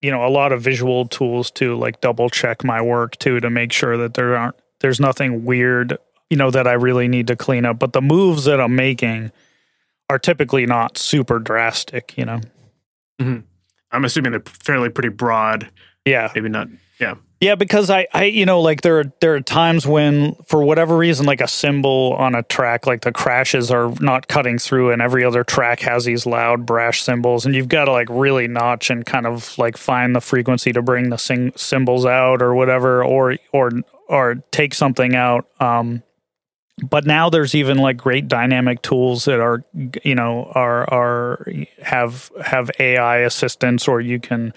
you 0.00 0.10
know 0.10 0.24
a 0.24 0.30
lot 0.30 0.52
of 0.52 0.62
visual 0.62 1.06
tools 1.06 1.50
to 1.50 1.76
like 1.76 2.00
double 2.00 2.30
check 2.30 2.64
my 2.64 2.80
work 2.80 3.16
too 3.18 3.40
to 3.40 3.50
make 3.50 3.72
sure 3.72 3.96
that 3.96 4.14
there 4.14 4.36
aren't 4.36 4.54
there's 4.80 5.00
nothing 5.00 5.44
weird 5.44 5.98
you 6.30 6.36
know 6.36 6.50
that 6.50 6.66
i 6.66 6.72
really 6.72 7.08
need 7.08 7.26
to 7.26 7.36
clean 7.36 7.66
up. 7.66 7.78
But 7.78 7.92
the 7.92 8.00
moves 8.00 8.44
that 8.44 8.60
i'm 8.60 8.76
making 8.76 9.32
are 10.10 10.18
typically 10.18 10.66
not 10.66 10.98
super 10.98 11.38
drastic, 11.38 12.18
you 12.18 12.24
know. 12.24 12.40
Mm-hmm. 13.20 13.46
I'm 13.92 14.04
assuming 14.04 14.32
they're 14.32 14.40
fairly 14.40 14.88
pretty 14.88 15.08
broad. 15.08 15.70
Yeah, 16.04 16.30
maybe 16.34 16.48
not. 16.48 16.66
Yeah, 16.98 17.14
yeah, 17.40 17.54
because 17.54 17.90
I, 17.90 18.08
I, 18.12 18.24
you 18.24 18.44
know, 18.44 18.60
like 18.60 18.80
there 18.82 18.98
are 18.98 19.04
there 19.20 19.36
are 19.36 19.40
times 19.40 19.86
when, 19.86 20.34
for 20.46 20.64
whatever 20.64 20.96
reason, 20.96 21.26
like 21.26 21.40
a 21.40 21.46
cymbal 21.46 22.14
on 22.18 22.34
a 22.34 22.42
track, 22.42 22.88
like 22.88 23.02
the 23.02 23.12
crashes 23.12 23.70
are 23.70 23.94
not 24.00 24.26
cutting 24.26 24.58
through, 24.58 24.90
and 24.90 25.00
every 25.00 25.24
other 25.24 25.44
track 25.44 25.78
has 25.80 26.04
these 26.04 26.26
loud 26.26 26.66
brash 26.66 27.02
cymbals, 27.02 27.46
and 27.46 27.54
you've 27.54 27.68
got 27.68 27.84
to 27.84 27.92
like 27.92 28.08
really 28.10 28.48
notch 28.48 28.90
and 28.90 29.06
kind 29.06 29.26
of 29.26 29.56
like 29.58 29.76
find 29.76 30.14
the 30.14 30.20
frequency 30.20 30.72
to 30.72 30.82
bring 30.82 31.10
the 31.10 31.16
sing- 31.16 31.52
cymbals 31.54 32.04
out 32.04 32.42
or 32.42 32.54
whatever, 32.54 33.04
or 33.04 33.36
or 33.52 33.70
or 34.08 34.34
take 34.50 34.74
something 34.74 35.14
out. 35.14 35.46
Um, 35.60 36.02
but 36.82 37.06
now 37.06 37.30
there's 37.30 37.54
even 37.54 37.78
like 37.78 37.96
great 37.96 38.28
dynamic 38.28 38.82
tools 38.82 39.24
that 39.24 39.40
are 39.40 39.62
you 40.04 40.14
know 40.14 40.50
are 40.54 40.88
are 40.92 41.46
have 41.82 42.30
have 42.44 42.70
AI 42.78 43.18
assistants 43.18 43.88
or 43.88 44.00
you 44.00 44.20
can 44.20 44.52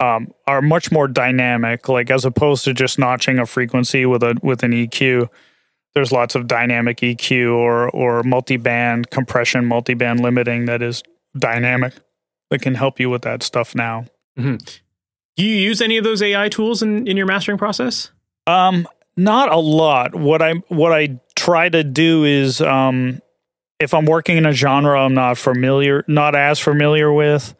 um, 0.00 0.32
are 0.46 0.62
much 0.62 0.92
more 0.92 1.08
dynamic 1.08 1.88
like 1.88 2.10
as 2.10 2.24
opposed 2.24 2.64
to 2.64 2.74
just 2.74 2.98
notching 2.98 3.38
a 3.38 3.46
frequency 3.46 4.06
with 4.06 4.22
a 4.22 4.36
with 4.42 4.62
an 4.62 4.72
EQ 4.72 5.28
there's 5.94 6.12
lots 6.12 6.34
of 6.34 6.46
dynamic 6.46 6.98
EQ 6.98 7.54
or 7.54 7.90
or 7.90 8.22
multi-band 8.22 9.10
compression 9.10 9.64
multi-band 9.64 10.20
limiting 10.20 10.66
that 10.66 10.82
is 10.82 11.02
dynamic 11.36 11.94
that 12.50 12.62
can 12.62 12.74
help 12.74 12.98
you 12.98 13.10
with 13.10 13.22
that 13.22 13.42
stuff 13.42 13.74
now 13.74 14.04
mm-hmm. 14.38 14.56
do 15.36 15.44
you 15.44 15.56
use 15.56 15.80
any 15.80 15.96
of 15.96 16.04
those 16.04 16.22
AI 16.22 16.48
tools 16.48 16.82
in 16.82 17.06
in 17.06 17.16
your 17.16 17.26
mastering 17.26 17.58
process 17.58 18.10
um 18.46 18.86
not 19.18 19.52
a 19.52 19.58
lot. 19.58 20.14
What 20.14 20.40
I 20.40 20.52
what 20.68 20.92
I 20.92 21.18
try 21.48 21.68
to 21.70 21.82
do 21.82 22.24
is 22.24 22.60
um, 22.60 23.22
if 23.80 23.94
I'm 23.94 24.04
working 24.04 24.36
in 24.36 24.44
a 24.44 24.52
genre 24.52 25.00
I'm 25.00 25.14
not 25.14 25.38
familiar, 25.38 26.04
not 26.06 26.34
as 26.34 26.58
familiar 26.58 27.10
with, 27.10 27.54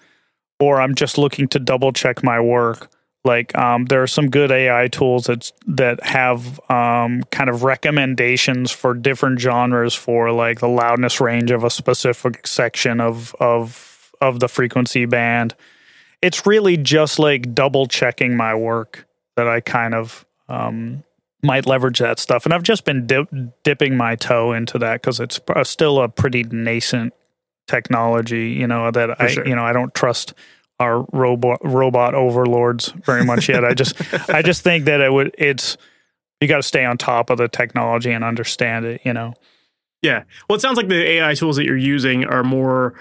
or 0.61 0.79
I'm 0.79 0.95
just 0.95 1.17
looking 1.17 1.49
to 1.49 1.59
double 1.59 1.93
check 1.93 2.23
my 2.23 2.39
work. 2.39 2.91
Like 3.25 3.57
um, 3.57 3.87
there 3.87 4.03
are 4.03 4.07
some 4.07 4.29
good 4.29 4.51
AI 4.51 4.89
tools 4.89 5.25
that 5.25 5.51
that 5.67 6.05
have 6.05 6.61
um, 6.71 7.23
kind 7.31 7.49
of 7.49 7.63
recommendations 7.63 8.71
for 8.71 8.93
different 8.93 9.41
genres 9.41 9.95
for 9.95 10.33
like 10.33 10.61
the 10.61 10.69
loudness 10.69 11.19
range 11.19 11.51
of 11.51 11.65
a 11.65 11.71
specific 11.71 12.47
section 12.47 13.01
of 13.01 13.35
of 13.41 14.13
of 14.21 14.41
the 14.41 14.49
frequency 14.49 15.07
band. 15.07 15.55
It's 16.21 16.45
really 16.47 16.77
just 16.77 17.19
like 17.19 17.55
double 17.55 17.87
checking 17.87 18.37
my 18.37 18.55
work 18.55 19.07
that 19.37 19.49
I 19.49 19.61
kind 19.61 19.95
of 19.95 20.27
um, 20.49 21.05
might 21.43 21.67
leverage 21.67 21.99
that 22.01 22.19
stuff. 22.19 22.45
And 22.45 22.53
I've 22.53 22.63
just 22.63 22.85
been 22.85 23.07
dip, 23.07 23.29
dipping 23.63 23.97
my 23.97 24.17
toe 24.17 24.53
into 24.53 24.79
that 24.79 25.01
because 25.01 25.21
it's 25.21 25.41
uh, 25.49 25.65
still 25.65 26.01
a 26.03 26.09
pretty 26.09 26.43
nascent 26.45 27.13
technology. 27.67 28.51
You 28.51 28.67
know 28.67 28.91
that 28.91 29.17
For 29.17 29.23
I 29.23 29.27
sure. 29.29 29.47
you 29.47 29.55
know 29.55 29.65
I 29.65 29.73
don't 29.73 29.95
trust 29.95 30.35
our 30.81 31.05
robot 31.13 31.61
robot 31.65 32.15
overlords 32.15 32.89
very 33.05 33.25
much 33.25 33.49
yet. 33.49 33.65
I 33.65 33.75
just 33.75 33.95
I 34.31 34.43
just 34.43 34.63
think 34.63 34.87
that 34.87 35.01
it 35.01 35.13
would 35.13 35.35
it's 35.39 35.77
you 36.41 36.49
got 36.49 36.57
to 36.59 36.63
stay 36.63 36.85
on 36.85 36.99
top 36.99 37.31
of 37.31 37.39
the 37.39 37.49
technology 37.49 38.11
and 38.13 38.25
understand 38.25 38.85
it. 38.85 39.01
You 39.05 39.13
know. 39.13 39.35
Yeah. 40.03 40.23
Well, 40.49 40.57
it 40.57 40.61
sounds 40.61 40.77
like 40.77 40.87
the 40.89 41.03
AI 41.11 41.35
tools 41.35 41.57
that 41.57 41.65
you're 41.65 41.77
using 41.77 42.25
are 42.25 42.45
more 42.45 42.95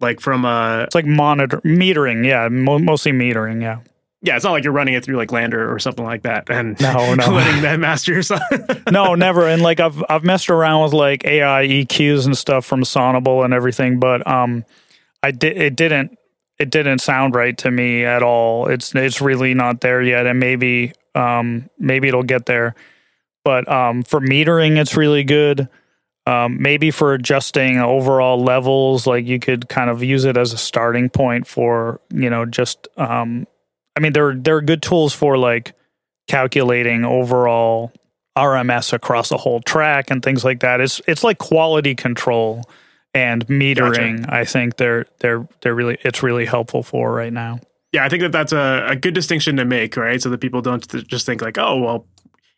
like 0.00 0.18
from 0.20 0.44
a 0.44 0.82
It's 0.84 0.94
like 0.94 1.06
monitor 1.06 1.60
metering, 1.60 2.26
yeah, 2.26 2.48
mo- 2.48 2.80
mostly 2.80 3.12
metering, 3.12 3.62
yeah. 3.62 3.78
Yeah, 4.24 4.36
it's 4.36 4.44
not 4.44 4.52
like 4.52 4.62
you're 4.62 4.72
running 4.72 4.94
it 4.94 5.04
through 5.04 5.16
like 5.16 5.30
LANDR 5.30 5.68
or 5.68 5.78
something 5.80 6.04
like 6.04 6.22
that, 6.22 6.48
and 6.48 6.80
No, 6.80 7.14
no. 7.16 7.26
letting 7.32 7.62
that 7.62 7.80
master 7.80 8.12
your 8.12 8.22
song. 8.22 8.40
no, 8.90 9.14
never. 9.16 9.48
And 9.48 9.62
like 9.62 9.80
I've 9.80 10.02
I've 10.08 10.22
messed 10.24 10.48
around 10.48 10.84
with 10.84 10.92
like 10.92 11.24
AI 11.24 11.66
EQs 11.66 12.24
and 12.26 12.38
stuff 12.38 12.64
from 12.64 12.84
Sonible 12.84 13.42
and 13.42 13.52
everything, 13.52 13.98
but 13.98 14.24
um, 14.26 14.64
I 15.22 15.32
did 15.32 15.56
it 15.56 15.74
didn't 15.76 16.16
it 16.58 16.70
didn't 16.70 17.00
sound 17.00 17.34
right 17.34 17.58
to 17.58 17.70
me 17.72 18.04
at 18.04 18.22
all. 18.22 18.68
It's 18.68 18.94
it's 18.94 19.20
really 19.20 19.54
not 19.54 19.80
there 19.80 20.00
yet, 20.02 20.26
and 20.26 20.38
maybe 20.38 20.92
um 21.16 21.68
maybe 21.78 22.06
it'll 22.08 22.22
get 22.22 22.46
there. 22.46 22.76
But 23.44 23.68
um, 23.68 24.04
for 24.04 24.20
metering, 24.20 24.76
it's 24.80 24.96
really 24.96 25.24
good. 25.24 25.68
Um, 26.28 26.62
maybe 26.62 26.92
for 26.92 27.14
adjusting 27.14 27.80
overall 27.80 28.40
levels, 28.40 29.04
like 29.08 29.26
you 29.26 29.40
could 29.40 29.68
kind 29.68 29.90
of 29.90 30.00
use 30.04 30.24
it 30.24 30.36
as 30.36 30.52
a 30.52 30.56
starting 30.58 31.08
point 31.10 31.48
for 31.48 32.00
you 32.14 32.30
know 32.30 32.44
just 32.46 32.86
um, 32.96 33.48
I 33.96 34.00
mean 34.00 34.12
there 34.12 34.34
there 34.34 34.56
are 34.56 34.62
good 34.62 34.82
tools 34.82 35.14
for 35.14 35.36
like 35.36 35.74
calculating 36.28 37.04
overall 37.04 37.92
RMS 38.36 38.92
across 38.92 39.30
a 39.30 39.36
whole 39.36 39.60
track 39.60 40.10
and 40.10 40.22
things 40.22 40.44
like 40.44 40.60
that. 40.60 40.80
It's 40.80 41.00
it's 41.06 41.22
like 41.22 41.38
quality 41.38 41.94
control 41.94 42.64
and 43.14 43.46
metering. 43.46 44.30
I 44.32 44.44
think 44.44 44.76
they're 44.76 45.06
they're 45.20 45.46
they're 45.60 45.74
really 45.74 45.98
it's 46.02 46.22
really 46.22 46.46
helpful 46.46 46.82
for 46.82 47.12
right 47.12 47.32
now. 47.32 47.60
yeah, 47.92 48.04
I 48.04 48.08
think 48.08 48.22
that 48.22 48.32
that's 48.32 48.52
a, 48.52 48.86
a 48.90 48.96
good 48.96 49.14
distinction 49.14 49.56
to 49.56 49.64
make, 49.66 49.96
right? 49.96 50.20
So 50.20 50.30
that 50.30 50.40
people 50.40 50.62
don't 50.62 50.88
th- 50.88 51.06
just 51.06 51.26
think 51.26 51.42
like, 51.42 51.58
oh, 51.58 51.76
well, 51.78 52.06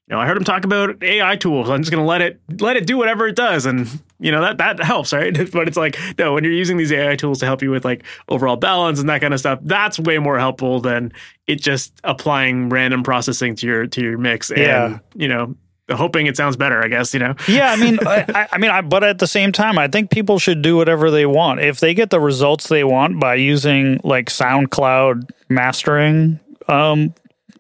you 0.07 0.15
know, 0.15 0.21
I 0.21 0.27
heard 0.27 0.37
him 0.37 0.45
talk 0.45 0.65
about 0.65 1.03
AI 1.03 1.35
tools. 1.37 1.69
I'm 1.69 1.83
just 1.83 1.91
going 1.91 2.03
to 2.03 2.09
let 2.09 2.21
it 2.23 2.41
let 2.61 2.77
it 2.77 2.87
do 2.87 2.97
whatever 2.97 3.27
it 3.27 3.35
does, 3.35 3.67
and 3.67 3.89
you 4.25 4.33
know 4.33 4.41
that 4.41 4.59
that 4.59 4.81
helps, 4.83 5.13
right? 5.13 5.33
but 5.53 5.69
it's 5.69 5.77
like 5.77 5.97
no, 6.19 6.33
when 6.35 6.43
you're 6.45 6.53
using 6.53 6.77
these 6.79 6.91
AI 6.91 7.15
tools 7.15 7.39
to 7.41 7.47
help 7.47 7.63
you 7.63 7.71
with 7.71 7.85
like 7.85 8.03
overall 8.29 8.57
balance 8.57 8.99
and 8.99 9.09
that 9.09 9.21
kind 9.21 9.33
of 9.35 9.39
stuff, 9.41 9.59
that's 9.63 9.99
way 10.01 10.19
more 10.19 10.39
helpful 10.39 10.81
than 10.81 11.13
it 11.47 11.61
just 11.61 11.93
applying 12.05 12.69
random 12.71 13.03
processing 13.03 13.55
to 13.57 13.67
your 13.67 13.87
to 13.87 14.01
your 14.03 14.19
mix 14.19 14.51
and 14.51 14.59
Yeah. 14.61 14.99
you 15.15 15.29
know 15.29 15.55
hoping 15.91 16.27
it 16.27 16.35
sounds 16.35 16.57
better. 16.57 16.83
I 16.83 16.89
guess 16.89 17.13
you 17.13 17.21
know. 17.21 17.35
Yeah, 17.47 17.71
I 17.71 17.77
mean, 17.77 17.99
I, 18.07 18.25
I- 18.35 18.49
I 18.53 18.59
mean, 18.59 18.71
I, 18.71 18.81
but 18.81 19.05
at 19.05 19.19
the 19.19 19.27
same 19.27 19.53
time, 19.53 19.79
I 19.79 19.87
think 19.87 20.11
people 20.11 20.39
should 20.39 20.63
do 20.63 20.77
whatever 20.77 21.11
they 21.11 21.27
want. 21.27 21.61
If 21.61 21.79
they 21.81 21.93
get 21.93 22.09
the 22.09 22.21
results 22.21 22.69
they 22.69 22.85
want 22.85 23.21
by 23.21 23.35
using 23.35 24.01
like 24.03 24.31
SoundCloud 24.31 25.29
mastering 25.51 26.41
um, 26.69 27.13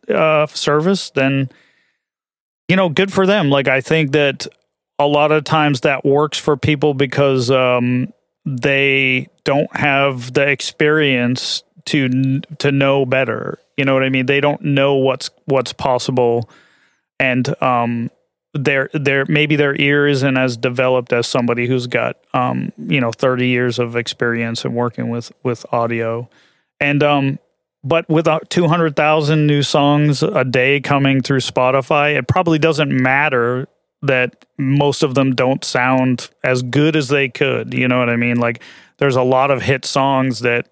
uh, 0.09 0.47
service, 0.47 1.11
then 1.11 1.51
you 2.69 2.77
know, 2.77 2.89
good 2.89 3.13
for 3.13 3.27
them. 3.27 3.51
Like, 3.51 3.69
I 3.69 3.83
think 3.83 4.13
that 4.13 4.47
a 4.99 5.07
lot 5.07 5.33
of 5.33 5.45
times 5.45 5.81
that 5.81 6.05
works 6.05 6.39
for 6.39 6.57
people 6.57 6.95
because 6.95 7.51
um, 7.51 8.13
they 8.45 9.29
don't 9.45 9.75
have 9.77 10.33
the 10.33 10.49
experience 10.49 11.63
to 11.87 12.41
to 12.59 12.73
know 12.73 13.05
better. 13.05 13.59
You 13.77 13.85
know 13.85 13.95
what 13.95 14.05
I 14.05 14.09
mean? 14.09 14.27
They 14.27 14.41
don't 14.41 14.63
know 14.63 14.95
what's 14.95 15.31
what's 15.47 15.73
possible, 15.73 16.49
and 17.19 17.63
um, 17.63 18.11
their 18.55 18.89
their 18.95 19.25
maybe 19.27 19.57
their 19.57 19.79
ear 19.81 20.07
isn't 20.07 20.37
as 20.37 20.57
developed 20.57 21.13
as 21.13 21.27
somebody 21.27 21.67
who's 21.67 21.89
got 21.89 22.17
um 22.33 22.73
you 22.79 23.01
know 23.01 23.11
30 23.11 23.49
years 23.49 23.79
of 23.81 23.97
experience 23.97 24.65
in 24.65 24.75
working 24.75 25.11
with 25.11 25.33
with 25.43 25.67
audio 25.73 26.29
and 26.81 27.03
um 27.03 27.39
but 27.87 28.09
with 28.09 28.27
uh, 28.27 28.41
200,000 28.49 29.47
new 29.47 29.63
songs 29.63 30.23
a 30.23 30.43
day 30.45 30.81
coming 30.81 31.21
through 31.21 31.41
Spotify 31.41 32.17
it 32.17 32.29
probably 32.29 32.61
doesn't 32.61 32.93
matter 32.93 33.67
that 34.07 34.45
most 34.59 35.03
of 35.03 35.15
them 35.15 35.35
don't 35.35 35.65
sound 35.65 36.31
as 36.43 36.63
good 36.63 36.97
as 36.97 37.09
they 37.09 37.29
could 37.29 37.75
you 37.75 37.89
know 37.89 37.99
what 37.99 38.11
i 38.11 38.17
mean? 38.17 38.37
Like 38.37 38.63
there's 38.99 39.17
a 39.17 39.23
lot 39.23 39.51
of 39.51 39.63
hit 39.63 39.85
songs 39.85 40.41
that 40.41 40.69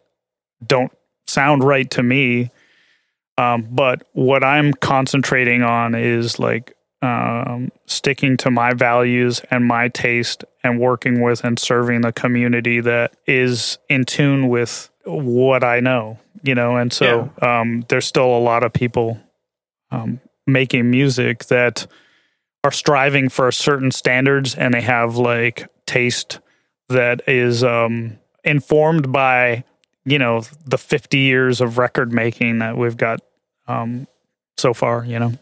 don't 0.65 0.93
sound 1.27 1.65
right 1.65 1.91
to 1.91 2.03
me. 2.03 2.51
Um, 3.39 3.67
but 3.71 4.07
what 4.13 4.45
i'm 4.45 4.73
concentrating 4.75 5.63
on 5.63 5.95
is 5.95 6.39
like 6.39 6.77
um, 7.03 7.73
sticking 7.87 8.37
to 8.39 8.51
my 8.51 8.73
values 8.73 9.43
and 9.51 9.67
my 9.67 9.89
taste 9.89 10.45
and 10.63 10.79
working 10.79 11.21
with 11.21 11.43
and 11.45 11.59
serving 11.59 12.03
the 12.03 12.13
community 12.13 12.81
that 12.81 13.17
is 13.27 13.79
in 13.89 14.05
tune 14.05 14.49
with 14.49 14.89
what 15.05 15.65
I 15.65 15.81
know, 15.81 16.21
you 16.45 16.55
know, 16.55 16.77
and 16.77 16.93
so 16.93 17.31
um, 17.43 17.85
there's 17.89 18.07
still 18.07 18.37
a 18.37 18.39
lot 18.39 18.63
of 18.63 18.73
people 18.73 19.19
um, 19.91 20.21
making 20.47 20.91
music 20.91 21.47
that 21.47 21.87
are 22.65 22.73
striving 22.73 23.29
for 23.29 23.51
certain 23.51 23.91
standards 23.91 24.55
and 24.55 24.73
they 24.73 24.81
have 24.81 25.17
like 25.17 25.69
taste 25.87 26.41
that 26.89 27.23
is 27.27 27.65
um, 27.65 28.19
informed 28.45 29.13
by, 29.13 29.65
you 30.05 30.19
know, 30.19 30.43
the 30.65 30.79
50 30.79 31.19
years 31.19 31.61
of 31.61 31.79
record 31.79 32.13
making 32.13 32.59
that 32.59 32.77
we've 32.77 32.97
got 32.97 33.21
um, 33.67 34.07
so 34.57 34.73
far, 34.75 35.05
you 35.05 35.19
know. 35.19 35.33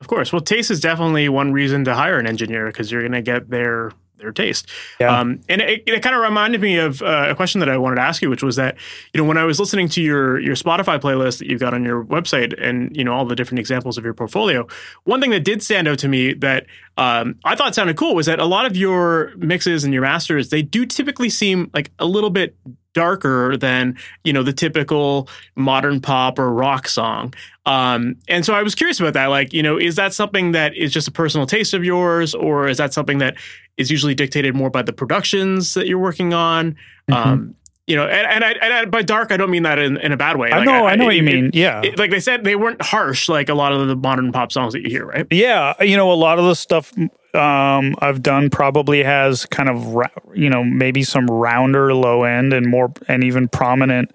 Of 0.00 0.08
course. 0.08 0.32
Well, 0.32 0.40
taste 0.40 0.70
is 0.70 0.80
definitely 0.80 1.28
one 1.28 1.52
reason 1.52 1.84
to 1.84 1.94
hire 1.94 2.18
an 2.18 2.26
engineer 2.26 2.66
because 2.66 2.90
you're 2.90 3.02
going 3.02 3.12
to 3.12 3.22
get 3.22 3.50
their 3.50 3.92
their 4.20 4.32
taste. 4.32 4.68
Yeah. 4.98 5.18
Um, 5.18 5.40
and 5.48 5.60
it, 5.60 5.82
it 5.86 6.02
kind 6.02 6.14
of 6.14 6.22
reminded 6.22 6.60
me 6.60 6.76
of 6.76 7.02
uh, 7.02 7.26
a 7.28 7.34
question 7.34 7.60
that 7.60 7.68
I 7.68 7.76
wanted 7.78 7.96
to 7.96 8.02
ask 8.02 8.22
you, 8.22 8.30
which 8.30 8.42
was 8.42 8.56
that 8.56 8.76
you 9.12 9.20
know 9.20 9.26
when 9.26 9.38
I 9.38 9.44
was 9.44 9.58
listening 9.58 9.88
to 9.90 10.02
your 10.02 10.38
your 10.40 10.54
Spotify 10.54 11.00
playlist 11.00 11.38
that 11.38 11.48
you've 11.48 11.60
got 11.60 11.74
on 11.74 11.84
your 11.84 12.04
website, 12.04 12.54
and 12.60 12.96
you 12.96 13.04
know 13.04 13.12
all 13.12 13.24
the 13.24 13.36
different 13.36 13.58
examples 13.58 13.98
of 13.98 14.04
your 14.04 14.14
portfolio, 14.14 14.66
one 15.04 15.20
thing 15.20 15.30
that 15.30 15.44
did 15.44 15.62
stand 15.62 15.88
out 15.88 15.98
to 16.00 16.08
me 16.08 16.34
that 16.34 16.66
um, 16.96 17.36
I 17.44 17.56
thought 17.56 17.74
sounded 17.74 17.96
cool 17.96 18.14
was 18.14 18.26
that 18.26 18.38
a 18.38 18.44
lot 18.44 18.66
of 18.66 18.76
your 18.76 19.32
mixes 19.36 19.84
and 19.84 19.92
your 19.92 20.02
masters 20.02 20.50
they 20.50 20.62
do 20.62 20.84
typically 20.86 21.30
seem 21.30 21.70
like 21.72 21.90
a 21.98 22.06
little 22.06 22.30
bit 22.30 22.54
darker 22.94 23.56
than 23.56 23.96
you 24.24 24.32
know 24.32 24.42
the 24.42 24.52
typical 24.52 25.28
modern 25.56 26.00
pop 26.00 26.38
or 26.38 26.52
rock 26.52 26.88
song 26.88 27.32
um, 27.66 28.16
and 28.28 28.44
so 28.44 28.54
i 28.54 28.62
was 28.62 28.74
curious 28.74 28.98
about 29.00 29.14
that 29.14 29.26
like 29.26 29.52
you 29.52 29.62
know 29.62 29.76
is 29.76 29.96
that 29.96 30.12
something 30.12 30.52
that 30.52 30.76
is 30.76 30.92
just 30.92 31.06
a 31.06 31.12
personal 31.12 31.46
taste 31.46 31.74
of 31.74 31.84
yours 31.84 32.34
or 32.34 32.68
is 32.68 32.78
that 32.78 32.92
something 32.92 33.18
that 33.18 33.36
is 33.76 33.90
usually 33.90 34.14
dictated 34.14 34.54
more 34.54 34.70
by 34.70 34.82
the 34.82 34.92
productions 34.92 35.74
that 35.74 35.86
you're 35.86 35.98
working 35.98 36.34
on 36.34 36.76
Mm-hmm. 37.10 37.28
um, 37.28 37.54
you 37.90 37.96
know 37.96 38.06
and, 38.06 38.26
and, 38.26 38.44
I, 38.44 38.50
and 38.52 38.72
I, 38.72 38.84
by 38.86 39.02
dark 39.02 39.32
i 39.32 39.36
don't 39.36 39.50
mean 39.50 39.64
that 39.64 39.78
in, 39.78 39.96
in 39.98 40.12
a 40.12 40.16
bad 40.16 40.36
way 40.36 40.50
I 40.52 40.64
know, 40.64 40.86
I, 40.86 40.94
know 40.96 41.04
what 41.06 41.16
you 41.16 41.22
mean. 41.22 41.46
it- 41.46 41.54
yeah. 41.54 41.82
it- 41.82 41.98
like 41.98 42.10
they 42.10 42.20
said 42.20 42.44
they 42.44 42.56
weren't 42.56 42.80
harsh 42.80 43.28
like 43.28 43.48
a 43.48 43.54
lot 43.54 43.72
of 43.72 43.88
the 43.88 43.96
modern 43.96 44.32
pop 44.32 44.52
songs 44.52 44.72
that 44.74 44.82
you 44.82 44.90
hear 44.90 45.06
right 45.06 45.26
yeah. 45.30 45.74
You 45.82 45.96
know, 45.96 46.10
a 46.12 46.14
lot 46.14 46.38
of 46.38 46.44
the 46.44 46.54
stuff 46.54 46.92
um, 47.34 47.94
I've 48.00 48.22
done 48.22 48.50
probably 48.50 49.02
has 49.02 49.46
kind 49.46 49.68
of, 49.68 49.96
you 50.34 50.50
know, 50.50 50.64
maybe 50.64 51.02
some 51.02 51.26
rounder 51.26 51.94
low 51.94 52.24
end 52.24 52.52
and 52.52 52.66
more, 52.66 52.92
and 53.08 53.22
even 53.24 53.48
prominent 53.48 54.12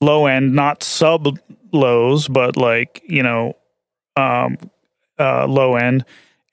low 0.00 0.26
end, 0.26 0.54
not 0.54 0.82
sub 0.82 1.38
lows, 1.72 2.28
but 2.28 2.56
like, 2.56 3.02
you 3.06 3.22
know, 3.22 3.54
um, 4.16 4.56
uh, 5.18 5.46
low 5.46 5.74
end 5.76 6.04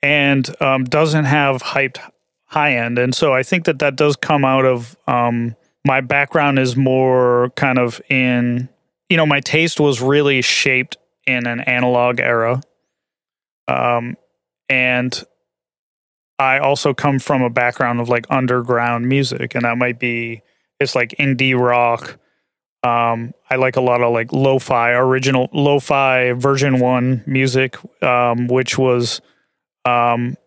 and 0.02 0.50
um, 0.62 0.84
doesn't 0.86 1.26
have 1.26 1.62
hyped 1.62 2.00
high 2.46 2.76
end. 2.76 2.98
And 2.98 3.14
so 3.14 3.34
I 3.34 3.44
think 3.44 3.66
that 3.66 3.80
that 3.80 3.96
does 3.96 4.16
come 4.16 4.44
out 4.44 4.66
of 4.66 4.98
um, 5.08 5.56
my 5.90 6.02
background 6.02 6.60
is 6.60 6.76
more 6.76 7.50
kind 7.56 7.80
of 7.80 8.00
in, 8.12 8.70
you 9.10 9.18
know, 9.18 9.26
my 9.26 9.40
taste 9.40 9.80
was 9.80 10.04
really 10.04 10.40
shaped 10.44 10.98
in 11.26 11.48
an 11.48 11.62
analog 11.62 12.20
era. 12.20 12.62
Um, 13.68 14.16
and 14.70 15.20
I 16.38 16.60
also 16.60 16.94
come 16.94 17.18
from 17.18 17.42
a 17.42 17.50
background 17.50 18.00
of 18.02 18.08
like 18.08 18.28
underground 18.30 19.10
music, 19.10 19.56
and 19.56 19.66
that 19.66 19.80
might 19.80 19.98
be 19.98 20.44
it's 20.80 20.94
like 20.94 21.16
indie 21.18 21.60
rock. 21.60 22.20
Um, 22.84 23.34
I 23.50 23.56
like 23.56 23.76
a 23.76 23.82
lot 23.82 24.04
of 24.04 24.14
like 24.14 24.32
lo-fi, 24.32 24.92
original 24.92 25.50
lo-fi 25.54 26.34
version 26.34 26.80
one 26.80 27.24
music, 27.26 27.78
um, 28.04 28.46
which 28.46 28.78
was 28.78 29.22
um, 29.86 30.38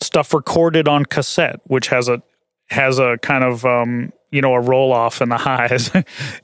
stuff 0.00 0.32
recorded 0.32 0.86
on 0.86 1.06
cassette, 1.06 1.58
which 1.64 1.88
has 1.88 2.08
a 2.08 2.22
has 2.68 3.00
a 3.00 3.18
kind 3.20 3.42
of 3.42 3.66
um, 3.66 4.12
you 4.32 4.40
know 4.40 4.54
a 4.54 4.60
roll 4.60 4.92
off 4.92 5.20
in 5.20 5.28
the 5.28 5.36
highs, 5.38 5.90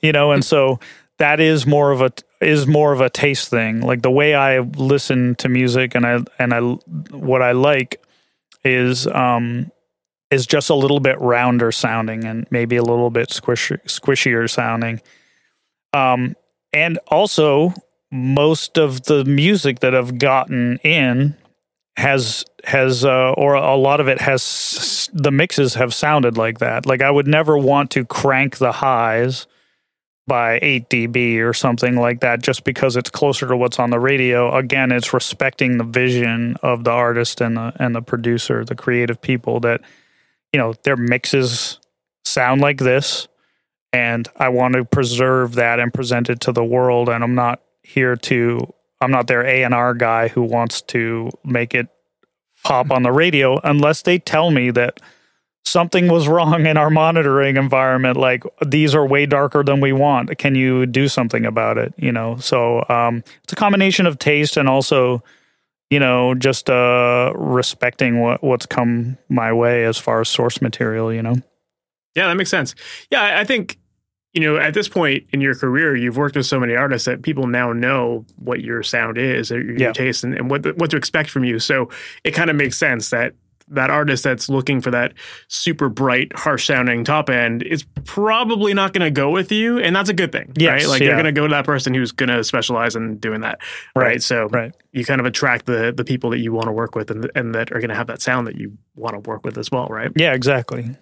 you 0.00 0.12
know, 0.12 0.30
and 0.30 0.44
so 0.44 0.78
that 1.18 1.40
is 1.40 1.66
more 1.66 1.90
of 1.90 2.00
a 2.00 2.12
is 2.40 2.66
more 2.66 2.92
of 2.92 3.00
a 3.00 3.10
taste 3.10 3.48
thing. 3.48 3.80
Like 3.80 4.02
the 4.02 4.10
way 4.10 4.34
I 4.34 4.60
listen 4.60 5.34
to 5.36 5.48
music 5.48 5.94
and 5.94 6.06
I 6.06 6.20
and 6.38 6.54
I 6.54 6.60
what 6.60 7.42
I 7.42 7.52
like 7.52 8.00
is 8.64 9.06
um 9.08 9.70
is 10.30 10.46
just 10.46 10.70
a 10.70 10.74
little 10.74 11.00
bit 11.00 11.18
rounder 11.20 11.72
sounding 11.72 12.24
and 12.24 12.46
maybe 12.50 12.76
a 12.76 12.82
little 12.82 13.10
bit 13.10 13.32
squish, 13.32 13.72
squishier 13.86 14.48
sounding. 14.48 15.00
Um 15.92 16.36
and 16.72 16.98
also 17.08 17.72
most 18.10 18.78
of 18.78 19.04
the 19.04 19.24
music 19.24 19.80
that 19.80 19.94
I've 19.94 20.18
gotten 20.18 20.78
in 20.78 21.36
has 21.98 22.44
has 22.62 23.04
uh, 23.04 23.32
or 23.32 23.54
a 23.54 23.74
lot 23.74 24.00
of 24.00 24.06
it 24.06 24.20
has 24.20 25.10
the 25.12 25.32
mixes 25.32 25.74
have 25.74 25.92
sounded 25.92 26.38
like 26.38 26.60
that. 26.60 26.86
Like 26.86 27.02
I 27.02 27.10
would 27.10 27.26
never 27.26 27.58
want 27.58 27.90
to 27.92 28.04
crank 28.04 28.58
the 28.58 28.70
highs 28.70 29.48
by 30.28 30.60
8 30.62 30.88
dB 30.90 31.40
or 31.40 31.52
something 31.52 31.96
like 31.96 32.20
that 32.20 32.40
just 32.40 32.62
because 32.62 32.94
it's 32.94 33.10
closer 33.10 33.48
to 33.48 33.56
what's 33.56 33.80
on 33.80 33.90
the 33.90 33.98
radio. 33.98 34.54
Again, 34.56 34.92
it's 34.92 35.12
respecting 35.12 35.78
the 35.78 35.84
vision 35.84 36.56
of 36.62 36.84
the 36.84 36.92
artist 36.92 37.40
and 37.40 37.56
the 37.56 37.72
and 37.80 37.96
the 37.96 38.02
producer, 38.02 38.64
the 38.64 38.76
creative 38.76 39.20
people 39.20 39.58
that 39.60 39.80
you 40.52 40.58
know, 40.58 40.74
their 40.84 40.96
mixes 40.96 41.80
sound 42.24 42.60
like 42.60 42.78
this 42.78 43.26
and 43.92 44.28
I 44.36 44.50
want 44.50 44.74
to 44.74 44.84
preserve 44.84 45.54
that 45.56 45.80
and 45.80 45.92
present 45.92 46.30
it 46.30 46.40
to 46.40 46.52
the 46.52 46.64
world. 46.64 47.08
And 47.08 47.24
I'm 47.24 47.34
not 47.34 47.60
here 47.82 48.14
to 48.14 48.72
I'm 49.00 49.10
not 49.10 49.26
their 49.26 49.46
A 49.46 49.62
and 49.62 49.74
R 49.74 49.94
guy 49.94 50.28
who 50.28 50.42
wants 50.42 50.82
to 50.82 51.30
make 51.44 51.74
it 51.74 51.88
pop 52.64 52.90
on 52.90 53.02
the 53.02 53.12
radio 53.12 53.60
unless 53.62 54.02
they 54.02 54.18
tell 54.18 54.50
me 54.50 54.70
that 54.72 55.00
something 55.64 56.08
was 56.08 56.26
wrong 56.26 56.66
in 56.66 56.76
our 56.76 56.90
monitoring 56.90 57.56
environment 57.56 58.16
like 58.16 58.42
these 58.66 58.94
are 58.94 59.06
way 59.06 59.26
darker 59.26 59.62
than 59.62 59.80
we 59.80 59.92
want. 59.92 60.36
Can 60.38 60.54
you 60.54 60.86
do 60.86 61.08
something 61.08 61.44
about 61.44 61.78
it? 61.78 61.94
You 61.96 62.10
know 62.10 62.36
so 62.38 62.84
um, 62.88 63.22
it's 63.44 63.52
a 63.52 63.56
combination 63.56 64.06
of 64.06 64.18
taste 64.18 64.56
and 64.56 64.68
also 64.68 65.22
you 65.90 66.00
know 66.00 66.34
just 66.34 66.68
uh, 66.68 67.32
respecting 67.36 68.20
what 68.20 68.42
what's 68.42 68.66
come 68.66 69.16
my 69.28 69.52
way 69.52 69.84
as 69.84 69.98
far 69.98 70.20
as 70.20 70.28
source 70.28 70.60
material 70.60 71.12
you 71.12 71.22
know? 71.22 71.36
Yeah 72.14 72.26
that 72.26 72.36
makes 72.36 72.50
sense. 72.50 72.74
Yeah 73.10 73.38
i 73.38 73.44
think 73.44 73.78
you 74.34 74.40
know, 74.40 74.56
at 74.56 74.74
this 74.74 74.88
point 74.88 75.24
in 75.32 75.40
your 75.40 75.54
career, 75.54 75.96
you've 75.96 76.16
worked 76.16 76.36
with 76.36 76.46
so 76.46 76.60
many 76.60 76.76
artists 76.76 77.06
that 77.06 77.22
people 77.22 77.46
now 77.46 77.72
know 77.72 78.24
what 78.36 78.60
your 78.60 78.82
sound 78.82 79.18
is, 79.18 79.50
or 79.50 79.60
your, 79.60 79.76
yeah. 79.76 79.92
taste, 79.92 80.22
and, 80.22 80.34
and 80.34 80.50
what 80.50 80.62
the, 80.62 80.72
what 80.74 80.90
to 80.90 80.96
expect 80.96 81.30
from 81.30 81.44
you. 81.44 81.58
So 81.58 81.88
it 82.24 82.32
kind 82.32 82.50
of 82.50 82.56
makes 82.56 82.76
sense 82.76 83.10
that 83.10 83.34
that 83.70 83.90
artist 83.90 84.24
that's 84.24 84.48
looking 84.48 84.80
for 84.80 84.90
that 84.90 85.12
super 85.48 85.88
bright, 85.88 86.34
harsh 86.34 86.66
sounding 86.66 87.04
top 87.04 87.28
end 87.28 87.62
is 87.62 87.84
probably 88.04 88.74
not 88.74 88.92
going 88.92 89.04
to 89.04 89.10
go 89.10 89.30
with 89.30 89.52
you, 89.52 89.78
and 89.78 89.94
that's 89.94 90.08
a 90.08 90.14
good 90.14 90.32
thing, 90.32 90.52
yes, 90.56 90.70
right? 90.70 90.88
Like 90.88 91.00
yeah. 91.00 91.08
you're 91.08 91.16
going 91.16 91.26
to 91.26 91.32
go 91.32 91.46
to 91.46 91.52
that 91.52 91.64
person 91.64 91.94
who's 91.94 92.12
going 92.12 92.30
to 92.30 92.42
specialize 92.44 92.96
in 92.96 93.18
doing 93.18 93.40
that, 93.42 93.60
right? 93.94 94.04
right? 94.04 94.22
So 94.22 94.46
right. 94.48 94.74
you 94.92 95.04
kind 95.04 95.20
of 95.20 95.26
attract 95.26 95.66
the 95.66 95.92
the 95.96 96.04
people 96.04 96.30
that 96.30 96.38
you 96.38 96.52
want 96.52 96.66
to 96.66 96.72
work 96.72 96.94
with, 96.94 97.10
and 97.10 97.30
and 97.34 97.54
that 97.54 97.72
are 97.72 97.80
going 97.80 97.90
to 97.90 97.96
have 97.96 98.06
that 98.08 98.22
sound 98.22 98.46
that 98.46 98.56
you 98.56 98.76
want 98.96 99.14
to 99.14 99.28
work 99.28 99.44
with 99.44 99.58
as 99.58 99.70
well, 99.70 99.86
right? 99.86 100.10
Yeah, 100.16 100.32
exactly. 100.32 100.96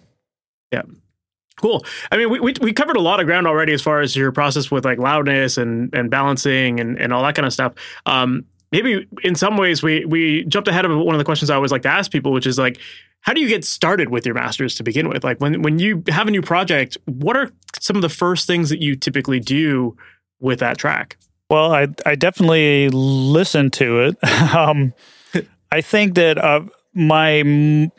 Yeah. 0.71 0.83
Cool. 1.57 1.83
I 2.11 2.17
mean, 2.17 2.29
we, 2.29 2.39
we, 2.39 2.53
we 2.61 2.71
covered 2.71 2.97
a 2.97 3.01
lot 3.01 3.19
of 3.19 3.25
ground 3.25 3.47
already 3.47 3.73
as 3.73 3.81
far 3.81 4.01
as 4.01 4.15
your 4.15 4.31
process 4.31 4.69
with 4.69 4.85
like 4.85 4.99
loudness 4.99 5.57
and 5.57 5.93
and 5.93 6.09
balancing 6.09 6.79
and 6.79 6.99
and 6.99 7.11
all 7.11 7.23
that 7.23 7.35
kind 7.35 7.45
of 7.45 7.53
stuff. 7.53 7.73
Um, 8.05 8.45
maybe 8.71 9.07
in 9.23 9.35
some 9.35 9.57
ways 9.57 9.81
we 9.81 10.05
we 10.05 10.45
jumped 10.45 10.67
ahead 10.67 10.85
of 10.85 10.91
one 10.97 11.15
of 11.15 11.19
the 11.19 11.25
questions 11.25 11.49
I 11.49 11.55
always 11.55 11.71
like 11.71 11.81
to 11.83 11.89
ask 11.89 12.11
people, 12.11 12.31
which 12.31 12.45
is 12.45 12.59
like, 12.59 12.79
how 13.21 13.33
do 13.33 13.41
you 13.41 13.47
get 13.47 13.65
started 13.65 14.09
with 14.09 14.25
your 14.25 14.35
masters 14.35 14.75
to 14.75 14.83
begin 14.83 15.09
with? 15.09 15.23
Like 15.23 15.39
when 15.41 15.63
when 15.63 15.79
you 15.79 16.03
have 16.09 16.27
a 16.27 16.31
new 16.31 16.43
project, 16.43 16.97
what 17.05 17.35
are 17.35 17.51
some 17.79 17.95
of 17.95 18.01
the 18.03 18.09
first 18.09 18.45
things 18.45 18.69
that 18.69 18.81
you 18.81 18.95
typically 18.95 19.39
do 19.39 19.97
with 20.39 20.59
that 20.59 20.77
track? 20.77 21.17
Well, 21.49 21.73
I 21.73 21.87
I 22.05 22.15
definitely 22.15 22.89
listen 22.89 23.71
to 23.71 24.01
it. 24.01 24.23
um, 24.55 24.93
I 25.71 25.81
think 25.81 26.15
that 26.15 26.37
uh, 26.37 26.61
my 26.93 27.89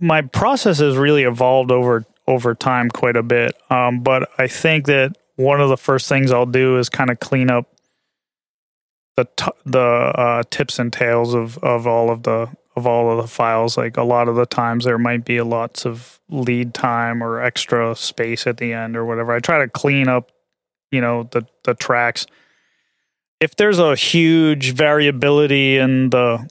my 0.00 0.22
process 0.22 0.78
has 0.78 0.96
really 0.96 1.24
evolved 1.24 1.70
over 1.70 2.04
over 2.28 2.54
time 2.54 2.90
quite 2.90 3.16
a 3.16 3.22
bit. 3.22 3.56
Um, 3.70 4.00
but 4.00 4.28
I 4.38 4.46
think 4.46 4.86
that 4.86 5.16
one 5.36 5.60
of 5.60 5.70
the 5.70 5.76
first 5.78 6.08
things 6.08 6.30
I'll 6.30 6.46
do 6.46 6.78
is 6.78 6.88
kind 6.88 7.10
of 7.10 7.18
clean 7.18 7.50
up 7.50 7.74
the 9.16 9.26
t- 9.36 9.50
the 9.64 9.80
uh, 9.80 10.42
tips 10.50 10.78
and 10.78 10.92
tails 10.92 11.34
of 11.34 11.58
of 11.58 11.86
all 11.86 12.10
of 12.10 12.22
the 12.22 12.48
of 12.76 12.86
all 12.86 13.10
of 13.10 13.16
the 13.16 13.28
files. 13.28 13.76
Like 13.76 13.96
a 13.96 14.02
lot 14.02 14.28
of 14.28 14.36
the 14.36 14.46
times 14.46 14.84
there 14.84 14.98
might 14.98 15.24
be 15.24 15.40
lots 15.40 15.86
of 15.86 16.20
lead 16.28 16.74
time 16.74 17.22
or 17.24 17.40
extra 17.40 17.96
space 17.96 18.46
at 18.46 18.58
the 18.58 18.72
end 18.74 18.96
or 18.96 19.04
whatever. 19.06 19.32
I 19.32 19.40
try 19.40 19.58
to 19.58 19.68
clean 19.68 20.06
up, 20.06 20.30
you 20.92 21.00
know, 21.00 21.24
the 21.32 21.46
the 21.64 21.74
tracks. 21.74 22.26
If 23.40 23.56
there's 23.56 23.78
a 23.78 23.96
huge 23.96 24.72
variability 24.72 25.78
in 25.78 26.10
the 26.10 26.46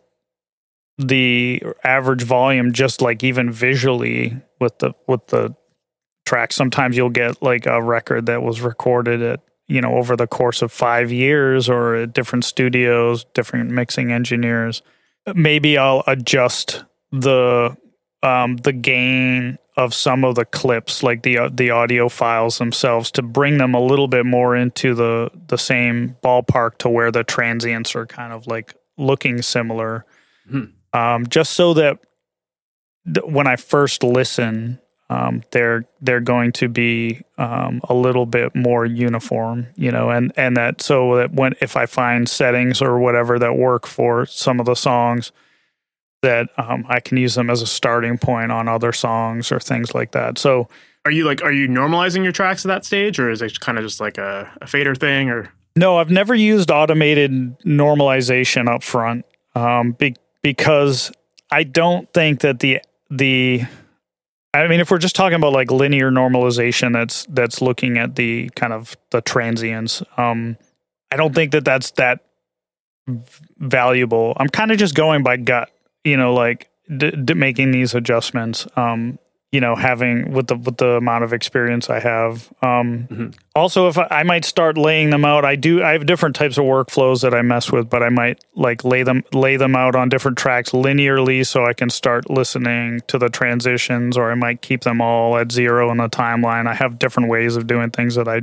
the 0.97 1.61
average 1.83 2.23
volume 2.23 2.73
just 2.73 3.01
like 3.01 3.23
even 3.23 3.51
visually 3.51 4.35
with 4.59 4.79
the 4.79 4.93
with 5.07 5.27
the 5.27 5.55
tracks. 6.27 6.55
Sometimes 6.55 6.95
you'll 6.95 7.09
get 7.09 7.41
like 7.41 7.65
a 7.65 7.81
record 7.81 8.27
that 8.27 8.43
was 8.43 8.61
recorded 8.61 9.21
at 9.23 9.39
you 9.67 9.81
know 9.81 9.95
over 9.95 10.15
the 10.15 10.27
course 10.27 10.61
of 10.61 10.71
five 10.71 11.11
years 11.11 11.69
or 11.69 11.95
at 11.95 12.13
different 12.13 12.45
studios, 12.45 13.25
different 13.33 13.71
mixing 13.71 14.11
engineers. 14.11 14.83
Maybe 15.33 15.77
I'll 15.77 16.03
adjust 16.05 16.83
the 17.11 17.75
um, 18.23 18.57
the 18.57 18.73
gain 18.73 19.57
of 19.77 19.93
some 19.93 20.25
of 20.25 20.35
the 20.35 20.45
clips, 20.45 21.03
like 21.03 21.23
the 21.23 21.37
uh, 21.37 21.49
the 21.53 21.69
audio 21.69 22.09
files 22.09 22.57
themselves, 22.57 23.11
to 23.11 23.21
bring 23.21 23.57
them 23.57 23.73
a 23.73 23.81
little 23.81 24.07
bit 24.07 24.25
more 24.25 24.55
into 24.55 24.93
the 24.93 25.29
the 25.47 25.57
same 25.57 26.15
ballpark 26.23 26.77
to 26.79 26.89
where 26.89 27.11
the 27.11 27.23
transients 27.23 27.95
are 27.95 28.05
kind 28.05 28.33
of 28.33 28.47
like 28.47 28.75
looking 28.97 29.41
similar, 29.41 30.05
hmm. 30.49 30.65
um, 30.93 31.27
just 31.27 31.53
so 31.53 31.73
that 31.75 31.99
th- 33.05 33.25
when 33.25 33.47
I 33.47 33.55
first 33.55 34.03
listen, 34.03 34.79
um, 35.09 35.41
they're 35.51 35.85
they're 36.01 36.19
going 36.19 36.51
to 36.53 36.67
be 36.67 37.21
um, 37.37 37.79
a 37.85 37.93
little 37.93 38.25
bit 38.25 38.53
more 38.55 38.85
uniform, 38.85 39.67
you 39.75 39.91
know, 39.91 40.09
and 40.09 40.33
and 40.35 40.57
that 40.57 40.81
so 40.81 41.15
that 41.15 41.33
when 41.33 41.53
if 41.61 41.77
I 41.77 41.85
find 41.85 42.27
settings 42.27 42.81
or 42.81 42.99
whatever 42.99 43.39
that 43.39 43.55
work 43.55 43.87
for 43.87 44.25
some 44.25 44.59
of 44.59 44.65
the 44.65 44.75
songs, 44.75 45.31
that 46.23 46.49
um, 46.57 46.85
I 46.89 46.99
can 46.99 47.17
use 47.17 47.35
them 47.35 47.49
as 47.49 47.61
a 47.61 47.67
starting 47.67 48.17
point 48.17 48.51
on 48.51 48.67
other 48.67 48.91
songs 48.91 49.51
or 49.51 49.59
things 49.59 49.95
like 49.95 50.11
that. 50.11 50.37
So, 50.37 50.67
are 51.05 51.11
you 51.11 51.23
like 51.23 51.41
are 51.41 51.53
you 51.53 51.69
normalizing 51.69 52.23
your 52.23 52.33
tracks 52.33 52.65
at 52.65 52.67
that 52.67 52.83
stage, 52.83 53.17
or 53.17 53.29
is 53.29 53.41
it 53.41 53.59
kind 53.61 53.77
of 53.77 53.85
just 53.85 54.01
like 54.01 54.17
a, 54.17 54.51
a 54.61 54.67
fader 54.67 54.93
thing, 54.93 55.29
or? 55.29 55.49
No, 55.77 55.99
I've 55.99 56.09
never 56.09 56.33
used 56.35 56.71
automated 56.71 57.59
normalization 57.59 58.67
up 58.67 58.81
front 58.81 59.25
um, 59.55 59.91
be, 59.91 60.15
because 60.41 61.11
I 61.51 61.63
don't 61.63 62.11
think 62.13 62.41
that 62.41 62.59
the 62.59 62.81
the 63.09 63.63
I 64.63 64.67
mean, 64.67 64.79
if 64.79 64.91
we're 64.91 64.97
just 64.97 65.15
talking 65.15 65.35
about 65.35 65.53
like 65.53 65.71
linear 65.71 66.11
normalization, 66.11 66.93
that's 66.93 67.25
that's 67.29 67.61
looking 67.61 67.97
at 67.97 68.15
the 68.15 68.49
kind 68.55 68.73
of 68.73 68.95
the 69.11 69.21
transients. 69.21 70.03
Um, 70.17 70.57
I 71.11 71.15
don't 71.15 71.33
think 71.33 71.51
that 71.51 71.65
that's 71.65 71.91
that 71.91 72.21
valuable. 73.57 74.33
I'm 74.37 74.49
kind 74.49 74.71
of 74.71 74.77
just 74.77 74.95
going 74.95 75.23
by 75.23 75.37
gut, 75.37 75.69
you 76.03 76.17
know, 76.17 76.33
like 76.33 76.69
d- 76.95 77.11
d- 77.11 77.33
making 77.33 77.71
these 77.71 77.95
adjustments. 77.95 78.67
Um, 78.75 79.19
you 79.51 79.61
know 79.61 79.75
having 79.75 80.31
with 80.31 80.47
the 80.47 80.55
with 80.55 80.77
the 80.77 80.91
amount 80.97 81.23
of 81.23 81.31
experience 81.31 81.89
I 81.89 81.99
have. 81.99 82.51
Um, 82.61 83.07
mm-hmm. 83.09 83.29
Also, 83.55 83.87
if 83.87 83.97
I, 83.97 84.07
I, 84.11 84.23
might 84.23 84.43
start 84.43 84.77
laying 84.77 85.09
them 85.09 85.23
out, 85.23 85.45
I 85.45 85.55
do. 85.55 85.81
I 85.81 85.93
have 85.93 86.05
different 86.05 86.35
types 86.35 86.57
of 86.57 86.65
workflows 86.65 87.21
that 87.21 87.33
I 87.33 87.41
mess 87.41 87.71
with, 87.71 87.89
but 87.89 88.03
I 88.03 88.09
might 88.09 88.43
like 88.55 88.83
lay 88.83 89.03
them 89.03 89.23
lay 89.33 89.55
them 89.55 89.75
out 89.75 89.95
on 89.95 90.09
different 90.09 90.37
tracks 90.37 90.71
linearly, 90.71 91.45
so 91.45 91.65
I 91.65 91.73
can 91.73 91.89
start 91.89 92.29
listening 92.29 93.01
to 93.07 93.17
the 93.17 93.29
transitions, 93.29 94.17
or 94.17 94.31
I 94.31 94.35
might 94.35 94.61
keep 94.61 94.81
them 94.81 95.01
all 95.01 95.37
at 95.37 95.51
zero 95.51 95.91
in 95.91 95.97
the 95.97 96.09
timeline. 96.09 96.67
I 96.67 96.73
have 96.73 96.99
different 96.99 97.29
ways 97.29 97.55
of 97.55 97.67
doing 97.67 97.89
things 97.89 98.15
that 98.15 98.27
I 98.27 98.41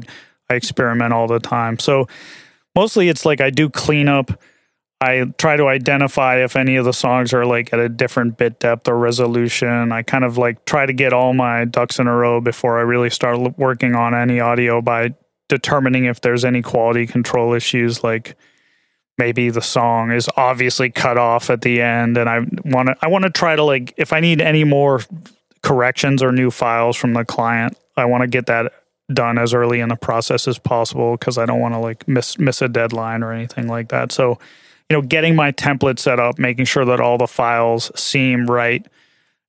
I 0.49 0.55
experiment 0.55 1.13
all 1.13 1.27
the 1.27 1.41
time. 1.41 1.79
So 1.79 2.09
mostly, 2.75 3.11
it's 3.11 3.27
like 3.27 3.43
I 3.43 3.51
do 3.51 3.69
cleanup 3.69 4.41
I 5.05 5.25
try 5.37 5.57
to 5.57 5.67
identify 5.69 6.43
if 6.43 6.57
any 6.57 6.77
of 6.77 6.87
the 6.87 6.93
songs 6.93 7.35
are 7.35 7.45
like 7.45 7.73
at 7.73 7.79
a 7.79 7.89
different 7.89 8.39
bit 8.39 8.59
depth 8.59 8.89
or 8.89 8.97
resolution. 8.97 9.93
I 9.93 10.03
kind 10.03 10.25
of 10.25 10.39
like 10.39 10.65
try 10.65 10.87
to 10.87 10.93
get 10.93 11.13
all 11.13 11.35
my 11.35 11.67
ducks 11.67 11.99
in 11.99 12.07
a 12.07 12.15
row 12.15 12.41
before 12.41 12.79
I 12.79 12.83
really 12.83 13.11
start 13.11 13.59
working 13.59 13.95
on 13.95 14.15
any 14.15 14.41
audio 14.41 14.81
by 14.81 15.15
determining 15.49 16.07
if 16.07 16.23
there's 16.23 16.45
any 16.45 16.63
quality 16.63 17.07
control 17.07 17.53
issues 17.53 18.03
like 18.03 18.35
maybe 19.19 19.51
the 19.51 19.61
song 19.61 20.11
is 20.11 20.29
obviously 20.37 20.91
cut 20.91 21.19
off 21.19 21.51
at 21.51 21.61
the 21.61 21.83
end 21.83 22.17
and 22.17 22.29
I 22.29 22.39
want 22.65 22.89
to 22.89 22.97
I 23.03 23.09
want 23.09 23.25
to 23.25 23.31
try 23.31 23.55
to 23.55 23.63
like 23.63 23.93
if 23.99 24.13
I 24.13 24.21
need 24.21 24.41
any 24.41 24.65
more 24.65 25.03
corrections 25.63 26.23
or 26.23 26.33
new 26.33 26.51
files 26.51 26.97
from 26.97 27.13
the 27.13 27.25
client, 27.25 27.77
I 27.97 28.07
want 28.07 28.23
to 28.23 28.27
get 28.27 28.47
that 28.47 28.73
done 29.13 29.37
as 29.37 29.53
early 29.53 29.81
in 29.81 29.91
the 29.91 29.97
process 29.97 30.49
as 30.49 30.59
possible 30.59 31.17
because 31.19 31.37
I 31.37 31.45
don't 31.45 31.61
want 31.61 31.75
to 31.75 31.79
like 31.79 32.09
miss 32.09 32.39
miss 32.39 32.63
a 32.63 32.69
deadline 32.69 33.23
or 33.23 33.33
anything 33.33 33.69
like 33.69 33.91
that. 33.91 34.13
So 34.13 34.39
you 34.95 35.01
know, 35.01 35.09
getting 35.09 35.35
my 35.35 35.51
template 35.51 35.99
set 35.99 36.21
up, 36.21 36.39
making 36.39 36.67
sure 36.67 36.85
that 36.85 37.01
all 37.01 37.19
the 37.19 37.27
files 37.27 37.91
seem 38.01 38.47
right 38.47 38.87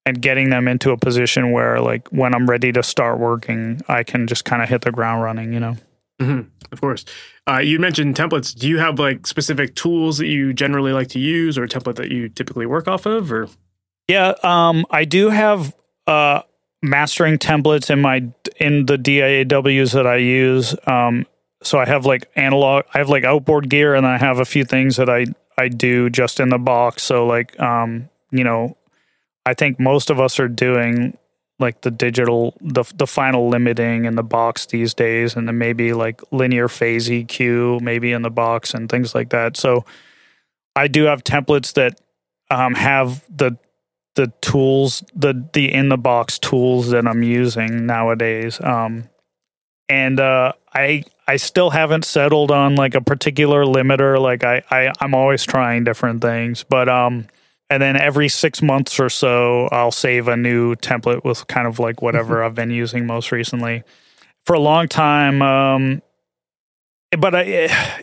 and 0.04 0.20
getting 0.20 0.50
them 0.50 0.68
into 0.68 0.90
a 0.90 0.98
position 0.98 1.52
where 1.52 1.80
like 1.80 2.08
when 2.08 2.34
I'm 2.34 2.50
ready 2.50 2.72
to 2.72 2.82
start 2.82 3.20
working, 3.20 3.80
I 3.88 4.02
can 4.02 4.26
just 4.26 4.44
kind 4.44 4.64
of 4.64 4.70
hit 4.70 4.82
the 4.82 4.92
ground 4.92 5.22
running, 5.22 5.54
you 5.54 5.60
know. 5.60 5.78
Mm-hmm. 6.20 6.50
Of 6.72 6.82
course. 6.82 7.06
Uh, 7.48 7.60
you 7.60 7.78
mentioned 7.78 8.16
templates. 8.16 8.58
Do 8.58 8.68
you 8.68 8.80
have 8.80 8.98
like 8.98 9.28
specific 9.28 9.76
tools 9.76 10.18
that 10.18 10.26
you 10.26 10.52
generally 10.52 10.94
like 10.94 11.10
to 11.10 11.20
use 11.20 11.60
or 11.60 11.66
a 11.66 11.68
template 11.68 11.98
that 11.98 12.10
you 12.10 12.28
typically 12.28 12.66
work 12.66 12.88
off 12.88 13.06
of 13.06 13.32
or? 13.32 13.48
Yeah, 14.08 14.34
um, 14.42 14.84
I 14.90 15.06
do 15.06 15.30
have 15.30 15.76
uh, 16.08 16.42
mastering 16.82 17.38
templates 17.38 17.92
in 17.92 18.02
my 18.02 18.28
in 18.58 18.88
the 18.88 18.98
DAWs 18.98 19.92
that 19.92 20.08
I 20.08 20.18
use. 20.18 20.76
Um, 20.88 21.28
so 21.66 21.80
I 21.80 21.86
have 21.86 22.06
like 22.06 22.30
analog, 22.36 22.86
I 22.94 23.00
have 23.00 23.10
like 23.10 23.24
outboard 23.24 23.70
gear, 23.70 23.96
and 23.96 24.06
I 24.06 24.18
have 24.18 24.40
a 24.40 24.46
few 24.46 24.64
things 24.64 24.98
that 24.98 25.10
I 25.10 25.26
I 25.58 25.68
do 25.68 26.10
just 26.10 26.40
in 26.40 26.50
the 26.50 26.58
box. 26.58 27.04
So 27.04 27.26
like, 27.26 27.60
um, 27.60 28.10
you 28.32 28.44
know, 28.44 28.78
I 29.46 29.54
think 29.54 29.80
most 29.80 30.10
of 30.10 30.20
us 30.20 30.40
are 30.40 30.48
doing 30.48 31.18
like 31.60 31.82
the 31.82 31.92
digital, 31.92 32.56
the 32.62 32.84
the 32.96 33.08
final 33.08 33.50
limiting 33.50 34.06
in 34.06 34.16
the 34.16 34.24
box 34.24 34.66
these 34.68 34.94
days, 34.94 35.36
and 35.36 35.48
then 35.48 35.58
maybe 35.58 35.94
like 35.94 36.22
linear 36.32 36.68
phase 36.68 37.10
EQ, 37.10 37.82
maybe 37.82 38.12
in 38.12 38.22
the 38.22 38.30
box 38.30 38.74
and 38.74 38.90
things 38.90 39.16
like 39.16 39.30
that. 39.30 39.58
So 39.58 39.86
I 40.76 40.88
do 40.88 41.04
have 41.04 41.24
templates 41.24 41.74
that 41.74 42.00
um, 42.52 42.76
have 42.76 43.24
the 43.36 43.58
the 44.16 44.32
tools, 44.42 45.04
the 45.16 45.48
the 45.54 45.74
in 45.74 45.90
the 45.90 45.98
box 45.98 46.38
tools 46.40 46.90
that 46.90 47.08
I'm 47.08 47.24
using 47.24 47.86
nowadays. 47.86 48.60
Um, 48.62 49.10
and 49.88 50.20
uh, 50.20 50.54
I 50.74 51.04
I 51.28 51.38
still 51.38 51.72
haven't 51.72 52.06
settled 52.06 52.52
on 52.52 52.76
like 52.76 52.94
a 52.96 53.02
particular 53.02 53.66
limiter. 53.66 54.20
Like 54.20 54.44
I, 54.44 54.62
I 54.70 54.92
I'm 55.00 55.16
always 55.16 55.44
trying 55.44 55.84
different 55.84 56.22
things, 56.22 56.64
but 56.64 56.88
um, 56.88 57.28
and 57.70 57.82
then 57.82 57.96
every 57.96 58.30
six 58.30 58.62
months 58.62 59.00
or 59.00 59.10
so, 59.10 59.68
I'll 59.72 59.92
save 59.92 60.28
a 60.28 60.38
new 60.38 60.76
template 60.76 61.24
with 61.24 61.48
kind 61.48 61.68
of 61.68 61.80
like 61.80 62.02
whatever 62.02 62.44
I've 62.44 62.56
been 62.56 62.72
using 62.72 63.08
most 63.08 63.32
recently. 63.32 63.84
For 64.46 64.54
a 64.54 64.60
long 64.60 64.88
time, 64.88 65.42
um, 65.42 66.04
but 67.18 67.34
I, 67.34 67.42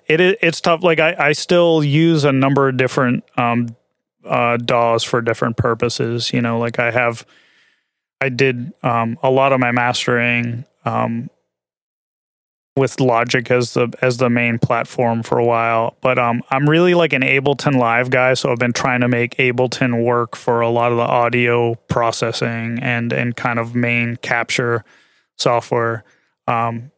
it, 0.08 0.20
it 0.20 0.38
it's 0.42 0.60
tough. 0.60 0.82
Like 0.82 0.98
I, 0.98 1.14
I 1.16 1.32
still 1.32 1.84
use 1.84 2.24
a 2.24 2.32
number 2.32 2.68
of 2.68 2.76
different 2.76 3.22
um, 3.36 3.76
uh, 4.24 4.56
DAWs 4.56 5.04
for 5.04 5.20
different 5.20 5.56
purposes. 5.56 6.32
You 6.32 6.40
know, 6.40 6.58
like 6.58 6.80
I 6.80 6.90
have, 6.90 7.24
I 8.20 8.28
did 8.28 8.72
um, 8.82 9.16
a 9.22 9.30
lot 9.30 9.52
of 9.52 9.60
my 9.60 9.70
mastering 9.70 10.64
um, 10.84 11.30
with 12.76 13.00
Logic 13.00 13.50
as 13.50 13.74
the 13.74 13.92
as 14.00 14.16
the 14.16 14.30
main 14.30 14.58
platform 14.58 15.22
for 15.22 15.38
a 15.38 15.44
while. 15.44 15.96
But 16.00 16.18
um, 16.18 16.42
I'm 16.50 16.68
really 16.68 16.94
like 16.94 17.12
an 17.12 17.22
Ableton 17.22 17.76
Live 17.76 18.10
guy, 18.10 18.34
so 18.34 18.50
I've 18.50 18.58
been 18.58 18.72
trying 18.72 19.00
to 19.00 19.08
make 19.08 19.36
Ableton 19.36 20.04
work 20.04 20.36
for 20.36 20.60
a 20.60 20.70
lot 20.70 20.90
of 20.90 20.98
the 20.98 21.04
audio 21.04 21.74
processing 21.88 22.78
and 22.80 23.12
and 23.12 23.36
kind 23.36 23.58
of 23.58 23.74
main 23.74 24.16
capture 24.16 24.84
software. 25.36 26.04
Um, 26.46 26.90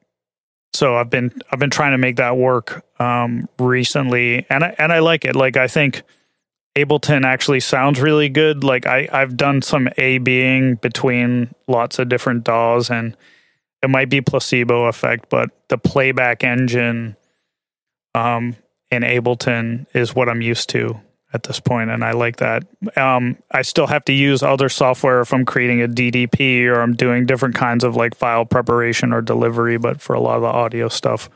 so 0.72 0.96
I've 0.96 1.10
been 1.10 1.32
I've 1.50 1.58
been 1.58 1.70
trying 1.70 1.92
to 1.92 1.98
make 1.98 2.16
that 2.16 2.36
work 2.36 2.84
um, 3.00 3.48
recently, 3.58 4.46
and 4.50 4.64
I 4.64 4.74
and 4.78 4.92
I 4.92 5.00
like 5.00 5.24
it. 5.24 5.34
Like 5.34 5.56
I 5.56 5.66
think 5.66 6.02
Ableton 6.76 7.24
actually 7.24 7.60
sounds 7.60 8.00
really 8.00 8.28
good. 8.28 8.62
Like 8.62 8.86
I 8.86 9.08
I've 9.12 9.36
done 9.36 9.60
some 9.60 9.88
A 9.98 10.18
being 10.18 10.76
between 10.76 11.52
lots 11.66 11.98
of 11.98 12.08
different 12.08 12.44
DAWs 12.44 12.90
and 12.90 13.16
it 13.84 13.90
might 13.90 14.08
be 14.08 14.22
placebo 14.22 14.86
effect, 14.86 15.28
but 15.28 15.50
the 15.68 15.76
playback 15.76 16.42
engine 16.42 17.16
um, 18.14 18.56
in 18.90 19.02
Ableton 19.02 19.86
is 19.94 20.14
what 20.14 20.28
I'm 20.30 20.40
used 20.40 20.70
to 20.70 20.98
at 21.34 21.42
this 21.42 21.60
point, 21.60 21.90
and 21.90 22.02
I 22.02 22.12
like 22.12 22.36
that. 22.36 22.64
Um, 22.96 23.36
I 23.50 23.60
still 23.62 23.88
have 23.88 24.04
to 24.06 24.12
use 24.12 24.42
other 24.42 24.70
software 24.70 25.20
if 25.20 25.34
I'm 25.34 25.44
creating 25.44 25.82
a 25.82 25.88
DDP 25.88 26.66
or 26.66 26.80
I'm 26.80 26.94
doing 26.94 27.26
different 27.26 27.56
kinds 27.56 27.84
of 27.84 27.94
like 27.94 28.14
file 28.14 28.46
preparation 28.46 29.12
or 29.12 29.20
delivery, 29.20 29.76
but 29.76 30.00
for 30.00 30.14
a 30.14 30.20
lot 30.20 30.36
of 30.36 30.42
the 30.42 30.48
audio 30.48 30.88
stuff, 30.88 31.28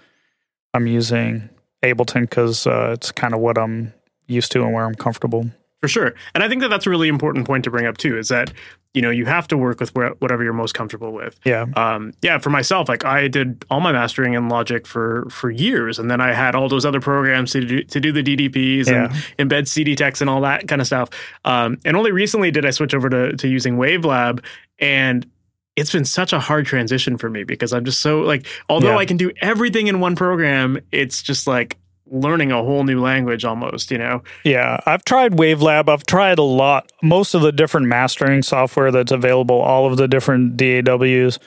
I'm 0.73 0.87
using 0.87 1.51
Ableton 1.83 2.23
because 2.23 2.67
uh, 2.67 2.93
it's 2.95 3.13
kind 3.13 3.35
of 3.35 3.41
what 3.41 3.59
I'm 3.59 3.93
used 4.27 4.53
to 4.53 4.63
and 4.63 4.73
where 4.73 4.87
I'm 4.87 4.95
comfortable. 4.95 5.51
For 5.81 5.87
sure. 5.89 6.15
And 6.35 6.43
I 6.43 6.49
think 6.49 6.61
that 6.63 6.69
that's 6.71 6.87
a 6.87 6.91
really 6.91 7.07
important 7.09 7.47
point 7.47 7.63
to 7.65 7.71
bring 7.71 7.87
up 7.87 7.97
too 7.99 8.19
is 8.19 8.29
that, 8.29 8.53
you 8.95 9.03
know, 9.03 9.11
you 9.11 9.27
have 9.27 9.47
to 9.49 9.57
work 9.57 9.79
with 9.79 9.95
whatever 9.95 10.43
you're 10.43 10.53
most 10.53 10.75
comfortable 10.75 11.13
with. 11.13 11.39
Yeah. 11.45 11.67
Um, 11.77 12.15
yeah. 12.21 12.39
For 12.39 12.51
myself, 12.51 12.89
like 12.89 13.05
I 13.05 13.29
did 13.29 13.65
all 13.71 13.79
my 13.81 13.93
mastering 13.93 14.35
in 14.35 14.49
Logic 14.49 14.85
for, 14.89 15.29
for 15.31 15.53
years. 15.53 16.01
And 16.01 16.11
then 16.11 16.21
I 16.21 16.33
had 16.33 16.57
all 16.57 16.69
those 16.69 16.85
other 16.85 17.01
programs 17.01 17.53
to 17.53 17.65
do, 17.65 17.83
to 17.85 18.01
do 18.01 18.11
the 18.11 18.25
DDPs 18.25 18.89
Yeah. 18.89 19.15
and 19.39 19.51
embed 19.51 19.69
CD 19.69 19.95
text 19.95 20.21
and 20.21 20.29
all 20.29 20.41
that 20.41 20.67
kind 20.67 20.81
of 20.81 20.87
stuff. 20.89 21.11
Um, 21.45 21.79
and 21.85 21.97
only 21.97 22.11
recently 22.11 22.51
did 22.51 22.67
I 22.67 22.71
switch 22.71 22.93
over 22.93 23.09
to, 23.09 23.37
to 23.37 23.47
using 23.47 23.77
Wavelab 23.77 24.45
and 24.81 25.31
it's 25.77 25.93
been 25.93 26.05
such 26.05 26.33
a 26.33 26.41
hard 26.41 26.67
transition 26.67 27.17
for 27.19 27.31
me 27.31 27.45
because 27.45 27.73
I'm 27.73 27.85
just 27.85 28.01
so 28.01 28.23
like, 28.23 28.49
although 28.69 28.91
Yeah. 28.95 28.99
I 28.99 29.07
can 29.07 29.17
do 29.17 29.31
everything 29.41 29.87
in 29.87 30.01
one 30.01 30.17
program, 30.17 30.81
it's 30.91 31.23
just 31.23 31.47
like 31.47 31.77
learning 32.11 32.53
a 32.53 32.63
whole 32.63 32.85
new 32.85 33.01
language 33.01 33.45
almost, 33.45 33.91
you 33.91 33.99
know? 33.99 34.23
Yeah, 34.45 34.81
I've 34.87 35.05
tried 35.05 35.33
Wavelab. 35.33 35.89
I've 35.89 36.07
tried 36.07 36.39
a 36.39 36.43
lot, 36.43 36.91
most 37.03 37.35
of 37.35 37.43
the 37.43 37.53
different 37.53 37.87
mastering 37.87 38.43
software 38.43 38.91
that's 38.91 39.13
available, 39.13 39.61
all 39.61 39.87
of 39.91 39.97
the 39.97 40.09
different 40.09 40.57
DAWs. 40.57 41.39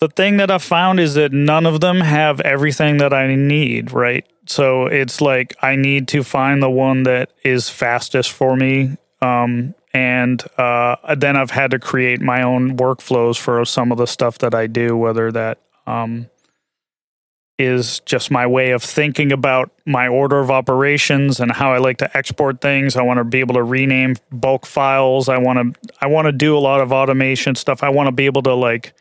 The 0.00 0.08
thing 0.08 0.38
that 0.38 0.50
I've 0.50 0.62
found 0.62 0.98
is 0.98 1.14
that 1.14 1.32
none 1.32 1.66
of 1.66 1.80
them 1.80 2.00
have 2.00 2.40
everything 2.40 2.96
that 2.98 3.12
I 3.12 3.34
need, 3.34 3.92
right? 3.92 4.26
So 4.46 4.86
it's 4.86 5.20
like 5.20 5.54
I 5.62 5.76
need 5.76 6.08
to 6.08 6.24
find 6.24 6.62
the 6.62 6.70
one 6.70 7.02
that 7.02 7.30
is 7.44 7.68
fastest 7.68 8.32
for 8.32 8.56
me. 8.56 8.96
Um, 9.20 9.74
and 9.92 10.42
uh, 10.56 10.96
then 11.16 11.36
I've 11.36 11.50
had 11.50 11.72
to 11.72 11.78
create 11.78 12.20
my 12.20 12.42
own 12.42 12.76
workflows 12.76 13.36
for 13.36 13.64
some 13.64 13.92
of 13.92 13.98
the 13.98 14.06
stuff 14.06 14.38
that 14.38 14.54
I 14.54 14.66
do, 14.66 14.96
whether 14.96 15.30
that 15.32 15.58
um, 15.86 16.30
is 17.60 18.00
just 18.00 18.30
my 18.30 18.46
way 18.46 18.70
of 18.70 18.82
thinking 18.82 19.32
about 19.32 19.70
my 19.86 20.08
order 20.08 20.38
of 20.40 20.50
operations 20.50 21.40
and 21.40 21.52
how 21.52 21.72
I 21.72 21.78
like 21.78 21.98
to 21.98 22.16
export 22.16 22.60
things. 22.60 22.96
I 22.96 23.02
want 23.02 23.18
to 23.18 23.24
be 23.24 23.40
able 23.40 23.54
to 23.54 23.62
rename 23.62 24.16
bulk 24.32 24.66
files. 24.66 25.28
I 25.28 25.38
want 25.38 25.74
to 25.74 25.90
I 26.00 26.06
want 26.06 26.26
to 26.26 26.32
do 26.32 26.56
a 26.56 26.60
lot 26.60 26.80
of 26.80 26.92
automation 26.92 27.54
stuff. 27.54 27.82
I 27.82 27.90
want 27.90 28.08
to 28.08 28.12
be 28.12 28.26
able 28.26 28.42
to 28.42 28.54
like 28.54 28.94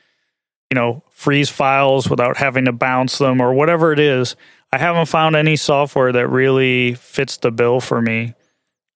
you 0.69 0.75
know 0.75 1.03
freeze 1.09 1.49
files 1.49 2.09
without 2.09 2.37
having 2.37 2.65
to 2.65 2.71
bounce 2.71 3.17
them 3.17 3.41
or 3.41 3.53
whatever 3.53 3.91
it 3.93 3.99
is. 3.99 4.35
I 4.71 4.77
haven't 4.77 5.07
found 5.07 5.35
any 5.35 5.55
software 5.55 6.11
that 6.11 6.27
really 6.27 6.93
fits 6.93 7.37
the 7.37 7.51
bill 7.51 7.79
for 7.79 8.01
me. 8.01 8.35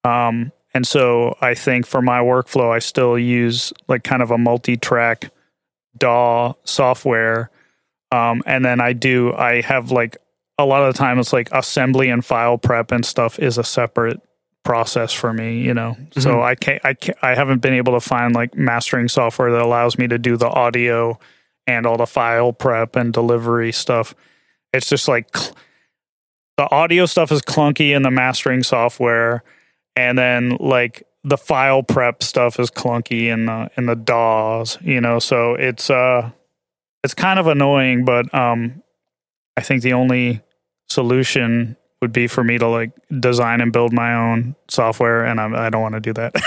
Um, 0.04 0.52
and 0.74 0.86
so 0.86 1.38
I 1.42 1.54
think 1.54 1.86
for 1.86 2.02
my 2.02 2.20
workflow, 2.20 2.72
I 2.72 2.80
still 2.80 3.18
use 3.18 3.74
like 3.88 4.04
kind 4.04 4.22
of 4.22 4.32
a 4.32 4.38
multi-track 4.38 5.32
DAW 5.98 6.54
software 6.64 7.50
um, 8.14 8.44
and 8.46 8.64
then 8.64 8.80
I 8.80 8.94
do, 8.94 9.34
I 9.34 9.62
have 9.62 9.90
like 9.90 10.18
a 10.60 10.66
lot 10.66 10.84
of 10.84 10.94
the 10.94 10.98
time 10.98 11.18
it's 11.18 11.34
like 11.34 11.50
assembly 11.52 12.10
and 12.10 12.24
file 12.24 12.60
prep 12.60 12.92
and 12.92 13.04
stuff 13.04 13.40
is 13.40 13.58
a 13.58 13.64
separate 13.64 14.22
process 14.64 15.12
for 15.12 15.34
me, 15.34 15.62
you 15.62 15.74
know. 15.74 15.98
So 16.20 16.44
I 16.44 16.54
can't, 16.54 16.86
I 16.86 16.94
can't, 16.94 17.18
I 17.24 17.34
haven't 17.34 17.60
been 17.64 17.74
able 17.74 17.94
to 17.94 18.00
find 18.00 18.36
like 18.36 18.56
mastering 18.56 19.08
software 19.08 19.52
that 19.52 19.64
allows 19.64 19.98
me 19.98 20.08
to 20.10 20.20
do 20.20 20.38
the 20.38 20.48
audio 20.48 21.18
and 21.66 21.88
all 21.88 21.98
the 21.98 22.06
file 22.06 22.54
prep 22.54 22.96
and 22.96 23.12
delivery 23.12 23.72
stuff. 23.72 24.14
It's 24.74 24.88
just 24.88 25.08
like 25.08 25.36
cl- 25.36 25.56
the 26.58 26.70
audio 26.70 27.08
stuff 27.08 27.32
is 27.32 27.42
clunky 27.42 27.96
in 27.96 28.04
the 28.04 28.12
mastering 28.12 28.62
software, 28.62 29.44
and 29.96 30.20
then 30.20 30.58
like 30.60 31.02
the 31.24 31.38
file 31.38 31.82
prep 31.82 32.22
stuff 32.22 32.60
is 32.60 32.70
clunky 32.70 33.34
in 33.34 33.48
the 33.48 33.72
in 33.76 33.88
the 33.88 33.96
DAWs, 33.96 34.78
you 34.82 35.02
know. 35.02 35.18
So 35.18 35.56
it's 35.56 35.90
uh 35.90 36.30
it's 37.04 37.14
kind 37.14 37.40
of 37.40 37.48
annoying, 37.48 38.06
but 38.06 38.34
um, 38.34 38.82
I 39.58 39.62
think 39.62 39.82
the 39.82 39.94
only 39.94 40.42
solution 40.90 41.78
would 42.02 42.12
be 42.14 42.28
for 42.28 42.44
me 42.44 42.58
to 42.58 42.68
like 42.68 42.92
design 43.20 43.62
and 43.62 43.72
build 43.72 43.94
my 43.94 44.14
own 44.14 44.56
software, 44.70 45.24
and 45.26 45.40
I'm, 45.40 45.56
I 45.56 45.70
don't 45.70 45.82
want 45.82 45.96
to 45.96 46.02
do 46.02 46.14
that. 46.14 46.36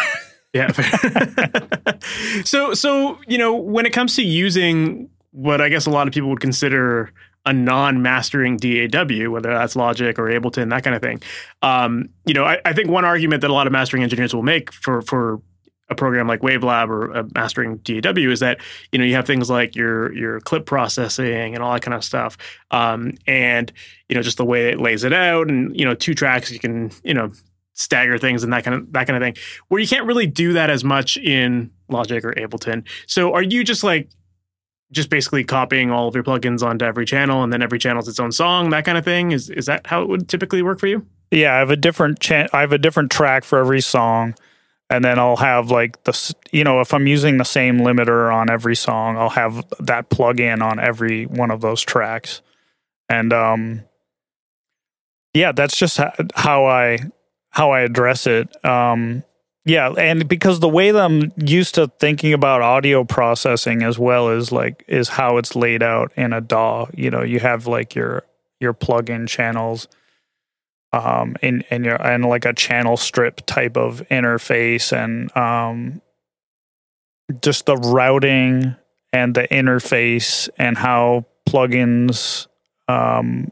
Yeah. 0.56 0.72
so 2.44 2.72
so 2.72 3.18
you 3.26 3.36
know 3.36 3.54
when 3.54 3.84
it 3.84 3.92
comes 3.92 4.16
to 4.16 4.22
using 4.22 5.10
what 5.32 5.60
I 5.60 5.68
guess 5.68 5.84
a 5.84 5.90
lot 5.90 6.08
of 6.08 6.14
people 6.14 6.30
would 6.30 6.40
consider 6.40 7.12
a 7.44 7.52
non-mastering 7.52 8.56
DAW, 8.56 9.30
whether 9.30 9.50
that's 9.50 9.76
Logic 9.76 10.18
or 10.18 10.24
Ableton, 10.24 10.70
that 10.70 10.82
kind 10.82 10.96
of 10.96 11.02
thing. 11.02 11.22
Um, 11.62 12.08
you 12.24 12.32
know, 12.32 12.44
I, 12.44 12.58
I 12.64 12.72
think 12.72 12.88
one 12.88 13.04
argument 13.04 13.42
that 13.42 13.50
a 13.50 13.52
lot 13.52 13.66
of 13.66 13.72
mastering 13.72 14.02
engineers 14.02 14.34
will 14.34 14.42
make 14.42 14.72
for 14.72 15.02
for 15.02 15.42
a 15.88 15.94
program 15.94 16.26
like 16.26 16.40
Wavelab 16.40 16.88
or 16.88 17.12
a 17.12 17.26
mastering 17.34 17.76
DAW 17.78 18.30
is 18.30 18.40
that 18.40 18.58
you 18.92 18.98
know 18.98 19.04
you 19.04 19.14
have 19.14 19.26
things 19.26 19.48
like 19.48 19.76
your 19.76 20.12
your 20.12 20.40
clip 20.40 20.66
processing 20.66 21.54
and 21.54 21.62
all 21.62 21.72
that 21.72 21.82
kind 21.82 21.94
of 21.94 22.04
stuff, 22.04 22.36
um, 22.70 23.12
and 23.26 23.72
you 24.08 24.16
know 24.16 24.22
just 24.22 24.36
the 24.36 24.44
way 24.44 24.68
it 24.70 24.80
lays 24.80 25.04
it 25.04 25.12
out, 25.12 25.48
and 25.48 25.78
you 25.78 25.84
know 25.84 25.94
two 25.94 26.14
tracks 26.14 26.50
you 26.50 26.58
can 26.58 26.90
you 27.04 27.14
know 27.14 27.30
stagger 27.74 28.16
things 28.16 28.42
and 28.42 28.52
that 28.52 28.64
kind 28.64 28.74
of 28.74 28.92
that 28.92 29.06
kind 29.06 29.16
of 29.16 29.22
thing 29.22 29.36
where 29.68 29.80
you 29.80 29.86
can't 29.86 30.06
really 30.06 30.26
do 30.26 30.54
that 30.54 30.70
as 30.70 30.82
much 30.82 31.16
in 31.18 31.70
Logic 31.88 32.24
or 32.24 32.32
Ableton. 32.32 32.86
So 33.06 33.34
are 33.34 33.42
you 33.42 33.62
just 33.64 33.84
like 33.84 34.10
just 34.92 35.10
basically 35.10 35.44
copying 35.44 35.90
all 35.90 36.08
of 36.08 36.14
your 36.14 36.24
plugins 36.24 36.62
onto 36.62 36.84
every 36.84 37.04
channel 37.04 37.42
and 37.42 37.52
then 37.52 37.60
every 37.60 37.78
channel's 37.78 38.08
its 38.08 38.20
own 38.20 38.32
song, 38.32 38.70
that 38.70 38.84
kind 38.84 38.96
of 38.96 39.04
thing? 39.04 39.32
Is 39.32 39.50
is 39.50 39.66
that 39.66 39.86
how 39.86 40.02
it 40.02 40.08
would 40.08 40.28
typically 40.28 40.62
work 40.62 40.80
for 40.80 40.86
you? 40.86 41.06
yeah, 41.30 41.54
I 41.54 41.58
have 41.58 41.70
a 41.70 41.76
different 41.76 42.20
cha- 42.20 42.48
I 42.52 42.60
have 42.60 42.72
a 42.72 42.78
different 42.78 43.10
track 43.10 43.44
for 43.44 43.58
every 43.58 43.80
song, 43.80 44.34
and 44.88 45.04
then 45.04 45.18
I'll 45.18 45.36
have 45.36 45.70
like 45.70 46.02
the 46.04 46.34
you 46.52 46.64
know 46.64 46.80
if 46.80 46.94
I'm 46.94 47.06
using 47.06 47.38
the 47.38 47.44
same 47.44 47.78
limiter 47.78 48.32
on 48.32 48.50
every 48.50 48.76
song, 48.76 49.16
I'll 49.16 49.30
have 49.30 49.64
that 49.80 50.08
plug-in 50.10 50.62
on 50.62 50.78
every 50.78 51.24
one 51.26 51.50
of 51.50 51.60
those 51.60 51.82
tracks, 51.82 52.42
and 53.08 53.32
um, 53.32 53.82
yeah, 55.34 55.52
that's 55.52 55.76
just 55.76 56.00
how 56.34 56.66
I 56.66 56.98
how 57.50 57.72
I 57.72 57.80
address 57.80 58.26
it. 58.26 58.64
Um, 58.64 59.24
yeah, 59.64 59.90
and 59.98 60.28
because 60.28 60.60
the 60.60 60.68
way 60.68 60.92
that 60.92 61.04
I'm 61.04 61.32
used 61.36 61.74
to 61.74 61.88
thinking 61.98 62.32
about 62.32 62.62
audio 62.62 63.02
processing 63.02 63.82
as 63.82 63.98
well 63.98 64.30
is 64.30 64.52
like 64.52 64.84
is 64.86 65.08
how 65.08 65.38
it's 65.38 65.56
laid 65.56 65.82
out 65.82 66.12
in 66.16 66.32
a 66.32 66.40
DAW. 66.40 66.86
You 66.94 67.10
know, 67.10 67.22
you 67.22 67.40
have 67.40 67.66
like 67.66 67.96
your 67.96 68.22
your 68.60 68.72
plug-in 68.72 69.26
channels 69.26 69.88
um 70.96 71.36
in 71.42 71.62
in 71.70 71.84
your 71.84 72.00
and 72.02 72.24
like 72.24 72.44
a 72.44 72.52
channel 72.52 72.96
strip 72.96 73.44
type 73.46 73.76
of 73.76 74.02
interface 74.10 74.96
and 74.96 75.34
um 75.36 76.00
just 77.42 77.66
the 77.66 77.76
routing 77.76 78.74
and 79.12 79.34
the 79.34 79.46
interface 79.48 80.48
and 80.58 80.78
how 80.78 81.24
plugins 81.48 82.46
um 82.88 83.50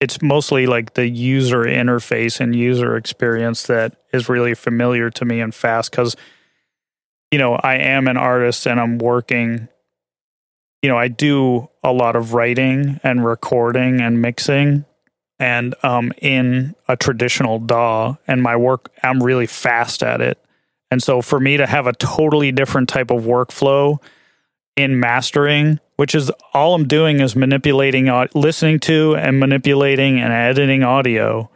it's 0.00 0.20
mostly 0.22 0.66
like 0.66 0.94
the 0.94 1.08
user 1.08 1.64
interface 1.64 2.40
and 2.40 2.54
user 2.54 2.96
experience 2.96 3.64
that 3.64 3.96
is 4.12 4.28
really 4.28 4.54
familiar 4.54 5.10
to 5.10 5.24
me 5.24 5.40
and 5.40 5.54
fast 5.54 5.90
because 5.90 6.16
you 7.30 7.38
know 7.38 7.54
i 7.54 7.76
am 7.76 8.08
an 8.08 8.16
artist 8.16 8.66
and 8.66 8.80
i'm 8.80 8.98
working 8.98 9.68
you 10.82 10.92
know, 10.92 10.98
I 10.98 11.08
do 11.08 11.68
a 11.82 11.92
lot 11.92 12.14
of 12.14 12.32
writing 12.32 13.00
and 13.02 13.24
recording 13.24 14.00
and 14.00 14.22
mixing 14.22 14.84
and 15.38 15.74
um, 15.82 16.12
in 16.20 16.74
a 16.88 16.96
traditional 16.96 17.58
DAW, 17.58 18.16
and 18.26 18.42
my 18.42 18.56
work, 18.56 18.90
I'm 19.02 19.22
really 19.22 19.46
fast 19.46 20.02
at 20.02 20.20
it. 20.20 20.42
And 20.90 21.02
so 21.02 21.20
for 21.20 21.40
me 21.40 21.56
to 21.56 21.66
have 21.66 21.86
a 21.86 21.92
totally 21.92 22.52
different 22.52 22.88
type 22.88 23.10
of 23.10 23.24
workflow 23.24 24.00
in 24.76 25.00
mastering, 25.00 25.80
which 25.96 26.14
is 26.14 26.30
all 26.54 26.74
I'm 26.74 26.86
doing 26.86 27.20
is 27.20 27.34
manipulating, 27.34 28.10
listening 28.34 28.78
to 28.80 29.16
and 29.16 29.40
manipulating 29.40 30.20
and 30.20 30.32
editing 30.32 30.82
audio. 30.82 31.50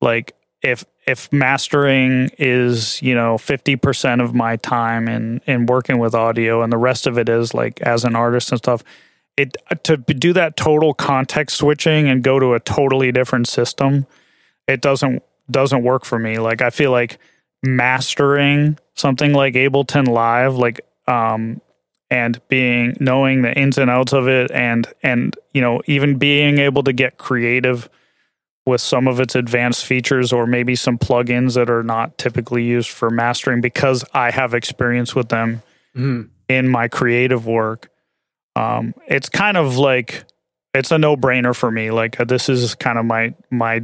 Like 0.00 0.34
if 0.62 0.84
if 1.06 1.32
mastering 1.32 2.30
is 2.38 3.02
you 3.02 3.14
know 3.14 3.36
50% 3.36 4.22
of 4.22 4.34
my 4.34 4.56
time 4.56 5.08
in 5.08 5.40
in 5.46 5.66
working 5.66 5.98
with 5.98 6.14
audio 6.14 6.62
and 6.62 6.72
the 6.72 6.78
rest 6.78 7.06
of 7.06 7.18
it 7.18 7.28
is 7.28 7.52
like 7.52 7.80
as 7.82 8.04
an 8.04 8.14
artist 8.14 8.50
and 8.50 8.58
stuff 8.58 8.82
it 9.36 9.56
to 9.84 9.96
do 9.96 10.32
that 10.32 10.56
total 10.56 10.94
context 10.94 11.56
switching 11.56 12.08
and 12.08 12.22
go 12.22 12.38
to 12.38 12.54
a 12.54 12.60
totally 12.60 13.12
different 13.12 13.48
system 13.48 14.06
it 14.66 14.80
doesn't 14.80 15.22
doesn't 15.50 15.82
work 15.82 16.04
for 16.04 16.18
me 16.18 16.38
like 16.38 16.62
i 16.62 16.70
feel 16.70 16.90
like 16.90 17.18
mastering 17.62 18.78
something 18.94 19.32
like 19.32 19.54
ableton 19.54 20.06
live 20.06 20.56
like 20.56 20.80
um 21.06 21.60
and 22.10 22.46
being 22.48 22.94
knowing 23.00 23.40
the 23.40 23.56
ins 23.58 23.78
and 23.78 23.90
outs 23.90 24.12
of 24.12 24.28
it 24.28 24.50
and 24.50 24.86
and 25.02 25.36
you 25.54 25.60
know 25.60 25.80
even 25.86 26.18
being 26.18 26.58
able 26.58 26.82
to 26.82 26.92
get 26.92 27.16
creative 27.16 27.88
with 28.66 28.80
some 28.80 29.08
of 29.08 29.18
its 29.18 29.34
advanced 29.34 29.84
features 29.84 30.32
or 30.32 30.46
maybe 30.46 30.76
some 30.76 30.98
plugins 30.98 31.54
that 31.54 31.68
are 31.68 31.82
not 31.82 32.16
typically 32.18 32.62
used 32.62 32.90
for 32.90 33.10
mastering 33.10 33.60
because 33.60 34.04
I 34.14 34.30
have 34.30 34.54
experience 34.54 35.14
with 35.14 35.30
them 35.30 35.62
mm. 35.96 36.28
in 36.48 36.68
my 36.68 36.88
creative 36.88 37.46
work. 37.46 37.88
Um, 38.56 38.94
it's 39.06 39.28
kind 39.28 39.56
of 39.56 39.76
like 39.78 40.24
it's 40.74 40.90
a 40.90 40.98
no 40.98 41.16
brainer 41.16 41.54
for 41.54 41.70
me. 41.70 41.90
Like 41.90 42.20
uh, 42.20 42.24
this 42.24 42.48
is 42.48 42.74
kind 42.74 42.98
of 42.98 43.04
my 43.04 43.34
my 43.50 43.82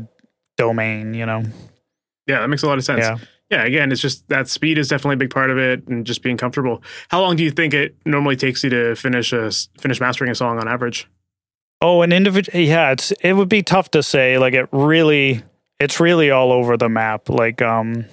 domain, 0.57 1.14
you 1.14 1.27
know. 1.27 1.43
Yeah, 2.27 2.41
that 2.41 2.49
makes 2.49 2.62
a 2.62 2.66
lot 2.66 2.79
of 2.79 2.85
sense. 2.85 3.01
Yeah. 3.01 3.16
Yeah, 3.51 3.64
again, 3.64 3.91
it's 3.91 4.03
just 4.03 4.29
that 4.29 4.47
speed 4.47 4.77
is 4.77 4.89
definitely 4.89 5.14
a 5.14 5.19
big 5.19 5.31
part 5.31 5.49
of 5.49 5.57
it, 5.57 5.89
and 5.89 6.05
just 6.05 6.23
being 6.23 6.37
comfortable. 6.37 6.83
How 7.09 7.23
long 7.23 7.35
do 7.35 7.43
you 7.43 7.51
think 7.51 7.73
it 7.73 7.97
normally 8.05 8.37
takes 8.37 8.62
you 8.62 8.69
to 8.69 8.95
finish 8.95 9.33
a 9.33 9.51
finish 9.81 10.01
mastering 10.01 10.31
a 10.31 10.35
song 10.35 10.59
on 10.59 10.69
average? 10.69 11.09
Oh, 11.81 12.03
an 12.03 12.12
individual. 12.12 12.61
Yeah, 12.61 12.93
it's 12.93 13.11
it 13.23 13.33
would 13.33 13.49
be 13.49 13.62
tough 13.62 13.91
to 13.93 14.03
say. 14.03 14.37
Like 14.37 14.53
it 14.53 14.69
really, 14.71 15.43
it's 15.81 15.99
really 15.99 16.31
all 16.31 16.53
over 16.53 16.77
the 16.77 16.91
map. 16.91 17.31
Like 17.31 17.62
um, 17.62 18.05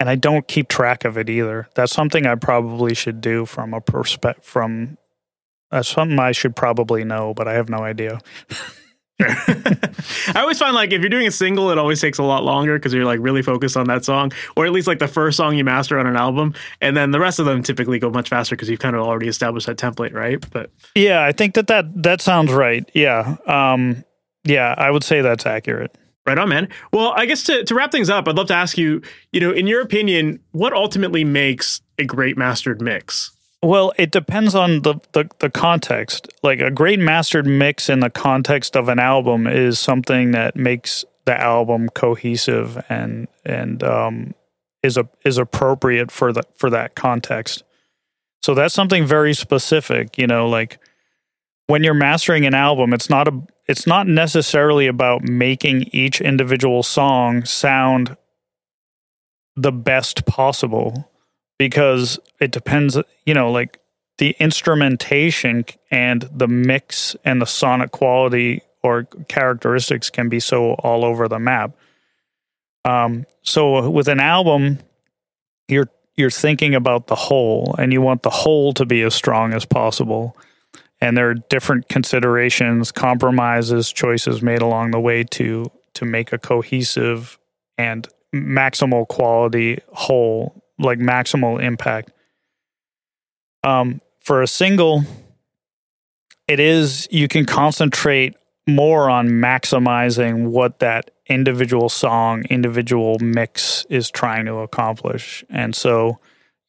and 0.00 0.08
I 0.08 0.14
don't 0.14 0.48
keep 0.48 0.68
track 0.68 1.04
of 1.04 1.18
it 1.18 1.28
either. 1.28 1.68
That's 1.74 1.92
something 1.92 2.26
I 2.26 2.36
probably 2.36 2.94
should 2.94 3.20
do 3.20 3.44
from 3.44 3.74
a 3.74 3.80
perspective. 3.82 4.42
From 4.42 4.96
that's 5.72 5.88
something 5.88 6.18
I 6.18 6.32
should 6.32 6.54
probably 6.54 7.02
know, 7.02 7.34
but 7.34 7.48
I 7.48 7.54
have 7.54 7.68
no 7.68 7.78
idea. 7.78 8.20
I 9.20 10.32
always 10.36 10.58
find 10.58 10.74
like 10.74 10.92
if 10.92 11.00
you're 11.00 11.10
doing 11.10 11.26
a 11.26 11.30
single, 11.30 11.70
it 11.70 11.78
always 11.78 12.00
takes 12.00 12.18
a 12.18 12.22
lot 12.22 12.44
longer 12.44 12.78
because 12.78 12.92
you're 12.92 13.04
like 13.04 13.20
really 13.20 13.42
focused 13.42 13.76
on 13.76 13.86
that 13.86 14.04
song, 14.04 14.32
or 14.56 14.66
at 14.66 14.72
least 14.72 14.86
like 14.86 14.98
the 14.98 15.08
first 15.08 15.36
song 15.36 15.56
you 15.56 15.64
master 15.64 15.98
on 15.98 16.06
an 16.06 16.16
album, 16.16 16.54
and 16.80 16.96
then 16.96 17.10
the 17.10 17.20
rest 17.20 17.38
of 17.38 17.46
them 17.46 17.62
typically 17.62 17.98
go 17.98 18.10
much 18.10 18.28
faster 18.28 18.54
because 18.54 18.68
you've 18.68 18.80
kind 18.80 18.96
of 18.96 19.02
already 19.02 19.28
established 19.28 19.66
that 19.66 19.76
template, 19.76 20.12
right? 20.12 20.44
But 20.50 20.70
yeah, 20.94 21.24
I 21.24 21.32
think 21.32 21.54
that 21.54 21.68
that 21.68 22.02
that 22.02 22.20
sounds 22.20 22.52
right. 22.52 22.88
Yeah, 22.94 23.36
um, 23.46 24.04
yeah, 24.44 24.74
I 24.76 24.90
would 24.90 25.04
say 25.04 25.20
that's 25.22 25.46
accurate. 25.46 25.96
Right 26.24 26.38
on, 26.38 26.48
man. 26.48 26.68
Well, 26.92 27.12
I 27.16 27.26
guess 27.26 27.42
to, 27.44 27.64
to 27.64 27.74
wrap 27.74 27.90
things 27.90 28.08
up, 28.08 28.28
I'd 28.28 28.36
love 28.36 28.46
to 28.48 28.54
ask 28.54 28.78
you, 28.78 29.02
you 29.32 29.40
know, 29.40 29.50
in 29.50 29.66
your 29.66 29.80
opinion, 29.80 30.38
what 30.52 30.72
ultimately 30.72 31.24
makes 31.24 31.80
a 31.98 32.04
great 32.04 32.38
mastered 32.38 32.80
mix? 32.80 33.32
Well, 33.62 33.92
it 33.96 34.10
depends 34.10 34.56
on 34.56 34.82
the, 34.82 34.96
the, 35.12 35.28
the 35.38 35.48
context. 35.48 36.28
Like 36.42 36.60
a 36.60 36.70
great 36.70 36.98
mastered 36.98 37.46
mix 37.46 37.88
in 37.88 38.00
the 38.00 38.10
context 38.10 38.76
of 38.76 38.88
an 38.88 38.98
album 38.98 39.46
is 39.46 39.78
something 39.78 40.32
that 40.32 40.56
makes 40.56 41.04
the 41.24 41.40
album 41.40 41.88
cohesive 41.90 42.84
and 42.88 43.28
and 43.44 43.84
um, 43.84 44.34
is 44.82 44.96
a 44.96 45.08
is 45.24 45.38
appropriate 45.38 46.10
for 46.10 46.32
the 46.32 46.42
for 46.56 46.70
that 46.70 46.96
context. 46.96 47.62
So 48.42 48.54
that's 48.54 48.74
something 48.74 49.06
very 49.06 49.34
specific. 49.34 50.18
You 50.18 50.26
know, 50.26 50.48
like 50.48 50.78
when 51.68 51.84
you're 51.84 51.94
mastering 51.94 52.44
an 52.44 52.54
album, 52.54 52.92
it's 52.92 53.08
not 53.08 53.28
a 53.28 53.42
it's 53.68 53.86
not 53.86 54.08
necessarily 54.08 54.88
about 54.88 55.22
making 55.22 55.84
each 55.92 56.20
individual 56.20 56.82
song 56.82 57.44
sound 57.44 58.16
the 59.54 59.70
best 59.70 60.26
possible 60.26 61.08
because 61.62 62.18
it 62.40 62.50
depends, 62.50 62.98
you 63.24 63.34
know, 63.34 63.52
like 63.52 63.78
the 64.18 64.34
instrumentation 64.40 65.64
and 65.92 66.28
the 66.32 66.48
mix 66.48 67.14
and 67.24 67.40
the 67.40 67.46
sonic 67.46 67.92
quality 67.92 68.62
or 68.82 69.04
characteristics 69.28 70.10
can 70.10 70.28
be 70.28 70.40
so 70.40 70.72
all 70.72 71.04
over 71.04 71.28
the 71.28 71.38
map. 71.38 71.76
Um, 72.84 73.26
so 73.42 73.88
with 73.88 74.08
an 74.08 74.18
album, 74.18 74.80
you're 75.68 75.88
you're 76.16 76.30
thinking 76.30 76.74
about 76.74 77.06
the 77.06 77.14
whole, 77.14 77.76
and 77.78 77.92
you 77.92 78.02
want 78.02 78.24
the 78.24 78.30
whole 78.30 78.74
to 78.74 78.84
be 78.84 79.02
as 79.02 79.14
strong 79.14 79.54
as 79.54 79.64
possible. 79.64 80.36
And 81.00 81.16
there 81.16 81.30
are 81.30 81.34
different 81.34 81.88
considerations, 81.88 82.90
compromises, 82.90 83.92
choices 83.92 84.42
made 84.42 84.62
along 84.62 84.90
the 84.90 85.00
way 85.00 85.22
to 85.38 85.70
to 85.94 86.04
make 86.04 86.32
a 86.32 86.38
cohesive 86.38 87.38
and 87.78 88.08
maximal 88.34 89.06
quality 89.06 89.78
whole 89.92 90.61
like 90.78 90.98
maximal 90.98 91.62
impact. 91.62 92.12
Um, 93.64 94.00
for 94.20 94.42
a 94.42 94.46
single, 94.46 95.04
it 96.48 96.60
is 96.60 97.08
you 97.10 97.28
can 97.28 97.44
concentrate 97.44 98.34
more 98.66 99.10
on 99.10 99.28
maximizing 99.28 100.46
what 100.46 100.78
that 100.80 101.10
individual 101.26 101.88
song, 101.88 102.44
individual 102.50 103.18
mix 103.20 103.84
is 103.88 104.10
trying 104.10 104.46
to 104.46 104.56
accomplish, 104.56 105.44
and 105.48 105.74
so 105.74 106.18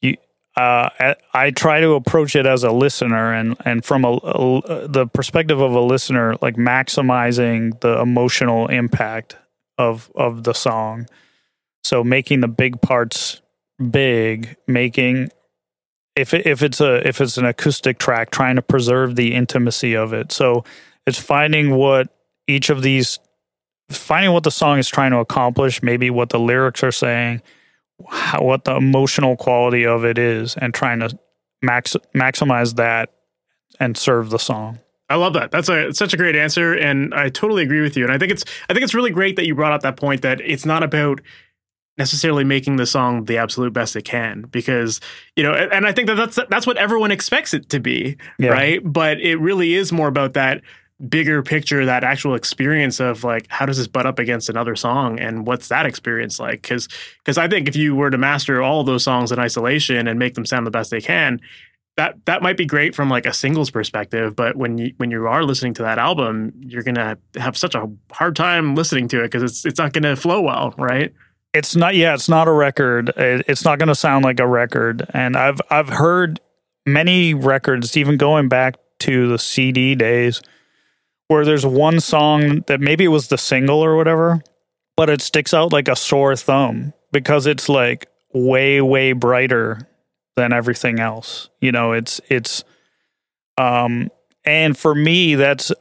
you. 0.02 0.18
Uh, 0.56 1.16
I 1.34 1.50
try 1.50 1.82
to 1.82 1.94
approach 1.94 2.36
it 2.36 2.46
as 2.46 2.64
a 2.64 2.72
listener, 2.72 3.34
and 3.34 3.56
and 3.66 3.84
from 3.84 4.06
a, 4.06 4.12
a, 4.12 4.88
the 4.88 5.08
perspective 5.08 5.60
of 5.60 5.74
a 5.74 5.82
listener, 5.82 6.36
like 6.42 6.56
maximizing 6.56 7.80
the 7.82 8.00
emotional 8.00 8.68
impact 8.68 9.36
of 9.78 10.12
of 10.16 10.44
the 10.44 10.54
song. 10.54 11.08
So 11.84 12.04
making 12.04 12.42
the 12.42 12.48
big 12.48 12.82
parts 12.82 13.42
big 13.90 14.56
making 14.68 15.30
if 16.16 16.34
it, 16.34 16.46
if 16.46 16.62
it's 16.62 16.80
a 16.80 17.08
if 17.08 17.20
it's 17.22 17.38
an 17.38 17.46
acoustic 17.46 17.98
track 17.98 18.32
trying 18.32 18.56
to 18.56 18.62
preserve 18.62 19.16
the 19.16 19.34
intimacy 19.34 19.96
of 19.96 20.14
it 20.14 20.32
so 20.32 20.64
it's 21.08 21.20
finding 21.20 21.76
what 21.76 22.08
each 22.48 22.70
of 22.70 22.82
these 22.82 23.20
finding 23.90 24.32
what 24.32 24.44
the 24.44 24.52
song 24.52 24.78
is 24.78 24.88
trying 24.88 25.12
to 25.12 25.18
accomplish 25.18 25.82
maybe 25.82 26.10
what 26.10 26.30
the 26.30 26.40
lyrics 26.40 26.84
are 26.84 26.92
saying 26.92 27.42
how, 28.10 28.42
what 28.42 28.64
the 28.66 28.76
emotional 28.76 29.36
quality 29.36 29.86
of 29.86 30.06
it 30.06 30.18
is 30.18 30.56
and 30.58 30.74
trying 30.74 31.00
to 31.00 31.18
max 31.62 31.96
maximize 32.16 32.76
that 32.76 33.12
and 33.80 33.98
serve 33.98 34.30
the 34.30 34.40
song 34.40 34.80
I 35.10 35.16
love 35.16 35.34
that. 35.34 35.52
That's 35.52 35.70
a 35.70 35.94
such 35.94 36.14
a 36.14 36.18
great 36.18 36.36
answer, 36.36 36.74
and 36.74 37.14
I 37.14 37.30
totally 37.30 37.62
agree 37.62 37.82
with 37.82 37.96
you. 37.96 38.04
And 38.04 38.12
I 38.12 38.18
think 38.18 38.32
it's 38.32 38.44
I 38.68 38.74
think 38.74 38.84
it's 38.84 38.96
really 38.96 39.12
great 39.12 39.36
that 39.36 39.46
you 39.46 39.54
brought 39.54 39.72
up 39.72 39.82
that 39.82 39.96
point 39.96 40.24
that 40.24 40.42
it's 40.42 40.66
not 40.66 40.82
about 40.82 41.22
necessarily 41.98 42.44
making 42.44 42.78
the 42.78 42.86
song 42.86 43.26
the 43.26 43.38
absolute 43.38 43.72
best 43.72 43.96
it 43.96 44.04
can 44.04 44.42
because 44.52 45.00
you 45.36 45.44
know 45.44 45.54
and 45.54 45.86
i 45.86 45.92
think 45.92 46.08
that 46.08 46.16
that's 46.16 46.40
that's 46.50 46.66
what 46.66 46.78
everyone 46.78 47.12
expects 47.12 47.54
it 47.54 47.70
to 47.70 47.80
be 47.80 48.18
yeah. 48.40 48.50
right? 48.50 48.82
But 48.84 49.20
it 49.20 49.38
really 49.38 49.74
is 49.74 49.92
more 49.92 50.08
about 50.08 50.34
that 50.34 50.62
bigger 51.10 51.44
picture 51.44 51.86
that 51.86 52.04
actual 52.04 52.36
experience 52.36 53.00
of 53.00 53.24
like 53.24 53.46
how 53.50 53.66
does 53.66 53.78
this 53.78 53.88
butt 53.88 54.06
up 54.06 54.20
against 54.20 54.48
another 54.48 54.76
song 54.76 55.20
and 55.20 55.46
what's 55.46 55.68
that 55.68 55.86
experience 55.86 56.40
like? 56.40 56.62
Because 56.62 56.88
because 57.18 57.38
i 57.38 57.48
think 57.48 57.68
if 57.68 57.76
you 57.76 57.96
were 57.96 58.10
to 58.10 58.18
master 58.18 58.62
all 58.62 58.84
those 58.84 59.04
songs 59.04 59.32
in 59.32 59.40
isolation 59.40 60.08
and 60.08 60.18
make 60.18 60.36
them 60.36 60.46
sound 60.46 60.66
the 60.66 60.72
best 60.72 60.92
they 60.92 61.02
can 61.02 61.42
that 61.96 62.16
that 62.26 62.42
might 62.42 62.58
be 62.58 62.66
great 62.66 62.96
from 62.96 63.10
like 63.10 63.26
a 63.26 63.34
singles 63.34 63.70
perspective. 63.70 64.36
But 64.36 64.56
when 64.56 64.78
you 64.78 64.94
when 64.98 65.12
you 65.12 65.28
are 65.28 65.44
listening 65.44 65.74
to 65.76 65.84
that 65.84 66.00
album 66.00 66.54
you're 66.60 66.84
gonna 66.84 67.18
have 67.36 67.58
such 67.58 67.76
a 67.76 67.90
hard 68.12 68.36
time 68.36 68.76
listening 68.76 69.08
to 69.10 69.20
it 69.20 69.26
because 69.26 69.44
it's 69.44 69.66
it's 69.66 69.80
not 69.80 69.94
gonna 69.94 70.16
flow 70.16 70.42
well 70.42 70.74
right 70.78 71.14
it's 71.54 71.76
not 71.76 71.96
yeah 71.96 72.14
it's 72.14 72.30
not 72.30 72.48
a 72.48 72.52
record. 72.52 73.12
It's 73.16 73.64
not 73.64 73.80
going 73.80 73.88
to 73.88 73.96
sound 73.96 74.26
like 74.26 74.40
a 74.40 74.48
record. 74.48 75.06
And 75.14 75.36
i've 75.36 75.62
i've 75.70 75.90
heard 75.90 76.40
many 76.86 77.34
records 77.34 77.96
even 77.96 78.18
going 78.18 78.50
back 78.50 78.76
to 79.00 79.28
the 79.28 79.40
cd 79.40 79.96
days 79.96 80.42
where 81.28 81.46
there's 81.46 81.66
one 81.66 82.00
song 82.00 82.62
that 82.68 82.80
maybe 82.80 83.06
it 83.06 83.10
was 83.10 83.28
the 83.30 83.38
single 83.38 83.84
or 83.84 83.96
whatever 83.96 84.44
but 84.96 85.10
it 85.10 85.22
sticks 85.22 85.54
out 85.54 85.74
like 85.74 85.88
a 85.88 85.96
sore 85.96 86.36
thumb 86.36 86.94
because 87.12 87.48
it's 87.48 87.70
like 87.70 88.08
way 88.34 88.82
way 88.82 89.14
brighter 89.14 89.88
than 90.36 90.52
everything 90.52 91.00
else. 91.00 91.50
You 91.62 91.72
know 91.72 91.94
it's 91.94 92.20
it's 92.30 92.64
um 93.58 94.10
and 94.46 94.78
for 94.78 94.94
me 94.94 95.36
that's 95.36 95.72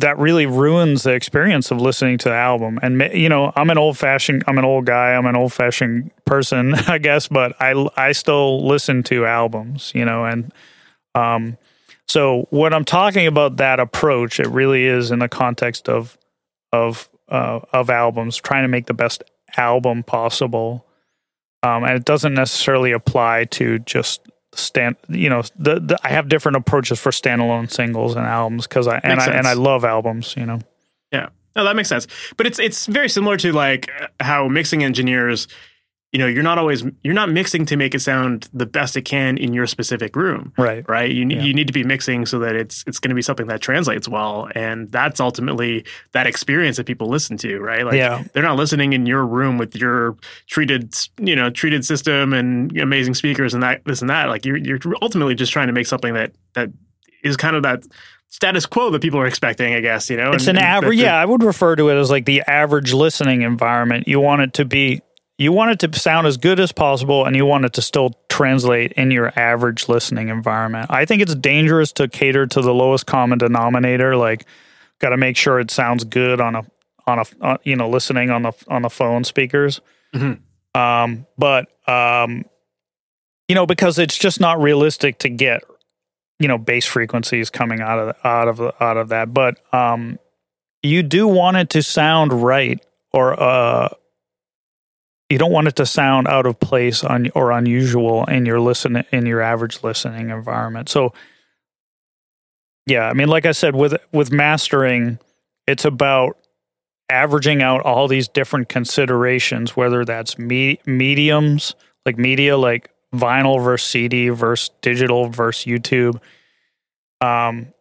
that 0.00 0.18
really 0.18 0.46
ruins 0.46 1.02
the 1.02 1.12
experience 1.12 1.70
of 1.70 1.80
listening 1.80 2.18
to 2.18 2.28
the 2.28 2.34
album. 2.34 2.78
And 2.82 3.00
you 3.12 3.28
know, 3.28 3.52
I'm 3.56 3.70
an 3.70 3.78
old 3.78 3.98
fashioned, 3.98 4.44
I'm 4.46 4.58
an 4.58 4.64
old 4.64 4.86
guy, 4.86 5.12
I'm 5.14 5.26
an 5.26 5.36
old 5.36 5.52
fashioned 5.52 6.10
person, 6.24 6.74
I 6.88 6.98
guess, 6.98 7.28
but 7.28 7.60
I 7.60 7.88
I 7.96 8.12
still 8.12 8.66
listen 8.66 9.02
to 9.04 9.26
albums, 9.26 9.92
you 9.94 10.04
know, 10.04 10.24
and 10.24 10.52
um, 11.14 11.56
So 12.06 12.46
when 12.50 12.72
I'm 12.72 12.84
talking 12.84 13.26
about 13.26 13.56
that 13.56 13.80
approach, 13.80 14.40
it 14.40 14.48
really 14.48 14.84
is 14.86 15.10
in 15.10 15.18
the 15.18 15.28
context 15.28 15.88
of 15.88 16.16
of 16.72 17.08
uh, 17.28 17.60
of 17.72 17.90
albums, 17.90 18.36
trying 18.36 18.64
to 18.64 18.68
make 18.68 18.86
the 18.86 18.94
best 18.94 19.22
album 19.56 20.02
possible, 20.02 20.86
um, 21.62 21.84
and 21.84 21.94
it 21.96 22.04
doesn't 22.04 22.34
necessarily 22.34 22.92
apply 22.92 23.44
to 23.52 23.78
just 23.80 24.20
stand. 24.58 24.96
You 25.08 25.30
know, 25.30 25.42
the, 25.56 25.80
the 25.80 25.98
I 26.02 26.08
have 26.08 26.28
different 26.28 26.56
approaches 26.56 26.98
for 26.98 27.10
standalone 27.10 27.70
singles 27.70 28.16
and 28.16 28.26
albums 28.26 28.66
because 28.66 28.86
I 28.86 28.98
and 29.02 29.16
Makes 29.16 29.28
I 29.28 29.32
and. 29.32 29.46
I 29.46 29.54
love 29.54 29.84
albums. 29.84 30.34
You 30.36 30.46
know, 30.46 30.60
Yeah. 31.12 31.28
No, 31.56 31.64
that 31.64 31.74
makes 31.74 31.88
sense. 31.88 32.06
But 32.36 32.46
it's 32.46 32.58
it's 32.58 32.86
very 32.86 33.08
similar 33.08 33.36
to 33.38 33.52
like 33.52 33.90
how 34.20 34.46
mixing 34.48 34.84
engineers, 34.84 35.48
you 36.12 36.18
know, 36.18 36.26
you're 36.26 36.42
not 36.42 36.56
always 36.56 36.84
you're 37.04 37.12
not 37.14 37.28
mixing 37.30 37.66
to 37.66 37.76
make 37.76 37.94
it 37.94 38.00
sound 38.00 38.48
the 38.54 38.64
best 38.64 38.96
it 38.96 39.02
can 39.02 39.36
in 39.36 39.52
your 39.52 39.66
specific 39.66 40.16
room. 40.16 40.52
right? 40.56 40.82
Right? 40.88 41.10
You 41.10 41.26
Yeah. 41.28 41.42
you 41.42 41.52
need 41.52 41.66
to 41.66 41.72
be 41.72 41.84
mixing 41.84 42.24
so 42.24 42.38
that 42.38 42.56
it's 42.56 42.82
it's 42.86 42.98
going 42.98 43.10
to 43.10 43.14
be 43.14 43.20
something 43.22 43.46
that 43.48 43.60
translates 43.60 44.08
well 44.08 44.48
and 44.54 44.90
that's 44.90 45.20
ultimately 45.20 45.84
that 46.12 46.26
experience 46.26 46.78
that 46.78 46.86
people 46.86 47.08
listen 47.08 47.36
to, 47.38 47.58
right? 47.60 47.84
Like 47.84 47.96
Yeah. 47.96 48.24
they're 48.32 48.42
not 48.42 48.56
listening 48.56 48.94
in 48.94 49.04
your 49.04 49.26
room 49.26 49.58
with 49.58 49.76
your 49.76 50.16
treated, 50.46 50.94
you 51.20 51.36
know, 51.36 51.50
treated 51.50 51.84
system 51.84 52.32
and 52.32 52.74
amazing 52.80 53.14
speakers 53.14 53.52
and 53.52 53.62
that 53.62 53.84
this 53.84 54.00
and 54.00 54.08
that. 54.08 54.28
Like 54.30 54.46
you're 54.46 54.56
you're 54.56 54.80
ultimately 55.02 55.34
just 55.34 55.52
trying 55.52 55.66
to 55.66 55.74
make 55.74 55.86
something 55.86 56.14
that 56.14 56.32
that 56.54 56.70
is 57.22 57.36
kind 57.36 57.54
of 57.54 57.64
that 57.64 57.82
status 58.30 58.66
quo 58.66 58.90
that 58.90 59.00
people 59.02 59.18
are 59.20 59.26
expecting, 59.26 59.74
I 59.74 59.80
guess, 59.80 60.08
you 60.10 60.16
know. 60.16 60.32
It's 60.32 60.46
and- 60.46 60.58
an 60.58 60.64
average. 60.64 60.98
Yeah, 60.98 61.14
I 61.16 61.24
would 61.24 61.42
refer 61.42 61.76
to 61.76 61.88
it 61.88 61.96
as 61.98 62.10
like 62.10 62.24
the 62.26 62.42
average 62.46 62.92
listening 62.92 63.40
environment. 63.42 64.06
You 64.06 64.20
want 64.20 64.42
it 64.42 64.52
to 64.54 64.64
be, 64.66 65.00
you 65.38 65.52
want 65.52 65.70
it 65.70 65.78
to 65.90 65.98
sound 65.98 66.26
as 66.26 66.36
good 66.36 66.60
as 66.60 66.72
possible, 66.72 67.24
and 67.24 67.34
you 67.34 67.46
want 67.46 67.64
it 67.64 67.72
to 67.74 67.82
still 67.82 68.14
translate 68.28 68.92
in 68.92 69.10
your 69.10 69.32
average 69.38 69.88
listening 69.88 70.28
environment. 70.28 70.90
I 70.90 71.04
think 71.04 71.22
it's 71.22 71.34
dangerous 71.34 71.92
to 71.92 72.08
cater 72.08 72.46
to 72.46 72.60
the 72.60 72.74
lowest 72.74 73.06
common 73.06 73.38
denominator. 73.38 74.16
Like, 74.16 74.44
got 74.98 75.10
to 75.10 75.16
make 75.16 75.36
sure 75.36 75.60
it 75.60 75.70
sounds 75.70 76.04
good 76.04 76.40
on 76.40 76.56
a 76.56 76.66
on 77.06 77.18
a 77.20 77.24
uh, 77.40 77.56
you 77.62 77.76
know 77.76 77.88
listening 77.88 78.30
on 78.30 78.42
the 78.42 78.52
on 78.68 78.82
the 78.82 78.90
phone 78.90 79.24
speakers. 79.24 79.80
Mhm. 80.14 80.40
Um, 80.74 81.26
but 81.38 81.68
um, 81.88 82.44
you 83.48 83.54
know 83.54 83.66
because 83.66 83.98
it's 83.98 84.16
just 84.16 84.40
not 84.40 84.60
realistic 84.60 85.18
to 85.20 85.28
get 85.28 85.62
you 86.38 86.46
know 86.46 86.58
bass 86.58 86.84
frequencies 86.84 87.50
coming 87.50 87.80
out 87.80 87.98
of 87.98 88.16
out 88.24 88.48
of 88.48 88.60
out 88.80 88.96
of 88.96 89.08
that 89.08 89.34
but 89.34 89.60
um 89.74 90.18
you 90.82 91.02
do 91.02 91.26
want 91.26 91.56
it 91.56 91.70
to 91.70 91.82
sound 91.82 92.32
right 92.32 92.84
or 93.12 93.40
uh 93.40 93.88
you 95.30 95.38
don't 95.38 95.52
want 95.52 95.68
it 95.68 95.76
to 95.76 95.86
sound 95.86 96.26
out 96.28 96.46
of 96.46 96.58
place 96.58 97.04
on 97.04 97.30
or 97.34 97.50
unusual 97.52 98.24
in 98.24 98.46
your 98.46 98.60
listen 98.60 99.04
in 99.12 99.26
your 99.26 99.40
average 99.42 99.82
listening 99.82 100.30
environment. 100.30 100.88
So 100.88 101.12
yeah 102.86 103.08
i 103.08 103.12
mean 103.12 103.28
like 103.28 103.44
i 103.44 103.52
said 103.52 103.76
with 103.76 103.94
with 104.12 104.32
mastering 104.32 105.18
it's 105.66 105.84
about 105.84 106.38
averaging 107.10 107.62
out 107.62 107.82
all 107.82 108.08
these 108.08 108.28
different 108.28 108.68
considerations 108.68 109.76
whether 109.76 110.04
that's 110.04 110.38
me- 110.38 110.80
mediums 110.86 111.74
like 112.06 112.16
media 112.16 112.56
like 112.56 112.90
vinyl 113.14 113.62
versus 113.62 113.86
cd 113.86 114.30
versus 114.30 114.70
digital 114.80 115.28
versus 115.28 115.66
youtube 115.66 116.18
um 117.20 117.72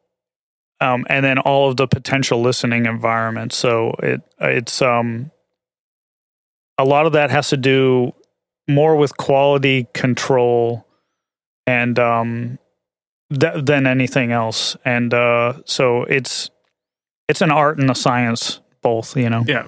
um 0.80 1.06
and 1.10 1.26
then 1.26 1.40
all 1.40 1.70
of 1.70 1.78
the 1.78 1.88
potential 1.88 2.42
listening 2.42 2.86
environments. 2.86 3.58
So 3.58 3.96
it 4.04 4.22
it's 4.40 4.82
um 4.82 5.32
a 6.78 6.86
lot 6.86 7.06
of 7.06 7.14
that 7.14 7.30
has 7.30 7.50
to 7.50 7.58
do 7.58 8.12
more 8.68 8.96
with 8.96 9.16
quality 9.18 9.88
control 9.94 10.86
and 11.66 11.98
um 12.00 12.60
th- 13.38 13.64
than 13.66 13.88
anything 13.88 14.32
else 14.32 14.76
and 14.86 15.14
uh 15.14 15.54
so 15.66 16.04
it's 16.04 16.50
it's 17.30 17.42
an 17.42 17.52
art 17.52 17.78
and 17.80 17.90
a 17.90 17.96
science 17.96 18.60
both 18.82 19.16
you 19.18 19.30
know 19.30 19.44
Yeah, 19.48 19.68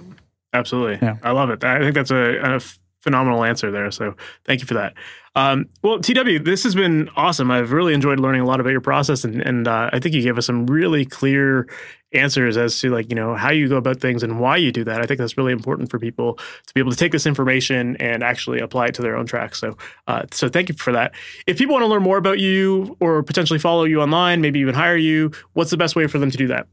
absolutely. 0.54 1.00
Yeah. 1.06 1.18
I 1.24 1.32
love 1.32 1.50
it. 1.50 1.64
I 1.64 1.80
think 1.80 1.96
that's 1.96 2.12
a, 2.12 2.56
a 2.56 2.60
phenomenal 3.02 3.44
answer 3.44 3.72
there. 3.72 3.92
So 3.92 4.16
thank 4.46 4.62
you 4.62 4.68
for 4.68 4.74
that. 4.76 4.94
Um, 5.36 5.68
well, 5.84 6.00
TW, 6.00 6.44
this 6.44 6.64
has 6.64 6.76
been 6.76 7.10
awesome. 7.16 7.52
I've 7.52 7.72
really 7.72 7.94
enjoyed 7.94 8.20
learning 8.20 8.42
a 8.42 8.46
lot 8.46 8.60
about 8.60 8.72
your 8.72 8.82
process, 8.82 9.24
and, 9.24 9.42
and 9.42 9.68
uh, 9.68 9.90
I 9.94 10.00
think 10.00 10.16
you 10.16 10.22
gave 10.22 10.38
us 10.38 10.46
some 10.46 10.66
really 10.66 11.06
clear 11.06 11.68
answers 12.14 12.58
as 12.58 12.80
to 12.80 12.90
like 12.90 13.10
you 13.10 13.16
know 13.16 13.36
how 13.36 13.52
you 13.52 13.68
go 13.68 13.78
about 13.78 14.00
things 14.00 14.24
and 14.24 14.40
why 14.40 14.58
you 14.58 14.72
do 14.72 14.84
that. 14.84 15.02
I 15.02 15.06
think 15.06 15.20
that's 15.20 15.38
really 15.38 15.52
important 15.52 15.90
for 15.90 16.00
people 16.00 16.36
to 16.68 16.74
be 16.74 16.80
able 16.80 16.92
to 16.92 16.98
take 16.98 17.12
this 17.12 17.26
information 17.26 17.96
and 17.98 18.24
actually 18.24 18.60
apply 18.60 18.88
it 18.88 18.96
to 18.96 19.02
their 19.02 19.16
own 19.16 19.26
tracks. 19.26 19.60
So, 19.60 19.78
uh, 20.08 20.24
so 20.32 20.50
thank 20.50 20.70
you 20.70 20.76
for 20.76 20.92
that. 20.94 21.14
If 21.48 21.58
people 21.58 21.74
want 21.74 21.84
to 21.84 21.88
learn 21.88 22.04
more 22.04 22.18
about 22.18 22.40
you 22.40 22.98
or 23.00 23.24
potentially 23.24 23.60
follow 23.60 23.84
you 23.84 24.02
online, 24.02 24.42
maybe 24.42 24.60
even 24.60 24.76
hire 24.76 24.98
you, 24.98 25.32
what's 25.54 25.72
the 25.72 25.78
best 25.78 25.96
way 25.96 26.08
for 26.08 26.20
them 26.20 26.32
to 26.32 26.38
do 26.38 26.48
that? 26.48 26.68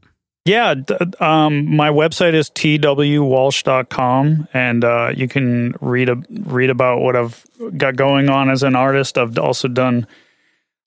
Yeah, 0.45 0.75
um, 1.19 1.75
my 1.75 1.89
website 1.89 2.33
is 2.33 2.49
twwalsh.com, 2.51 4.47
and 4.53 4.85
uh, 4.85 5.11
you 5.13 5.27
can 5.27 5.75
read 5.81 6.07
a, 6.07 6.23
read 6.29 6.69
about 6.69 7.01
what 7.01 7.17
I've 7.17 7.45
got 7.75 7.97
going 7.97 8.29
on 8.29 8.49
as 8.49 8.63
an 8.63 8.73
artist. 8.73 9.17
I've 9.17 9.37
also 9.37 9.67
done 9.67 10.07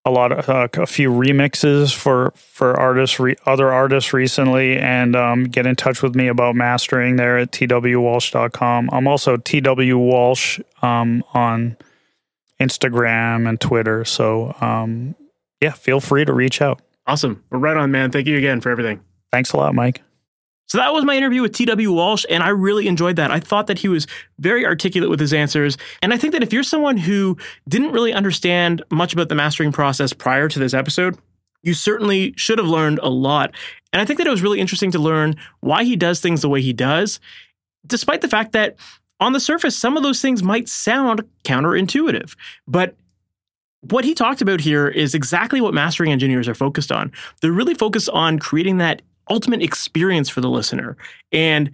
a 0.04 0.10
lot 0.10 0.32
of 0.32 0.48
uh, 0.48 0.68
a 0.74 0.86
few 0.86 1.10
remixes 1.10 1.94
for 1.94 2.32
for 2.36 2.78
artists, 2.78 3.20
re, 3.20 3.36
other 3.46 3.72
artists 3.72 4.12
recently, 4.12 4.78
and 4.78 5.14
um, 5.14 5.44
get 5.44 5.66
in 5.66 5.76
touch 5.76 6.02
with 6.02 6.14
me 6.14 6.28
about 6.28 6.54
mastering 6.54 7.16
there 7.16 7.38
at 7.38 7.52
twwalsh.com. 7.52 8.90
I'm 8.92 9.06
also 9.06 9.36
twwalsh 9.36 10.62
um, 10.82 11.22
on 11.34 11.76
Instagram 12.60 13.48
and 13.48 13.60
Twitter. 13.60 14.04
So 14.04 14.54
um, 14.60 15.14
yeah, 15.60 15.72
feel 15.72 16.00
free 16.00 16.24
to 16.24 16.32
reach 16.32 16.62
out. 16.62 16.80
Awesome. 17.06 17.42
We're 17.50 17.58
right 17.58 17.76
on, 17.76 17.90
man. 17.90 18.10
Thank 18.10 18.26
you 18.26 18.36
again 18.36 18.60
for 18.60 18.70
everything. 18.70 19.00
Thanks 19.30 19.52
a 19.52 19.56
lot, 19.56 19.74
Mike. 19.74 20.02
So 20.70 20.78
that 20.78 20.94
was 20.94 21.04
my 21.04 21.16
interview 21.16 21.42
with 21.42 21.52
TW 21.52 21.92
Walsh, 21.92 22.24
and 22.30 22.44
I 22.44 22.50
really 22.50 22.86
enjoyed 22.86 23.16
that. 23.16 23.32
I 23.32 23.40
thought 23.40 23.66
that 23.66 23.80
he 23.80 23.88
was 23.88 24.06
very 24.38 24.64
articulate 24.64 25.10
with 25.10 25.18
his 25.18 25.32
answers. 25.32 25.76
And 26.00 26.14
I 26.14 26.16
think 26.16 26.32
that 26.32 26.44
if 26.44 26.52
you're 26.52 26.62
someone 26.62 26.96
who 26.96 27.36
didn't 27.68 27.90
really 27.90 28.12
understand 28.12 28.80
much 28.88 29.12
about 29.12 29.28
the 29.28 29.34
mastering 29.34 29.72
process 29.72 30.12
prior 30.12 30.48
to 30.48 30.60
this 30.60 30.72
episode, 30.72 31.18
you 31.64 31.74
certainly 31.74 32.34
should 32.36 32.58
have 32.58 32.68
learned 32.68 33.00
a 33.02 33.08
lot. 33.08 33.52
And 33.92 34.00
I 34.00 34.04
think 34.04 34.18
that 34.18 34.28
it 34.28 34.30
was 34.30 34.42
really 34.42 34.60
interesting 34.60 34.92
to 34.92 35.00
learn 35.00 35.34
why 35.58 35.82
he 35.82 35.96
does 35.96 36.20
things 36.20 36.40
the 36.40 36.48
way 36.48 36.62
he 36.62 36.72
does, 36.72 37.18
despite 37.84 38.20
the 38.20 38.28
fact 38.28 38.52
that 38.52 38.76
on 39.18 39.32
the 39.32 39.40
surface, 39.40 39.76
some 39.76 39.96
of 39.96 40.04
those 40.04 40.22
things 40.22 40.40
might 40.40 40.68
sound 40.68 41.24
counterintuitive. 41.42 42.36
But 42.68 42.94
what 43.80 44.04
he 44.04 44.14
talked 44.14 44.40
about 44.40 44.60
here 44.60 44.86
is 44.86 45.16
exactly 45.16 45.60
what 45.60 45.74
mastering 45.74 46.12
engineers 46.12 46.46
are 46.46 46.54
focused 46.54 46.92
on. 46.92 47.10
They're 47.42 47.50
really 47.50 47.74
focused 47.74 48.10
on 48.10 48.38
creating 48.38 48.78
that 48.78 49.02
ultimate 49.30 49.62
experience 49.62 50.28
for 50.28 50.40
the 50.40 50.50
listener. 50.50 50.96
And 51.32 51.70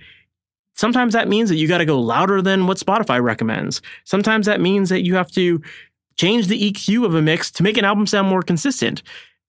sometimes 0.75 1.13
that 1.15 1.29
means 1.29 1.49
that 1.49 1.57
you 1.57 1.67
got 1.67 1.79
to 1.79 1.85
go 1.85 2.01
louder 2.01 2.43
than 2.43 2.67
what 2.67 2.79
Spotify 2.79 3.23
recommends. 3.23 3.83
Sometimes 4.05 4.47
that 4.47 4.61
means 4.61 4.89
that 4.91 5.05
you 5.05 5.15
have 5.15 5.31
to 5.33 5.61
change 6.17 6.47
the 6.47 6.73
EQ 6.73 7.05
of 7.05 7.15
a 7.15 7.23
mix 7.23 7.51
to 7.53 7.63
make 7.63 7.77
an 7.77 7.85
album 7.85 8.07
sound 8.07 8.29
more 8.29 8.43
consistent. 8.43 9.03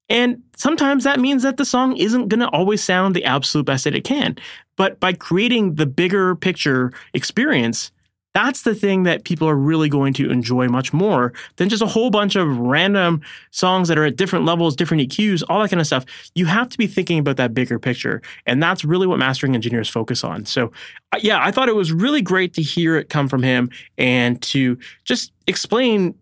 And 0.10 0.42
sometimes 0.56 1.04
that 1.04 1.20
means 1.20 1.44
that 1.44 1.58
the 1.58 1.66
song 1.66 1.98
isn't 1.98 2.30
going 2.30 2.40
to 2.40 2.50
always 2.50 2.84
sound 2.84 3.16
the 3.16 3.26
absolute 3.26 3.66
best 3.66 3.84
that 3.84 3.96
it 3.96 4.06
can. 4.06 4.38
But 4.78 5.00
by 5.00 5.14
creating 5.14 5.76
the 5.76 5.86
bigger 5.86 6.36
picture 6.36 6.94
experience, 7.14 7.92
that's 8.38 8.62
the 8.62 8.76
thing 8.76 9.02
that 9.02 9.24
people 9.24 9.50
are 9.50 9.56
really 9.56 9.90
going 9.90 10.14
to 10.14 10.30
enjoy 10.30 10.68
much 10.68 10.94
more 10.94 11.34
than 11.56 11.70
just 11.70 11.82
a 11.82 11.88
whole 11.88 12.12
bunch 12.12 12.36
of 12.36 12.60
random 12.60 13.20
songs 13.50 13.88
that 13.88 13.98
are 13.98 14.06
at 14.06 14.16
different 14.16 14.46
levels, 14.46 14.76
different 14.76 15.02
EQs, 15.10 15.42
all 15.50 15.60
that 15.60 15.72
kind 15.72 15.82
of 15.82 15.88
stuff. 15.88 16.06
You 16.36 16.46
have 16.46 16.70
to 16.70 16.78
be 16.78 16.86
thinking 16.86 17.18
about 17.18 17.38
that 17.38 17.56
bigger 17.56 17.80
picture. 17.80 18.22
And 18.46 18.62
that's 18.62 18.86
really 18.86 19.08
what 19.08 19.18
mastering 19.18 19.56
engineers 19.56 19.90
focus 19.90 20.24
on. 20.24 20.46
So, 20.46 20.72
uh, 21.14 21.20
yeah, 21.20 21.44
I 21.44 21.50
thought 21.50 21.68
it 21.68 21.76
was 21.76 21.92
really 21.92 22.22
great 22.22 22.54
to 22.54 22.62
hear 22.62 22.96
it 22.96 23.10
come 23.10 23.28
from 23.28 23.42
him 23.42 23.72
and 23.98 24.40
to 24.44 24.78
just 25.04 25.32
explain 25.48 26.14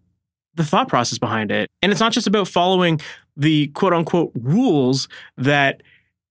the 0.53 0.63
thought 0.63 0.88
process 0.88 1.18
behind 1.18 1.51
it. 1.51 1.70
And 1.82 1.91
it's 1.91 1.99
not 1.99 2.13
just 2.13 2.28
about 2.28 2.47
following 2.47 3.01
the 3.36 3.68
quote 3.68 3.91
unquote 3.91 4.32
rules 4.36 5.09
that, 5.36 5.84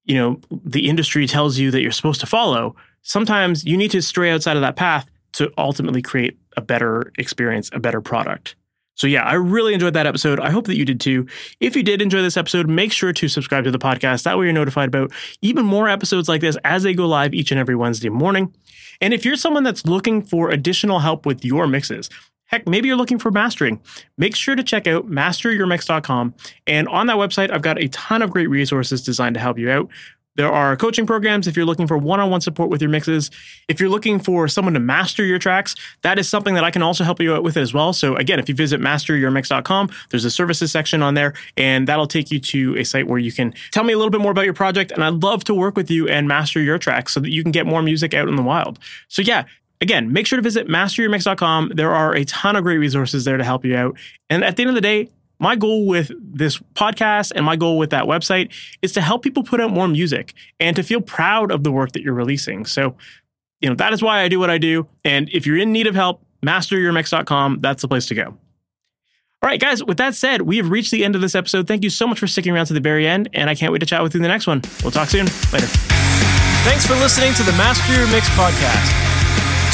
you 0.06 0.14
know, 0.14 0.40
the 0.50 0.88
industry 0.88 1.26
tells 1.26 1.58
you 1.58 1.70
that 1.72 1.82
you're 1.82 1.92
supposed 1.92 2.20
to 2.20 2.26
follow. 2.26 2.74
Sometimes 3.02 3.66
you 3.66 3.76
need 3.76 3.90
to 3.90 4.00
stray 4.00 4.30
outside 4.30 4.56
of 4.56 4.62
that 4.62 4.76
path 4.76 5.10
to 5.34 5.52
ultimately 5.58 6.02
create 6.02 6.38
a 6.56 6.60
better 6.60 7.12
experience, 7.18 7.70
a 7.72 7.80
better 7.80 8.00
product. 8.00 8.56
So, 8.96 9.08
yeah, 9.08 9.24
I 9.24 9.34
really 9.34 9.74
enjoyed 9.74 9.94
that 9.94 10.06
episode. 10.06 10.38
I 10.38 10.50
hope 10.50 10.66
that 10.66 10.76
you 10.76 10.84
did 10.84 11.00
too. 11.00 11.26
If 11.58 11.74
you 11.74 11.82
did 11.82 12.00
enjoy 12.00 12.22
this 12.22 12.36
episode, 12.36 12.68
make 12.68 12.92
sure 12.92 13.12
to 13.12 13.28
subscribe 13.28 13.64
to 13.64 13.72
the 13.72 13.78
podcast. 13.78 14.22
That 14.22 14.38
way, 14.38 14.44
you're 14.44 14.52
notified 14.52 14.88
about 14.88 15.12
even 15.42 15.64
more 15.64 15.88
episodes 15.88 16.28
like 16.28 16.40
this 16.40 16.56
as 16.64 16.84
they 16.84 16.94
go 16.94 17.06
live 17.06 17.34
each 17.34 17.50
and 17.50 17.58
every 17.58 17.74
Wednesday 17.74 18.08
morning. 18.08 18.54
And 19.00 19.12
if 19.12 19.24
you're 19.24 19.36
someone 19.36 19.64
that's 19.64 19.84
looking 19.84 20.22
for 20.22 20.50
additional 20.50 21.00
help 21.00 21.26
with 21.26 21.44
your 21.44 21.66
mixes, 21.66 22.08
heck, 22.46 22.68
maybe 22.68 22.86
you're 22.86 22.96
looking 22.96 23.18
for 23.18 23.32
mastering, 23.32 23.80
make 24.16 24.36
sure 24.36 24.54
to 24.54 24.62
check 24.62 24.86
out 24.86 25.10
masteryourmix.com. 25.10 26.34
And 26.68 26.88
on 26.88 27.08
that 27.08 27.16
website, 27.16 27.50
I've 27.50 27.62
got 27.62 27.82
a 27.82 27.88
ton 27.88 28.22
of 28.22 28.30
great 28.30 28.48
resources 28.48 29.02
designed 29.02 29.34
to 29.34 29.40
help 29.40 29.58
you 29.58 29.70
out. 29.70 29.88
There 30.36 30.50
are 30.50 30.76
coaching 30.76 31.06
programs 31.06 31.46
if 31.46 31.56
you're 31.56 31.66
looking 31.66 31.86
for 31.86 31.96
one 31.96 32.20
on 32.20 32.30
one 32.30 32.40
support 32.40 32.68
with 32.68 32.80
your 32.80 32.90
mixes. 32.90 33.30
If 33.68 33.78
you're 33.78 33.88
looking 33.88 34.18
for 34.18 34.48
someone 34.48 34.74
to 34.74 34.80
master 34.80 35.24
your 35.24 35.38
tracks, 35.38 35.74
that 36.02 36.18
is 36.18 36.28
something 36.28 36.54
that 36.54 36.64
I 36.64 36.70
can 36.70 36.82
also 36.82 37.04
help 37.04 37.20
you 37.20 37.34
out 37.34 37.44
with 37.44 37.56
as 37.56 37.72
well. 37.72 37.92
So, 37.92 38.16
again, 38.16 38.38
if 38.38 38.48
you 38.48 38.54
visit 38.54 38.80
masteryourmix.com, 38.80 39.90
there's 40.10 40.24
a 40.24 40.30
services 40.30 40.72
section 40.72 41.02
on 41.02 41.14
there, 41.14 41.34
and 41.56 41.86
that'll 41.86 42.06
take 42.06 42.30
you 42.30 42.40
to 42.40 42.76
a 42.78 42.84
site 42.84 43.06
where 43.06 43.18
you 43.18 43.32
can 43.32 43.54
tell 43.70 43.84
me 43.84 43.92
a 43.92 43.96
little 43.96 44.10
bit 44.10 44.20
more 44.20 44.32
about 44.32 44.44
your 44.44 44.54
project. 44.54 44.90
And 44.90 45.04
I'd 45.04 45.22
love 45.22 45.44
to 45.44 45.54
work 45.54 45.76
with 45.76 45.90
you 45.90 46.08
and 46.08 46.26
master 46.26 46.60
your 46.60 46.78
tracks 46.78 47.12
so 47.12 47.20
that 47.20 47.30
you 47.30 47.42
can 47.42 47.52
get 47.52 47.66
more 47.66 47.82
music 47.82 48.14
out 48.14 48.28
in 48.28 48.36
the 48.36 48.42
wild. 48.42 48.78
So, 49.08 49.22
yeah, 49.22 49.44
again, 49.80 50.12
make 50.12 50.26
sure 50.26 50.36
to 50.36 50.42
visit 50.42 50.66
masteryourmix.com. 50.66 51.72
There 51.74 51.94
are 51.94 52.14
a 52.14 52.24
ton 52.24 52.56
of 52.56 52.64
great 52.64 52.78
resources 52.78 53.24
there 53.24 53.36
to 53.36 53.44
help 53.44 53.64
you 53.64 53.76
out. 53.76 53.96
And 54.30 54.42
at 54.42 54.56
the 54.56 54.62
end 54.62 54.70
of 54.70 54.74
the 54.74 54.80
day, 54.80 55.10
my 55.38 55.56
goal 55.56 55.86
with 55.86 56.10
this 56.20 56.58
podcast 56.74 57.32
and 57.34 57.44
my 57.44 57.56
goal 57.56 57.78
with 57.78 57.90
that 57.90 58.04
website 58.04 58.52
is 58.82 58.92
to 58.92 59.00
help 59.00 59.22
people 59.22 59.42
put 59.42 59.60
out 59.60 59.70
more 59.70 59.88
music 59.88 60.34
and 60.60 60.76
to 60.76 60.82
feel 60.82 61.00
proud 61.00 61.50
of 61.50 61.64
the 61.64 61.72
work 61.72 61.92
that 61.92 62.02
you're 62.02 62.14
releasing. 62.14 62.64
So, 62.66 62.96
you 63.60 63.68
know, 63.68 63.74
that 63.76 63.92
is 63.92 64.02
why 64.02 64.20
I 64.20 64.28
do 64.28 64.38
what 64.38 64.50
I 64.50 64.58
do. 64.58 64.86
And 65.04 65.28
if 65.32 65.46
you're 65.46 65.58
in 65.58 65.72
need 65.72 65.86
of 65.86 65.94
help, 65.94 66.22
masteryourmix.com, 66.44 67.60
that's 67.60 67.82
the 67.82 67.88
place 67.88 68.06
to 68.06 68.14
go. 68.14 68.36
All 69.44 69.50
right, 69.50 69.60
guys, 69.60 69.84
with 69.84 69.98
that 69.98 70.14
said, 70.14 70.42
we 70.42 70.56
have 70.56 70.70
reached 70.70 70.90
the 70.90 71.04
end 71.04 71.14
of 71.14 71.20
this 71.20 71.34
episode. 71.34 71.66
Thank 71.66 71.84
you 71.84 71.90
so 71.90 72.06
much 72.06 72.18
for 72.18 72.26
sticking 72.26 72.54
around 72.54 72.66
to 72.66 72.72
the 72.72 72.80
very 72.80 73.06
end, 73.06 73.28
and 73.34 73.50
I 73.50 73.54
can't 73.54 73.72
wait 73.72 73.80
to 73.80 73.86
chat 73.86 74.02
with 74.02 74.14
you 74.14 74.18
in 74.18 74.22
the 74.22 74.28
next 74.28 74.46
one. 74.46 74.62
We'll 74.82 74.90
talk 74.90 75.10
soon. 75.10 75.26
Later. 75.52 75.66
Thanks 76.64 76.86
for 76.86 76.94
listening 76.94 77.34
to 77.34 77.42
the 77.42 77.52
Master 77.52 77.92
Your 77.92 78.06
Mix 78.08 78.26
podcast. 78.30 78.88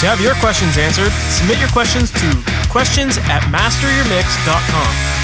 To 0.01 0.07
have 0.07 0.21
your 0.21 0.35
questions 0.37 0.77
answered, 0.77 1.13
submit 1.13 1.61
your 1.61 1.69
questions 1.69 2.11
to 2.11 2.43
questions 2.69 3.19
at 3.19 3.43
masteryourmix.com 3.43 5.20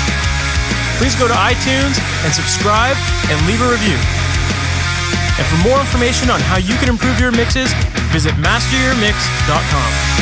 please 0.98 1.14
go 1.14 1.28
to 1.28 1.34
iTunes 1.34 2.00
and 2.24 2.32
subscribe 2.32 2.96
and 3.28 3.36
leave 3.46 3.60
a 3.60 3.68
review. 3.70 3.98
And 5.38 5.44
for 5.46 5.58
more 5.68 5.78
information 5.80 6.30
on 6.30 6.40
how 6.40 6.56
you 6.56 6.74
can 6.76 6.88
improve 6.88 7.20
your 7.20 7.32
mixes, 7.32 7.72
visit 8.12 8.32
masteryourmix.com. 8.40 10.15